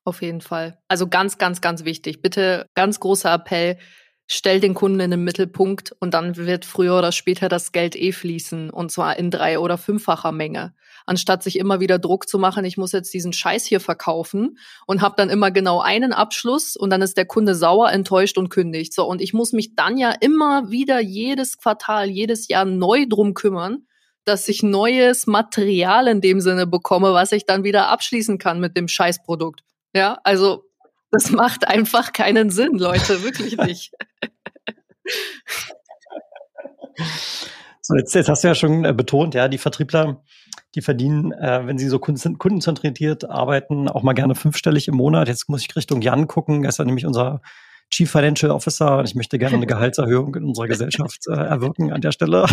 Auf 0.04 0.22
jeden 0.22 0.40
Fall. 0.40 0.78
Also 0.88 1.06
ganz, 1.06 1.36
ganz, 1.36 1.60
ganz 1.60 1.84
wichtig. 1.84 2.22
Bitte 2.22 2.66
ganz 2.74 2.98
großer 2.98 3.32
Appell 3.34 3.78
stell 4.30 4.60
den 4.60 4.74
Kunden 4.74 5.00
in 5.00 5.10
den 5.10 5.24
Mittelpunkt 5.24 5.96
und 6.00 6.12
dann 6.12 6.36
wird 6.36 6.66
früher 6.66 6.98
oder 6.98 7.12
später 7.12 7.48
das 7.48 7.72
Geld 7.72 7.96
eh 7.96 8.12
fließen 8.12 8.68
und 8.68 8.92
zwar 8.92 9.18
in 9.18 9.30
drei- 9.30 9.58
oder 9.58 9.78
fünffacher 9.78 10.32
Menge. 10.32 10.74
Anstatt 11.06 11.42
sich 11.42 11.58
immer 11.58 11.80
wieder 11.80 11.98
Druck 11.98 12.28
zu 12.28 12.38
machen, 12.38 12.66
ich 12.66 12.76
muss 12.76 12.92
jetzt 12.92 13.14
diesen 13.14 13.32
Scheiß 13.32 13.64
hier 13.64 13.80
verkaufen 13.80 14.58
und 14.86 15.00
habe 15.00 15.14
dann 15.16 15.30
immer 15.30 15.50
genau 15.50 15.80
einen 15.80 16.12
Abschluss 16.12 16.76
und 16.76 16.90
dann 16.90 17.00
ist 17.00 17.16
der 17.16 17.24
Kunde 17.24 17.54
sauer, 17.54 17.90
enttäuscht 17.90 18.36
und 18.36 18.50
kündigt. 18.50 18.92
So 18.92 19.08
und 19.08 19.22
ich 19.22 19.32
muss 19.32 19.52
mich 19.52 19.74
dann 19.74 19.96
ja 19.96 20.12
immer 20.20 20.70
wieder 20.70 21.00
jedes 21.00 21.56
Quartal, 21.56 22.10
jedes 22.10 22.48
Jahr 22.48 22.66
neu 22.66 23.06
drum 23.08 23.32
kümmern, 23.32 23.86
dass 24.26 24.46
ich 24.46 24.62
neues 24.62 25.26
Material 25.26 26.06
in 26.06 26.20
dem 26.20 26.42
Sinne 26.42 26.66
bekomme, 26.66 27.14
was 27.14 27.32
ich 27.32 27.46
dann 27.46 27.64
wieder 27.64 27.88
abschließen 27.88 28.36
kann 28.36 28.60
mit 28.60 28.76
dem 28.76 28.88
Scheißprodukt. 28.88 29.62
Ja, 29.94 30.18
also 30.22 30.67
das 31.10 31.30
macht 31.30 31.66
einfach 31.66 32.12
keinen 32.12 32.50
Sinn, 32.50 32.78
Leute, 32.78 33.22
wirklich 33.22 33.56
nicht. 33.56 33.92
So, 37.88 37.96
jetzt, 37.96 38.14
jetzt 38.14 38.28
hast 38.28 38.44
du 38.44 38.48
ja 38.48 38.54
schon 38.54 38.84
äh, 38.84 38.92
betont, 38.92 39.34
ja, 39.34 39.48
die 39.48 39.56
Vertriebler, 39.56 40.22
die 40.74 40.82
verdienen, 40.82 41.32
äh, 41.32 41.66
wenn 41.66 41.78
sie 41.78 41.88
so 41.88 41.98
kunden, 41.98 42.36
kundenzentriert 42.36 43.30
arbeiten, 43.30 43.88
auch 43.88 44.02
mal 44.02 44.12
gerne 44.12 44.34
fünfstellig 44.34 44.88
im 44.88 44.96
Monat. 44.96 45.26
Jetzt 45.26 45.48
muss 45.48 45.62
ich 45.62 45.74
Richtung 45.74 46.02
Jan 46.02 46.26
gucken. 46.26 46.64
Er 46.64 46.68
ist 46.68 46.78
ja 46.78 46.84
nämlich 46.84 47.06
unser 47.06 47.40
Chief 47.88 48.10
Financial 48.10 48.52
Officer 48.52 48.98
und 48.98 49.08
ich 49.08 49.14
möchte 49.14 49.38
gerne 49.38 49.56
eine 49.56 49.66
Gehaltserhöhung 49.66 50.34
in 50.34 50.44
unserer 50.44 50.68
Gesellschaft 50.68 51.26
äh, 51.28 51.32
erwirken 51.32 51.90
an 51.90 52.02
der 52.02 52.12
Stelle. 52.12 52.44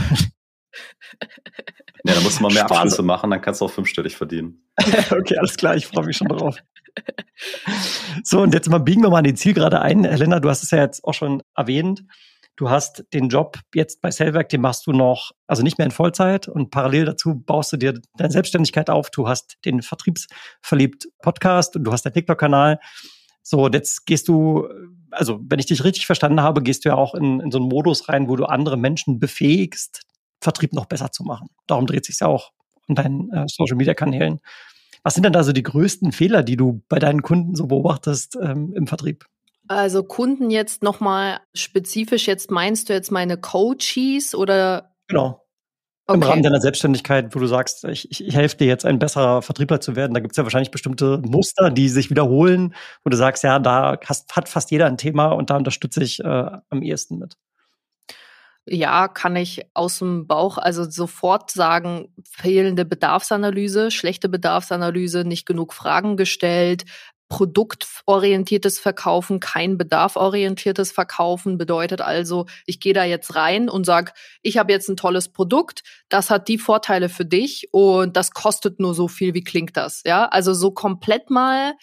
Ja, 2.04 2.14
da 2.14 2.22
musst 2.22 2.40
du 2.40 2.44
mal 2.44 2.54
mehr 2.54 2.66
Spaß. 2.66 2.78
Abschlüsse 2.78 3.04
machen, 3.04 3.32
dann 3.32 3.42
kannst 3.42 3.62
du 3.62 3.66
auch 3.66 3.72
fünfstellig 3.72 4.16
verdienen. 4.16 4.64
okay, 5.12 5.38
alles 5.38 5.58
klar, 5.58 5.76
ich 5.76 5.88
freue 5.88 6.06
mich 6.06 6.18
schon 6.18 6.28
drauf. 6.28 6.58
So, 8.24 8.42
und 8.42 8.54
jetzt 8.54 8.70
mal 8.70 8.78
biegen 8.80 9.02
wir 9.02 9.10
mal 9.10 9.20
an 9.20 9.24
die 9.26 9.34
Zielgerade 9.34 9.82
ein. 9.82 10.06
Helena, 10.06 10.40
du 10.40 10.50
hast 10.50 10.64
es 10.64 10.72
ja 10.72 10.80
jetzt 10.80 11.04
auch 11.04 11.14
schon 11.14 11.42
erwähnt. 11.56 12.04
Du 12.58 12.70
hast 12.70 13.04
den 13.14 13.28
Job 13.28 13.60
jetzt 13.74 14.02
bei 14.02 14.12
Sellwerk, 14.12 14.48
den 14.48 14.62
machst 14.62 14.88
du 14.88 14.94
noch, 14.94 15.32
also 15.46 15.62
nicht 15.62 15.78
mehr 15.78 15.86
in 15.86 15.92
Vollzeit 15.92 16.48
und 16.48 16.72
parallel 16.72 17.04
dazu 17.04 17.36
baust 17.36 17.74
du 17.74 17.78
dir 17.78 18.00
deine 18.18 18.32
Selbstständigkeit 18.32 18.90
auf. 18.90 19.10
Du 19.10 19.28
hast 19.28 19.58
den 19.66 19.82
Vertriebsverliebt 19.82 21.10
Podcast 21.22 21.76
und 21.76 21.84
du 21.84 21.92
hast 21.92 22.04
deinen 22.06 22.14
TikTok-Kanal. 22.14 22.80
So, 23.44 23.68
jetzt 23.68 24.06
gehst 24.06 24.30
du, 24.30 24.70
also 25.12 25.40
wenn 25.44 25.60
ich 25.60 25.66
dich 25.66 25.84
richtig 25.84 26.06
verstanden 26.06 26.42
habe, 26.42 26.64
gehst 26.64 26.86
du 26.86 26.90
ja 26.90 26.96
auch 26.96 27.14
in, 27.14 27.42
in 27.42 27.52
so 27.52 27.58
einen 27.58 27.68
Modus 27.68 28.08
rein, 28.08 28.30
wo 28.30 28.38
du 28.38 28.46
andere 28.46 28.78
Menschen 28.78 29.20
befähigst, 29.20 30.04
Vertrieb 30.46 30.72
noch 30.72 30.86
besser 30.86 31.12
zu 31.12 31.24
machen. 31.24 31.50
Darum 31.68 31.86
dreht 31.86 32.06
sich 32.06 32.20
ja 32.22 32.28
auch 32.28 32.52
an 32.88 32.96
deinen 32.96 33.32
äh, 33.32 33.46
Social-Media-Kanälen. 33.48 34.40
Was 35.04 35.14
sind 35.14 35.24
denn 35.24 35.34
da 35.34 35.44
so 35.44 35.52
die 35.52 35.64
größten 35.64 36.12
Fehler, 36.14 36.42
die 36.42 36.56
du 36.56 36.82
bei 36.88 37.00
deinen 37.00 37.22
Kunden 37.22 37.56
so 37.56 37.68
beobachtest 37.68 38.38
ähm, 38.42 38.74
im 38.76 38.88
Vertrieb? 38.88 39.26
Also 39.68 40.04
Kunden 40.04 40.50
jetzt 40.50 40.84
nochmal 40.84 41.40
spezifisch, 41.54 42.28
jetzt 42.28 42.52
meinst 42.52 42.90
du 42.90 42.94
jetzt 42.94 43.12
meine 43.12 43.38
Coaches 43.38 44.36
oder? 44.36 44.96
Genau. 45.08 45.42
Okay. 46.08 46.18
Im 46.18 46.24
Rahmen 46.24 46.44
deiner 46.44 46.62
Selbstständigkeit, 46.62 47.36
wo 47.36 47.40
du 47.40 47.48
sagst, 47.48 47.84
ich, 47.86 48.12
ich, 48.12 48.24
ich 48.28 48.36
helfe 48.36 48.58
dir 48.58 48.68
jetzt 48.68 48.86
ein 48.86 49.00
besserer 49.00 49.42
Vertriebler 49.42 49.82
zu 49.82 49.96
werden, 49.96 50.14
da 50.14 50.20
gibt 50.20 50.34
es 50.34 50.38
ja 50.38 50.44
wahrscheinlich 50.44 50.70
bestimmte 50.70 51.20
Muster, 51.26 51.72
die 51.72 51.90
sich 51.90 52.12
wiederholen, 52.12 52.76
wo 53.04 53.10
du 53.10 53.18
sagst, 53.18 53.44
ja, 53.44 53.58
da 53.58 53.98
hast, 54.06 54.36
hat 54.36 54.48
fast 54.48 54.70
jeder 54.70 54.86
ein 54.86 55.00
Thema 55.00 55.30
und 55.30 55.50
da 55.50 55.58
unterstütze 55.58 56.04
ich 56.04 56.20
äh, 56.20 56.28
am 56.70 56.84
ehesten 56.84 57.18
mit. 57.18 57.38
Ja, 58.68 59.08
kann 59.08 59.36
ich 59.36 59.62
aus 59.76 60.00
dem 60.00 60.26
Bauch 60.26 60.58
also 60.58 60.90
sofort 60.90 61.52
sagen, 61.52 62.10
fehlende 62.28 62.84
Bedarfsanalyse, 62.84 63.92
schlechte 63.92 64.28
Bedarfsanalyse, 64.28 65.24
nicht 65.24 65.46
genug 65.46 65.72
Fragen 65.74 66.18
gestellt, 66.18 66.84
produktorientiertes 67.30 68.80
Verkaufen, 68.80 69.40
kein 69.40 69.78
bedarforientiertes 69.78 70.92
Verkaufen 70.92 71.58
bedeutet 71.60 72.02
also, 72.02 72.46
ich 72.66 72.80
gehe 72.80 72.94
da 72.94 73.04
jetzt 73.04 73.36
rein 73.36 73.70
und 73.70 73.86
sag, 73.86 74.14
ich 74.42 74.58
habe 74.58 74.72
jetzt 74.72 74.90
ein 74.90 74.98
tolles 74.98 75.30
Produkt, 75.30 75.84
das 76.10 76.30
hat 76.32 76.48
die 76.48 76.58
Vorteile 76.58 77.10
für 77.10 77.26
dich 77.26 77.68
und 77.72 78.16
das 78.18 78.32
kostet 78.32 78.80
nur 78.80 78.94
so 78.96 79.08
viel, 79.08 79.34
wie 79.36 79.44
klingt 79.44 79.78
das? 79.78 80.02
Ja, 80.06 80.26
also 80.26 80.54
so 80.54 80.72
komplett 80.72 81.30
mal 81.30 81.74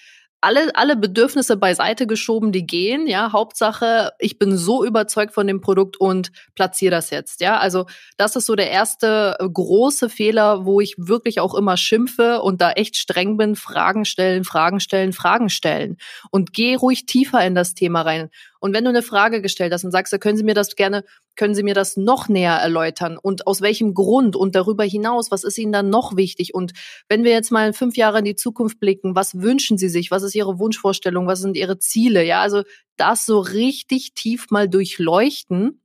alle, 0.42 0.74
alle 0.74 0.96
Bedürfnisse 0.96 1.56
beiseite 1.56 2.06
geschoben, 2.06 2.50
die 2.50 2.66
gehen, 2.66 3.06
ja. 3.06 3.32
Hauptsache, 3.32 4.12
ich 4.18 4.38
bin 4.38 4.56
so 4.56 4.84
überzeugt 4.84 5.32
von 5.32 5.46
dem 5.46 5.60
Produkt 5.60 5.98
und 5.98 6.32
platziere 6.56 6.90
das 6.90 7.10
jetzt, 7.10 7.40
ja. 7.40 7.58
Also, 7.58 7.86
das 8.16 8.34
ist 8.34 8.46
so 8.46 8.56
der 8.56 8.70
erste 8.70 9.36
äh, 9.38 9.48
große 9.48 10.08
Fehler, 10.08 10.64
wo 10.64 10.80
ich 10.80 10.96
wirklich 10.98 11.38
auch 11.38 11.54
immer 11.54 11.76
schimpfe 11.76 12.42
und 12.42 12.60
da 12.60 12.72
echt 12.72 12.96
streng 12.96 13.36
bin. 13.36 13.54
Fragen 13.54 14.04
stellen, 14.04 14.42
Fragen 14.42 14.80
stellen, 14.80 15.12
Fragen 15.12 15.48
stellen. 15.48 15.96
Und 16.30 16.52
geh 16.52 16.74
ruhig 16.74 17.06
tiefer 17.06 17.46
in 17.46 17.54
das 17.54 17.74
Thema 17.74 18.02
rein. 18.02 18.28
Und 18.58 18.74
wenn 18.74 18.84
du 18.84 18.90
eine 18.90 19.02
Frage 19.02 19.42
gestellt 19.42 19.72
hast 19.72 19.84
und 19.84 19.92
sagst, 19.92 20.18
können 20.20 20.36
Sie 20.36 20.44
mir 20.44 20.54
das 20.54 20.74
gerne, 20.76 21.04
können 21.36 21.54
Sie 21.54 21.62
mir 21.62 21.74
das 21.74 21.96
noch 21.96 22.28
näher 22.28 22.54
erläutern 22.54 23.18
und 23.20 23.46
aus 23.46 23.60
welchem 23.60 23.94
Grund 23.94 24.36
und 24.36 24.54
darüber 24.54 24.84
hinaus, 24.84 25.30
was 25.30 25.44
ist 25.44 25.58
Ihnen 25.58 25.72
dann 25.72 25.90
noch 25.90 26.16
wichtig? 26.16 26.54
Und 26.54 26.72
wenn 27.08 27.24
wir 27.24 27.32
jetzt 27.32 27.50
mal 27.50 27.72
fünf 27.72 27.96
Jahre 27.96 28.18
in 28.18 28.24
die 28.24 28.36
Zukunft 28.36 28.80
blicken, 28.80 29.14
was 29.14 29.40
wünschen 29.40 29.78
Sie 29.78 29.88
sich? 29.88 30.10
Was 30.10 30.22
ist 30.22 30.34
Ihre 30.34 30.58
Wunschvorstellung? 30.58 31.26
Was 31.26 31.40
sind 31.40 31.56
Ihre 31.56 31.78
Ziele? 31.78 32.24
Ja, 32.24 32.42
also 32.42 32.62
das 32.96 33.26
so 33.26 33.40
richtig 33.40 34.14
tief 34.14 34.50
mal 34.50 34.68
durchleuchten. 34.68 35.80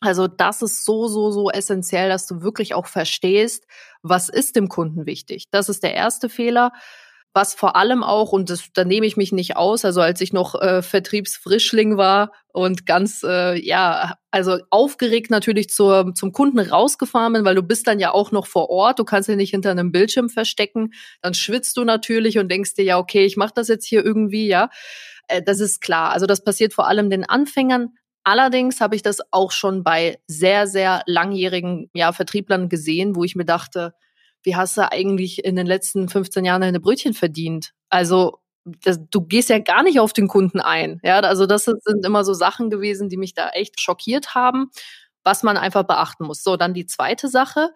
Also 0.00 0.26
das 0.26 0.62
ist 0.62 0.84
so, 0.84 1.08
so, 1.08 1.30
so 1.30 1.50
essentiell, 1.50 2.08
dass 2.08 2.26
du 2.26 2.42
wirklich 2.42 2.74
auch 2.74 2.86
verstehst, 2.86 3.66
was 4.02 4.28
ist 4.28 4.56
dem 4.56 4.68
Kunden 4.68 5.06
wichtig. 5.06 5.44
Das 5.50 5.68
ist 5.68 5.82
der 5.82 5.94
erste 5.94 6.28
Fehler 6.28 6.72
was 7.32 7.54
vor 7.54 7.76
allem 7.76 8.02
auch, 8.02 8.32
und 8.32 8.50
das, 8.50 8.70
da 8.74 8.84
nehme 8.84 9.06
ich 9.06 9.16
mich 9.16 9.30
nicht 9.30 9.56
aus, 9.56 9.84
also 9.84 10.00
als 10.00 10.20
ich 10.20 10.32
noch 10.32 10.60
äh, 10.60 10.82
Vertriebsfrischling 10.82 11.96
war 11.96 12.32
und 12.52 12.86
ganz, 12.86 13.22
äh, 13.22 13.58
ja, 13.60 14.16
also 14.30 14.58
aufgeregt 14.70 15.30
natürlich 15.30 15.70
zur, 15.70 16.12
zum 16.14 16.32
Kunden 16.32 16.58
rausgefahren 16.58 17.32
bin, 17.32 17.44
weil 17.44 17.54
du 17.54 17.62
bist 17.62 17.86
dann 17.86 18.00
ja 18.00 18.12
auch 18.12 18.32
noch 18.32 18.46
vor 18.46 18.68
Ort, 18.70 18.98
du 18.98 19.04
kannst 19.04 19.28
ja 19.28 19.36
nicht 19.36 19.50
hinter 19.50 19.70
einem 19.70 19.92
Bildschirm 19.92 20.28
verstecken, 20.28 20.92
dann 21.22 21.34
schwitzt 21.34 21.76
du 21.76 21.84
natürlich 21.84 22.38
und 22.38 22.50
denkst 22.50 22.74
dir, 22.74 22.84
ja, 22.84 22.98
okay, 22.98 23.24
ich 23.24 23.36
mache 23.36 23.52
das 23.54 23.68
jetzt 23.68 23.86
hier 23.86 24.04
irgendwie, 24.04 24.48
ja. 24.48 24.68
Äh, 25.28 25.42
das 25.42 25.60
ist 25.60 25.80
klar. 25.80 26.10
Also 26.10 26.26
das 26.26 26.42
passiert 26.42 26.74
vor 26.74 26.88
allem 26.88 27.10
den 27.10 27.24
Anfängern, 27.24 27.90
Allerdings 28.22 28.80
habe 28.82 28.96
ich 28.96 29.02
das 29.02 29.20
auch 29.30 29.50
schon 29.50 29.82
bei 29.82 30.18
sehr, 30.26 30.66
sehr 30.66 31.02
langjährigen 31.06 31.90
ja, 31.94 32.12
Vertrieblern 32.12 32.68
gesehen, 32.68 33.16
wo 33.16 33.24
ich 33.24 33.34
mir 33.34 33.46
dachte, 33.46 33.94
wie 34.42 34.56
hast 34.56 34.76
du 34.76 34.90
eigentlich 34.90 35.44
in 35.44 35.56
den 35.56 35.66
letzten 35.66 36.08
15 36.08 36.44
Jahren 36.44 36.62
deine 36.62 36.80
Brötchen 36.80 37.14
verdient? 37.14 37.72
Also 37.90 38.38
das, 38.64 39.00
du 39.10 39.22
gehst 39.22 39.48
ja 39.48 39.58
gar 39.58 39.82
nicht 39.82 40.00
auf 40.00 40.12
den 40.12 40.28
Kunden 40.28 40.60
ein. 40.60 41.00
Ja, 41.02 41.20
also 41.20 41.46
das 41.46 41.64
sind 41.64 42.04
immer 42.04 42.24
so 42.24 42.34
Sachen 42.34 42.70
gewesen, 42.70 43.08
die 43.08 43.16
mich 43.16 43.34
da 43.34 43.50
echt 43.50 43.80
schockiert 43.80 44.34
haben, 44.34 44.70
was 45.24 45.42
man 45.42 45.56
einfach 45.56 45.84
beachten 45.84 46.24
muss. 46.26 46.42
So, 46.42 46.56
dann 46.56 46.74
die 46.74 46.86
zweite 46.86 47.28
Sache. 47.28 47.70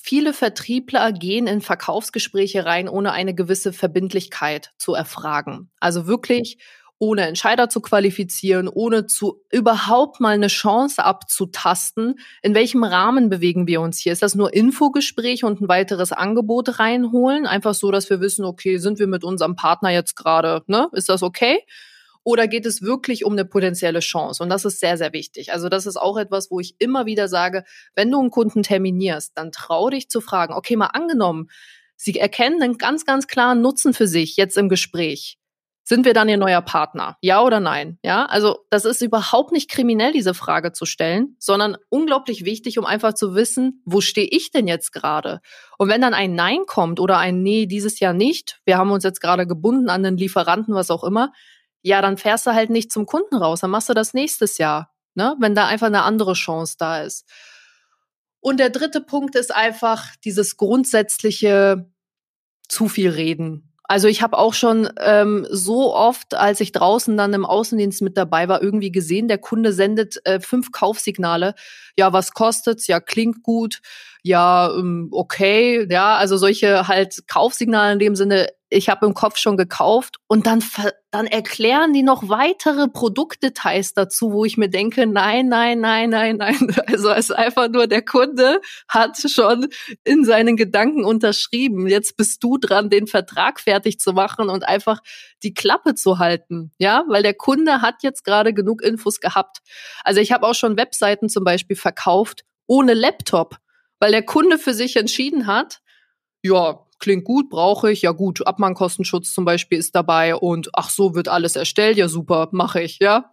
viele 0.00 0.32
Vertriebler 0.32 1.12
gehen 1.12 1.46
in 1.46 1.60
Verkaufsgespräche 1.60 2.64
rein, 2.64 2.88
ohne 2.88 3.12
eine 3.12 3.34
gewisse 3.34 3.72
Verbindlichkeit 3.72 4.72
zu 4.78 4.94
erfragen. 4.94 5.70
Also 5.80 6.06
wirklich 6.06 6.58
ohne 6.98 7.26
Entscheider 7.26 7.68
zu 7.68 7.80
qualifizieren, 7.80 8.68
ohne 8.68 9.06
zu 9.06 9.42
überhaupt 9.50 10.20
mal 10.20 10.34
eine 10.34 10.48
Chance 10.48 11.04
abzutasten, 11.04 12.18
in 12.42 12.54
welchem 12.54 12.82
Rahmen 12.84 13.28
bewegen 13.28 13.66
wir 13.66 13.80
uns 13.80 13.98
hier? 13.98 14.12
Ist 14.12 14.22
das 14.22 14.34
nur 14.34 14.52
Infogespräch 14.52 15.44
und 15.44 15.60
ein 15.60 15.68
weiteres 15.68 16.12
Angebot 16.12 16.78
reinholen? 16.78 17.46
Einfach 17.46 17.74
so, 17.74 17.90
dass 17.90 18.10
wir 18.10 18.20
wissen, 18.20 18.44
okay, 18.44 18.78
sind 18.78 18.98
wir 18.98 19.06
mit 19.06 19.24
unserem 19.24 19.54
Partner 19.54 19.90
jetzt 19.90 20.16
gerade, 20.16 20.62
ne? 20.66 20.88
Ist 20.92 21.08
das 21.08 21.22
okay? 21.22 21.60
Oder 22.24 22.48
geht 22.48 22.66
es 22.66 22.82
wirklich 22.82 23.24
um 23.24 23.32
eine 23.32 23.44
potenzielle 23.44 24.00
Chance? 24.00 24.42
Und 24.42 24.50
das 24.50 24.64
ist 24.64 24.80
sehr, 24.80 24.98
sehr 24.98 25.12
wichtig. 25.12 25.52
Also 25.52 25.68
das 25.68 25.86
ist 25.86 25.96
auch 25.96 26.18
etwas, 26.18 26.50
wo 26.50 26.60
ich 26.60 26.74
immer 26.78 27.06
wieder 27.06 27.28
sage, 27.28 27.64
wenn 27.94 28.10
du 28.10 28.20
einen 28.20 28.30
Kunden 28.30 28.62
terminierst, 28.62 29.32
dann 29.36 29.52
trau 29.52 29.88
dich 29.88 30.10
zu 30.10 30.20
fragen, 30.20 30.52
okay, 30.52 30.76
mal 30.76 30.86
angenommen, 30.86 31.48
Sie 32.00 32.16
erkennen 32.16 32.62
einen 32.62 32.78
ganz, 32.78 33.04
ganz 33.04 33.26
klaren 33.26 33.60
Nutzen 33.60 33.92
für 33.92 34.06
sich 34.06 34.36
jetzt 34.36 34.56
im 34.56 34.68
Gespräch. 34.68 35.37
Sind 35.88 36.04
wir 36.04 36.12
dann 36.12 36.28
Ihr 36.28 36.36
neuer 36.36 36.60
Partner? 36.60 37.16
Ja 37.22 37.42
oder 37.42 37.60
nein? 37.60 37.98
Ja, 38.04 38.26
also 38.26 38.58
das 38.68 38.84
ist 38.84 39.00
überhaupt 39.00 39.52
nicht 39.52 39.70
kriminell, 39.70 40.12
diese 40.12 40.34
Frage 40.34 40.72
zu 40.72 40.84
stellen, 40.84 41.34
sondern 41.38 41.78
unglaublich 41.88 42.44
wichtig, 42.44 42.78
um 42.78 42.84
einfach 42.84 43.14
zu 43.14 43.34
wissen, 43.34 43.80
wo 43.86 44.02
stehe 44.02 44.28
ich 44.30 44.50
denn 44.50 44.68
jetzt 44.68 44.92
gerade? 44.92 45.40
Und 45.78 45.88
wenn 45.88 46.02
dann 46.02 46.12
ein 46.12 46.34
Nein 46.34 46.66
kommt 46.66 47.00
oder 47.00 47.16
ein 47.16 47.42
Nee, 47.42 47.64
dieses 47.64 48.00
Jahr 48.00 48.12
nicht, 48.12 48.60
wir 48.66 48.76
haben 48.76 48.90
uns 48.90 49.02
jetzt 49.02 49.22
gerade 49.22 49.46
gebunden 49.46 49.88
an 49.88 50.02
den 50.02 50.18
Lieferanten, 50.18 50.74
was 50.74 50.90
auch 50.90 51.04
immer, 51.04 51.32
ja, 51.80 52.02
dann 52.02 52.18
fährst 52.18 52.46
du 52.46 52.52
halt 52.52 52.68
nicht 52.68 52.92
zum 52.92 53.06
Kunden 53.06 53.36
raus, 53.36 53.60
dann 53.60 53.70
machst 53.70 53.88
du 53.88 53.94
das 53.94 54.12
nächstes 54.12 54.58
Jahr, 54.58 54.92
ne? 55.14 55.36
wenn 55.38 55.54
da 55.54 55.68
einfach 55.68 55.86
eine 55.86 56.02
andere 56.02 56.34
Chance 56.34 56.74
da 56.78 57.00
ist. 57.00 57.26
Und 58.40 58.60
der 58.60 58.68
dritte 58.68 59.00
Punkt 59.00 59.36
ist 59.36 59.54
einfach 59.54 60.16
dieses 60.22 60.58
grundsätzliche 60.58 61.90
zu 62.68 62.88
viel 62.88 63.08
reden. 63.08 63.67
Also 63.90 64.06
ich 64.06 64.20
habe 64.20 64.36
auch 64.36 64.52
schon 64.52 64.90
ähm, 65.00 65.46
so 65.50 65.94
oft, 65.94 66.34
als 66.34 66.60
ich 66.60 66.72
draußen 66.72 67.16
dann 67.16 67.32
im 67.32 67.46
Außendienst 67.46 68.02
mit 68.02 68.18
dabei 68.18 68.46
war, 68.46 68.62
irgendwie 68.62 68.92
gesehen, 68.92 69.28
der 69.28 69.38
Kunde 69.38 69.72
sendet 69.72 70.20
äh, 70.26 70.40
fünf 70.40 70.72
Kaufsignale. 70.72 71.54
Ja, 71.96 72.12
was 72.12 72.32
kostet's? 72.34 72.86
Ja, 72.86 73.00
klingt 73.00 73.42
gut. 73.42 73.80
Ja, 74.28 74.70
ähm, 74.76 75.08
okay. 75.10 75.86
Ja, 75.88 76.16
also 76.16 76.36
solche 76.36 76.86
halt 76.86 77.26
Kaufsignale 77.28 77.94
in 77.94 77.98
dem 77.98 78.14
Sinne, 78.14 78.48
ich 78.68 78.90
habe 78.90 79.06
im 79.06 79.14
Kopf 79.14 79.38
schon 79.38 79.56
gekauft 79.56 80.18
und 80.26 80.46
dann, 80.46 80.62
dann 81.10 81.26
erklären 81.26 81.94
die 81.94 82.02
noch 82.02 82.28
weitere 82.28 82.88
Produktdetails 82.88 83.94
dazu, 83.94 84.30
wo 84.34 84.44
ich 84.44 84.58
mir 84.58 84.68
denke, 84.68 85.06
nein, 85.06 85.48
nein, 85.48 85.80
nein, 85.80 86.10
nein, 86.10 86.36
nein. 86.36 86.58
Also 86.86 87.08
es 87.08 87.30
ist 87.30 87.36
einfach 87.36 87.70
nur, 87.70 87.86
der 87.86 88.02
Kunde 88.02 88.60
hat 88.86 89.16
schon 89.16 89.68
in 90.04 90.26
seinen 90.26 90.58
Gedanken 90.58 91.06
unterschrieben. 91.06 91.86
Jetzt 91.86 92.18
bist 92.18 92.44
du 92.44 92.58
dran, 92.58 92.90
den 92.90 93.06
Vertrag 93.06 93.60
fertig 93.60 93.98
zu 93.98 94.12
machen 94.12 94.50
und 94.50 94.68
einfach 94.68 95.00
die 95.42 95.54
Klappe 95.54 95.94
zu 95.94 96.18
halten. 96.18 96.70
Ja, 96.76 97.02
weil 97.08 97.22
der 97.22 97.32
Kunde 97.32 97.80
hat 97.80 98.02
jetzt 98.02 98.24
gerade 98.24 98.52
genug 98.52 98.82
Infos 98.82 99.20
gehabt. 99.20 99.60
Also 100.04 100.20
ich 100.20 100.32
habe 100.32 100.46
auch 100.46 100.54
schon 100.54 100.76
Webseiten 100.76 101.30
zum 101.30 101.44
Beispiel 101.44 101.76
verkauft 101.76 102.44
ohne 102.66 102.92
Laptop, 102.92 103.56
weil 104.00 104.12
der 104.12 104.22
Kunde 104.22 104.58
für 104.58 104.74
sich 104.74 104.96
entschieden 104.96 105.46
hat, 105.46 105.80
ja, 106.42 106.80
klingt 106.98 107.24
gut, 107.24 107.50
brauche 107.50 107.90
ich, 107.90 108.02
ja 108.02 108.12
gut, 108.12 108.46
Abmahnkostenschutz 108.46 109.32
zum 109.32 109.44
Beispiel 109.44 109.78
ist 109.78 109.94
dabei 109.94 110.34
und 110.34 110.70
ach 110.72 110.90
so, 110.90 111.14
wird 111.14 111.28
alles 111.28 111.56
erstellt, 111.56 111.96
ja 111.96 112.08
super, 112.08 112.48
mache 112.52 112.82
ich, 112.82 112.98
ja. 113.00 113.30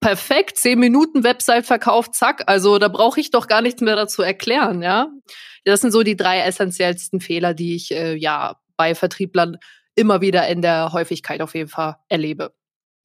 Perfekt, 0.00 0.58
zehn 0.58 0.78
Minuten 0.78 1.24
Website 1.24 1.66
verkauft, 1.66 2.14
zack, 2.14 2.44
also 2.46 2.78
da 2.78 2.88
brauche 2.88 3.20
ich 3.20 3.30
doch 3.30 3.46
gar 3.46 3.62
nichts 3.62 3.80
mehr 3.80 3.96
dazu 3.96 4.22
erklären, 4.22 4.82
ja. 4.82 5.08
Das 5.64 5.80
sind 5.80 5.92
so 5.92 6.02
die 6.02 6.16
drei 6.16 6.40
essentiellsten 6.40 7.20
Fehler, 7.20 7.54
die 7.54 7.74
ich 7.74 7.90
äh, 7.92 8.14
ja 8.14 8.56
bei 8.76 8.94
Vertrieblern 8.94 9.56
immer 9.94 10.20
wieder 10.20 10.46
in 10.48 10.60
der 10.60 10.92
Häufigkeit 10.92 11.40
auf 11.40 11.54
jeden 11.54 11.68
Fall 11.68 11.96
erlebe 12.08 12.52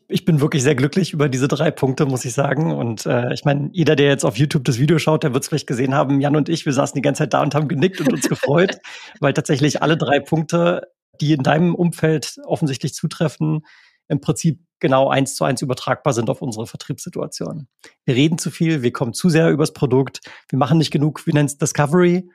ich 0.10 0.26
bin 0.26 0.42
wirklich 0.42 0.64
sehr 0.64 0.74
glücklich 0.74 1.14
über 1.14 1.30
diese 1.30 1.48
drei 1.48 1.70
Punkte, 1.70 2.08
muss 2.08 2.26
ich 2.26 2.34
sagen. 2.34 2.72
Und 2.74 3.06
äh, 3.06 3.32
ich 3.32 3.46
meine, 3.46 3.70
jeder, 3.72 3.96
der 3.96 4.08
jetzt 4.08 4.26
auf 4.26 4.38
YouTube 4.38 4.66
das 4.66 4.80
Video 4.80 4.98
schaut, 4.98 5.24
der 5.24 5.34
wird 5.34 5.44
es 5.44 5.50
vielleicht 5.50 5.68
gesehen 5.68 5.94
haben. 5.94 6.20
Jan 6.20 6.36
und 6.36 6.50
ich, 6.50 6.66
wir 6.66 6.74
saßen 6.74 6.96
die 6.96 7.04
ganze 7.04 7.20
Zeit 7.20 7.34
da 7.34 7.44
und 7.44 7.54
haben 7.54 7.68
genickt 7.68 8.02
und 8.02 8.12
uns 8.12 8.28
gefreut, 8.28 8.80
weil 9.20 9.34
tatsächlich 9.34 9.84
alle 9.84 9.98
drei 9.98 10.20
Punkte, 10.20 10.88
die 11.22 11.34
in 11.34 11.44
deinem 11.44 11.76
Umfeld 11.76 12.38
offensichtlich 12.44 12.96
zutreffen, 12.96 13.62
im 14.08 14.20
Prinzip 14.20 14.60
genau 14.80 15.10
eins 15.10 15.36
zu 15.36 15.44
eins 15.44 15.62
übertragbar 15.62 16.14
sind 16.14 16.32
auf 16.32 16.42
unsere 16.42 16.66
Vertriebssituation. 16.66 17.68
Wir 18.06 18.16
reden 18.16 18.40
zu 18.40 18.50
viel, 18.50 18.82
wir 18.82 18.92
kommen 18.92 19.14
zu 19.14 19.30
sehr 19.30 19.52
übers 19.52 19.74
Produkt, 19.74 20.22
wir 20.50 20.58
machen 20.58 20.80
nicht 20.80 20.90
genug, 20.90 21.28
wie 21.28 21.34
nennt 21.34 21.62
Discovery 21.62 22.28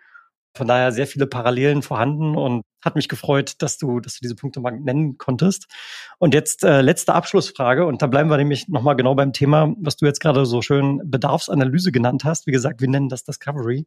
von 0.54 0.68
daher 0.68 0.92
sehr 0.92 1.06
viele 1.06 1.26
Parallelen 1.26 1.82
vorhanden 1.82 2.36
und 2.36 2.62
hat 2.82 2.94
mich 2.94 3.08
gefreut, 3.08 3.54
dass 3.58 3.78
du, 3.78 4.00
dass 4.00 4.14
du 4.14 4.18
diese 4.22 4.36
Punkte 4.36 4.60
mal 4.60 4.70
nennen 4.70 5.18
konntest. 5.18 5.66
Und 6.18 6.34
jetzt 6.34 6.64
äh, 6.64 6.80
letzte 6.80 7.14
Abschlussfrage 7.14 7.86
und 7.86 8.02
da 8.02 8.06
bleiben 8.06 8.30
wir 8.30 8.36
nämlich 8.36 8.68
nochmal 8.68 8.96
genau 8.96 9.14
beim 9.14 9.32
Thema, 9.32 9.74
was 9.78 9.96
du 9.96 10.06
jetzt 10.06 10.20
gerade 10.20 10.46
so 10.46 10.62
schön 10.62 11.00
Bedarfsanalyse 11.04 11.92
genannt 11.92 12.24
hast. 12.24 12.46
Wie 12.46 12.52
gesagt, 12.52 12.80
wir 12.80 12.88
nennen 12.88 13.08
das 13.08 13.24
Discovery. 13.24 13.86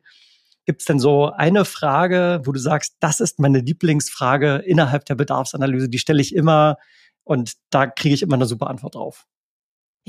Gibt 0.66 0.82
es 0.82 0.86
denn 0.86 1.00
so 1.00 1.32
eine 1.32 1.64
Frage, 1.64 2.42
wo 2.44 2.52
du 2.52 2.60
sagst, 2.60 2.98
das 3.00 3.22
ist 3.22 3.40
meine 3.40 3.60
Lieblingsfrage 3.60 4.58
innerhalb 4.66 5.06
der 5.06 5.16
Bedarfsanalyse, 5.16 5.88
die 5.88 6.00
stelle 6.00 6.22
ich 6.22 6.36
immer 6.36 6.78
und 7.24 7.54
da 7.70 7.88
kriege 7.88 8.14
ich 8.14 8.22
immer 8.22 8.36
eine 8.36 8.46
super 8.46 8.68
Antwort 8.68 8.96
drauf? 8.96 9.26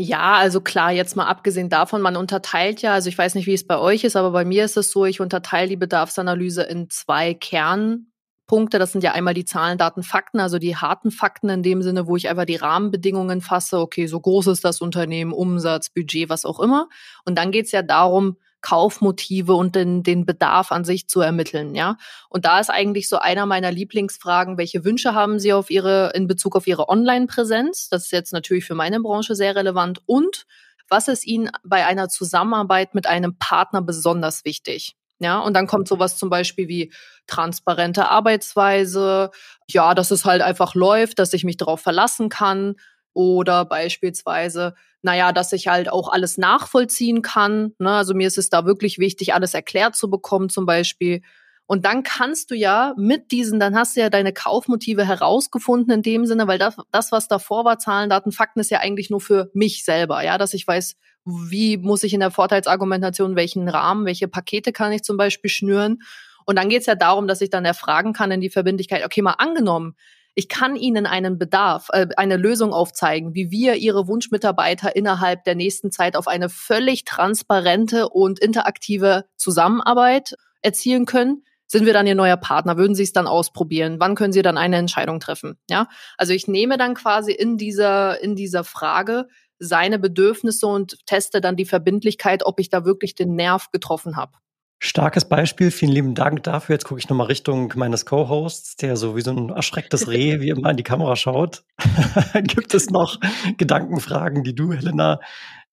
Ja, 0.01 0.35
also 0.35 0.61
klar, 0.61 0.93
jetzt 0.93 1.17
mal 1.17 1.27
abgesehen 1.27 1.71
davon, 1.71 2.01
man 2.01 2.15
unterteilt 2.15 2.83
ja, 2.83 2.93
also 2.93 3.09
ich 3.09 3.19
weiß 3.19 3.35
nicht, 3.35 3.49
wie 3.49 3.55
es 3.55 3.67
bei 3.67 3.79
euch 3.79 4.05
ist, 4.05 4.15
aber 4.15 4.31
bei 4.31 4.45
mir 4.45 4.65
ist 4.65 4.77
es 4.77 4.93
so, 4.93 5.05
ich 5.05 5.21
unterteile 5.21 5.69
die 5.69 5.77
Bedarfsanalyse 5.77 6.63
in 6.63 6.89
zwei 6.89 7.35
Kernpunkte. 7.35 8.79
Das 8.79 8.93
sind 8.93 9.03
ja 9.03 9.11
einmal 9.11 9.35
die 9.35 9.45
Zahlen, 9.45 9.77
Daten, 9.77 10.05
Fakten, 10.05 10.39
also 10.39 10.61
die 10.61 10.77
harten 10.77 11.11
Fakten 11.11 11.49
in 11.49 11.65
dem 11.65 11.83
Sinne, 11.83 12.07
wo 12.07 12.15
ich 12.15 12.29
einfach 12.29 12.45
die 12.45 12.55
Rahmenbedingungen 12.55 13.41
fasse. 13.41 13.81
Okay, 13.81 14.07
so 14.07 14.21
groß 14.21 14.47
ist 14.47 14.65
das 14.65 14.81
Unternehmen, 14.81 15.33
Umsatz, 15.33 15.91
Budget, 15.91 16.29
was 16.29 16.45
auch 16.45 16.61
immer. 16.61 16.89
Und 17.25 17.37
dann 17.37 17.51
geht's 17.51 17.73
ja 17.73 17.83
darum, 17.83 18.37
Kaufmotive 18.61 19.55
und 19.55 19.75
den, 19.75 20.03
den 20.03 20.27
Bedarf 20.27 20.73
an 20.73 20.85
sich 20.85 21.09
zu 21.09 21.21
ermitteln, 21.21 21.75
ja. 21.75 21.97
Und 22.29 22.45
da 22.45 22.59
ist 22.59 22.71
eigentlich 22.71 23.09
so 23.09 23.19
einer 23.19 23.47
meiner 23.47 23.71
Lieblingsfragen, 23.71 24.59
welche 24.59 24.85
Wünsche 24.85 25.15
haben 25.15 25.39
Sie 25.39 25.53
auf 25.53 25.71
Ihre, 25.71 26.11
in 26.15 26.27
Bezug 26.27 26.57
auf 26.57 26.67
Ihre 26.67 26.89
Online-Präsenz? 26.89 27.89
Das 27.89 28.07
ist 28.07 28.13
jetzt 28.13 28.33
natürlich 28.33 28.65
für 28.65 28.75
meine 28.75 29.01
Branche 29.01 29.35
sehr 29.35 29.55
relevant. 29.55 30.01
Und 30.07 30.47
was 30.89 31.09
ist 31.09 31.27
Ihnen 31.27 31.51
bei 31.65 31.87
einer 31.87 32.09
Zusammenarbeit 32.09 32.95
mit 32.95 33.07
einem 33.07 33.37
Partner 33.39 33.83
besonders 33.83 34.45
wichtig? 34.45 34.97
Ja, 35.21 35.41
und 35.41 35.55
dann 35.55 35.67
kommt 35.67 35.89
sowas 35.89 36.17
zum 36.17 36.31
Beispiel 36.31 36.69
wie 36.69 36.93
transparente 37.27 38.09
Arbeitsweise, 38.09 39.31
ja, 39.69 39.95
dass 39.95 40.13
es 40.13 40.25
halt 40.25 40.43
einfach 40.43 40.75
läuft, 40.75 41.19
dass 41.19 41.33
ich 41.33 41.45
mich 41.45 41.57
darauf 41.57 41.81
verlassen 41.81 42.29
kann 42.29 42.77
oder 43.19 43.65
beispielsweise 43.65 44.75
naja, 45.03 45.33
dass 45.33 45.53
ich 45.53 45.69
halt 45.69 45.91
auch 45.91 46.09
alles 46.09 46.39
nachvollziehen 46.39 47.23
kann. 47.23 47.75
Ne? 47.79 47.91
Also 47.91 48.15
mir 48.15 48.27
ist 48.27 48.39
es 48.39 48.51
da 48.51 48.65
wirklich 48.65 48.99
wichtig, 48.99 49.35
alles 49.35 49.55
erklärt 49.55 49.97
zu 49.97 50.11
bekommen 50.11 50.49
zum 50.49 50.67
Beispiel. 50.67 51.23
Und 51.67 51.85
dann 51.85 52.03
kannst 52.03 52.51
du 52.51 52.55
ja 52.55 52.95
mit 52.97 53.31
diesen, 53.31 53.61
dann 53.61 53.77
hast 53.77 53.95
du 53.95 54.01
ja 54.01 54.09
deine 54.11 54.33
Kaufmotive 54.33 55.07
herausgefunden 55.07 55.93
in 55.93 56.03
dem 56.03 56.27
Sinne, 56.27 56.47
weil 56.49 56.59
das, 56.59 56.77
das, 56.91 57.13
was 57.13 57.29
davor 57.29 57.65
war, 57.65 57.79
Zahlen, 57.79 58.09
Daten, 58.09 58.33
Fakten, 58.33 58.61
ist 58.61 58.71
ja 58.71 58.81
eigentlich 58.81 59.11
nur 59.11 59.21
für 59.21 59.51
mich 59.53 59.85
selber, 59.85 60.25
ja, 60.25 60.39
dass 60.39 60.55
ich 60.55 60.67
weiß, 60.67 60.97
wie 61.25 61.77
muss 61.77 62.05
ich 62.05 62.15
in 62.15 62.21
der 62.21 62.31
Vorteilsargumentation, 62.31 63.37
welchen 63.37 63.69
Rahmen, 63.69 64.07
welche 64.07 64.29
Pakete 64.29 64.73
kann 64.73 64.93
ich 64.93 65.03
zum 65.03 65.19
Beispiel 65.19 65.51
schnüren. 65.51 65.99
Und 66.47 66.57
dann 66.57 66.71
geht 66.71 66.81
es 66.81 66.87
ja 66.87 66.95
darum, 66.95 67.29
dass 67.29 67.43
ich 67.43 67.51
dann 67.51 67.67
erfragen 67.67 68.15
kann 68.15 68.31
in 68.31 68.41
die 68.41 68.49
Verbindlichkeit, 68.49 69.05
okay, 69.05 69.21
mal 69.21 69.33
angenommen, 69.33 69.95
ich 70.39 70.49
kann 70.49 70.77
Ihnen 70.77 71.05
einen 71.05 71.37
Bedarf, 71.37 71.89
äh, 71.93 72.07
eine 72.17 72.37
Lösung 72.37 72.73
aufzeigen, 72.73 73.35
wie 73.35 73.51
wir 73.51 73.75
Ihre 73.75 74.07
Wunschmitarbeiter 74.07 74.95
innerhalb 74.95 75.43
der 75.43 75.57
nächsten 75.57 75.91
Zeit 75.91 76.17
auf 76.17 76.29
eine 76.29 76.49
völlig 76.49 77.05
transparente 77.05 78.09
und 78.09 78.39
interaktive 78.39 79.25
Zusammenarbeit 79.37 80.37
erzielen 80.63 81.07
können. 81.07 81.43
Sind 81.67 81.87
wir 81.87 81.93
dann 81.93 82.07
Ihr 82.07 82.15
neuer 82.15 82.37
Partner? 82.37 82.77
Würden 82.77 82.95
Sie 82.95 83.03
es 83.03 83.13
dann 83.13 83.27
ausprobieren? 83.27 83.97
Wann 83.99 84.15
können 84.15 84.33
Sie 84.33 84.43
dann 84.43 84.59
eine 84.59 84.77
Entscheidung 84.77 85.19
treffen? 85.19 85.59
Ja, 85.69 85.89
also 86.17 86.33
ich 86.33 86.47
nehme 86.47 86.79
dann 86.79 86.95
quasi 86.95 87.33
in 87.33 87.57
dieser, 87.57 88.23
in 88.23 88.37
dieser 88.37 88.63
Frage 88.63 89.27
seine 89.59 89.99
Bedürfnisse 89.99 90.69
und 90.69 91.05
teste 91.05 91.41
dann 91.41 91.57
die 91.57 91.65
Verbindlichkeit, 91.65 92.47
ob 92.47 92.61
ich 92.61 92.69
da 92.69 92.85
wirklich 92.85 93.17
den 93.17 93.35
Nerv 93.35 93.73
getroffen 93.73 94.17
habe. 94.17 94.39
Starkes 94.81 95.25
Beispiel, 95.25 95.73
vielen 95.73 95.91
lieben 95.91 96.15
Dank 96.15 96.45
dafür. 96.45 96.75
Jetzt 96.75 96.85
gucke 96.85 97.01
ich 97.01 97.09
nochmal 97.09 97.27
Richtung 97.27 97.73
meines 97.75 98.07
Co-Hosts, 98.07 98.77
der 98.77 98.97
so 98.97 99.17
wie 99.17 99.23
so 99.23 99.33
ein 99.33 99.49
erschrecktes 99.51 100.07
Reh 100.07 100.41
wie 100.41 100.51
immer 100.51 100.71
in 100.71 100.77
die 100.77 100.85
Kamera 100.85 101.17
schaut. 101.17 101.65
Gibt 102.43 102.75
es 102.75 102.89
noch 102.89 103.19
Gedankenfragen, 103.57 104.45
die 104.45 104.55
du, 104.55 104.73
Helena, 104.73 105.19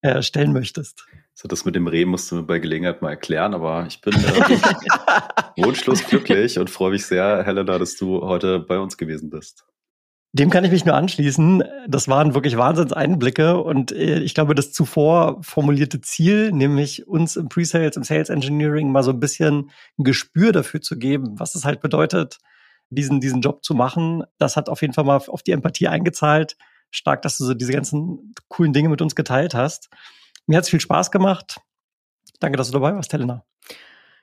äh, 0.00 0.22
stellen 0.22 0.52
möchtest? 0.52 1.06
So, 1.34 1.46
das 1.46 1.64
mit 1.64 1.76
dem 1.76 1.86
Reh 1.86 2.04
musst 2.04 2.30
du 2.30 2.36
mir 2.36 2.42
bei 2.42 2.58
Gelegenheit 2.58 3.00
mal 3.02 3.10
erklären, 3.10 3.54
aber 3.54 3.86
ich 3.86 4.00
bin 4.00 4.14
äh, 4.14 4.16
wunschlos 5.56 6.04
glücklich 6.04 6.58
und 6.58 6.68
freue 6.68 6.90
mich 6.90 7.06
sehr, 7.06 7.44
Helena, 7.44 7.78
dass 7.78 7.96
du 7.96 8.22
heute 8.22 8.58
bei 8.58 8.78
uns 8.78 8.96
gewesen 8.96 9.30
bist. 9.30 9.64
Dem 10.38 10.50
kann 10.50 10.64
ich 10.64 10.70
mich 10.70 10.84
nur 10.84 10.94
anschließen. 10.94 11.64
Das 11.88 12.08
waren 12.08 12.34
wirklich 12.34 12.58
Wahnsinnseinblicke 12.58 13.56
und 13.56 13.90
äh, 13.90 14.18
ich 14.18 14.34
glaube, 14.34 14.54
das 14.54 14.70
zuvor 14.70 15.42
formulierte 15.42 16.02
Ziel, 16.02 16.52
nämlich 16.52 17.08
uns 17.08 17.36
im 17.36 17.48
Pre-Sales, 17.48 17.96
im 17.96 18.04
Sales 18.04 18.28
Engineering 18.28 18.92
mal 18.92 19.02
so 19.02 19.12
ein 19.12 19.20
bisschen 19.20 19.70
ein 19.98 20.04
Gespür 20.04 20.52
dafür 20.52 20.82
zu 20.82 20.98
geben, 20.98 21.40
was 21.40 21.54
es 21.54 21.64
halt 21.64 21.80
bedeutet, 21.80 22.38
diesen, 22.90 23.20
diesen 23.20 23.40
Job 23.40 23.64
zu 23.64 23.74
machen, 23.74 24.24
das 24.36 24.56
hat 24.56 24.68
auf 24.68 24.82
jeden 24.82 24.92
Fall 24.92 25.04
mal 25.04 25.22
auf 25.26 25.42
die 25.42 25.52
Empathie 25.52 25.88
eingezahlt. 25.88 26.58
Stark, 26.90 27.22
dass 27.22 27.38
du 27.38 27.44
so 27.46 27.54
diese 27.54 27.72
ganzen 27.72 28.34
coolen 28.48 28.74
Dinge 28.74 28.90
mit 28.90 29.00
uns 29.00 29.14
geteilt 29.14 29.54
hast. 29.54 29.88
Mir 30.46 30.58
hat 30.58 30.64
es 30.64 30.70
viel 30.70 30.80
Spaß 30.80 31.10
gemacht. 31.10 31.60
Danke, 32.40 32.58
dass 32.58 32.66
du 32.66 32.74
dabei 32.74 32.94
warst, 32.94 33.10
Helena. 33.10 33.42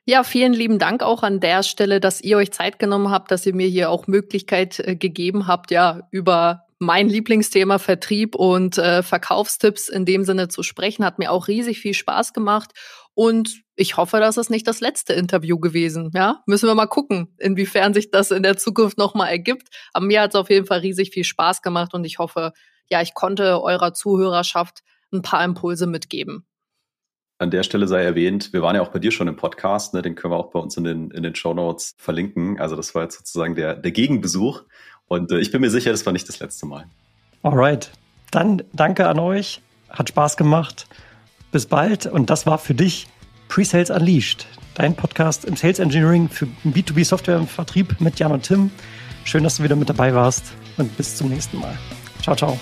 Ja, 0.06 0.24
vielen 0.24 0.51
lieben 0.51 0.80
Dank 0.80 1.01
auch 1.01 1.24
an 1.24 1.39
der 1.39 1.64
Stelle, 1.64 2.01
dass 2.01 2.20
ihr 2.20 2.36
euch 2.36 2.51
Zeit 2.51 2.78
genommen 2.78 3.10
habt, 3.10 3.32
dass 3.32 3.45
ihr 3.45 3.56
mir 3.56 3.68
hier 3.68 3.89
auch 3.89 4.06
Möglichkeit 4.08 4.80
äh, 4.80 4.97
gegeben 4.97 5.47
habt, 5.47 5.72
ja, 5.72 6.08
über 6.12 6.66
mein 6.78 7.08
Lieblingsthema 7.08 7.80
Vertrieb 7.80 8.36
und 8.36 8.78
äh, 8.78 9.01
Verkaufstipps 9.01 9.88
in 9.88 10.04
dem 10.04 10.26
Sinne 10.26 10.49
zu 10.49 10.62
sprechen. 10.62 11.06
Hat 11.06 11.20
mir 11.20 11.32
auch 11.32 11.47
riesig 11.47 11.80
viel 11.80 11.93
Spaß 11.93 12.34
gemacht. 12.34 12.72
Und 13.14 13.62
ich 13.78 13.95
hoffe, 13.95 14.20
dass 14.20 14.36
es 14.36 14.49
nicht 14.49 14.68
das 14.68 14.82
letzte 14.82 15.14
Interview 15.14 15.58
gewesen. 15.58 16.12
Ja, 16.14 16.41
müssen 16.47 16.68
wir 16.68 16.76
mal 16.76 16.88
gucken, 16.88 17.34
inwiefern 17.38 17.93
sich 17.93 18.12
das 18.12 18.32
in 18.32 18.43
der 18.43 18.58
Zukunft 18.58 18.97
nochmal 18.97 19.30
ergibt. 19.30 19.70
Aber 19.93 20.06
mir 20.06 20.22
hat 20.22 20.32
es 20.32 20.36
auf 20.36 20.49
jeden 20.49 20.66
Fall 20.66 20.80
riesig 20.80 21.12
viel 21.12 21.24
Spaß 21.24 21.62
gemacht 21.62 21.93
und 21.93 22.04
ich 22.04 22.20
hoffe, 22.20 22.51
ja, 22.89 23.01
ich 23.01 23.14
konnte 23.14 23.62
eurer 23.62 23.93
Zuhörerschaft 23.93 24.82
ein 25.14 25.22
paar 25.22 25.45
Impulse 25.45 25.88
mitgeben. 25.88 26.45
An 27.43 27.51
der 27.51 27.63
Stelle 27.63 27.89
sei 27.89 28.03
erwähnt, 28.03 28.53
wir 28.53 28.61
waren 28.61 28.75
ja 28.75 28.81
auch 28.81 28.87
bei 28.87 28.99
dir 28.99 29.11
schon 29.11 29.27
im 29.27 29.35
Podcast, 29.35 29.93
ne? 29.93 30.01
den 30.01 30.15
können 30.15 30.33
wir 30.33 30.37
auch 30.37 30.51
bei 30.51 30.59
uns 30.59 30.77
in 30.77 30.85
den, 30.85 31.11
in 31.11 31.23
den 31.23 31.35
Show 31.35 31.53
Notes 31.53 31.93
verlinken. 31.97 32.57
Also 32.57 32.77
das 32.77 32.95
war 32.95 33.03
jetzt 33.03 33.17
sozusagen 33.17 33.53
der, 33.55 33.75
der 33.75 33.91
Gegenbesuch. 33.91 34.63
Und 35.09 35.29
äh, 35.29 35.39
ich 35.39 35.51
bin 35.51 35.59
mir 35.59 35.69
sicher, 35.69 35.91
das 35.91 36.05
war 36.05 36.13
nicht 36.13 36.27
das 36.29 36.39
letzte 36.39 36.65
Mal. 36.65 36.85
Alright. 37.41 37.91
Dann 38.31 38.63
danke 38.71 39.07
an 39.09 39.19
euch. 39.19 39.61
Hat 39.89 40.07
Spaß 40.07 40.37
gemacht. 40.37 40.87
Bis 41.51 41.65
bald. 41.65 42.05
Und 42.05 42.29
das 42.29 42.47
war 42.47 42.57
für 42.57 42.73
dich 42.73 43.07
Pre-Sales 43.49 43.89
Unleashed, 43.91 44.47
dein 44.75 44.95
Podcast 44.95 45.43
im 45.43 45.57
Sales 45.57 45.79
Engineering 45.79 46.29
für 46.29 46.47
B2B 46.63 47.03
Software 47.03 47.37
im 47.37 47.47
Vertrieb 47.47 47.99
mit 47.99 48.19
Jan 48.19 48.31
und 48.31 48.43
Tim. 48.43 48.71
Schön, 49.25 49.43
dass 49.43 49.57
du 49.57 49.63
wieder 49.63 49.75
mit 49.75 49.89
dabei 49.89 50.15
warst 50.15 50.53
und 50.77 50.95
bis 50.95 51.17
zum 51.17 51.29
nächsten 51.29 51.59
Mal. 51.59 51.77
Ciao, 52.21 52.37
ciao. 52.37 52.57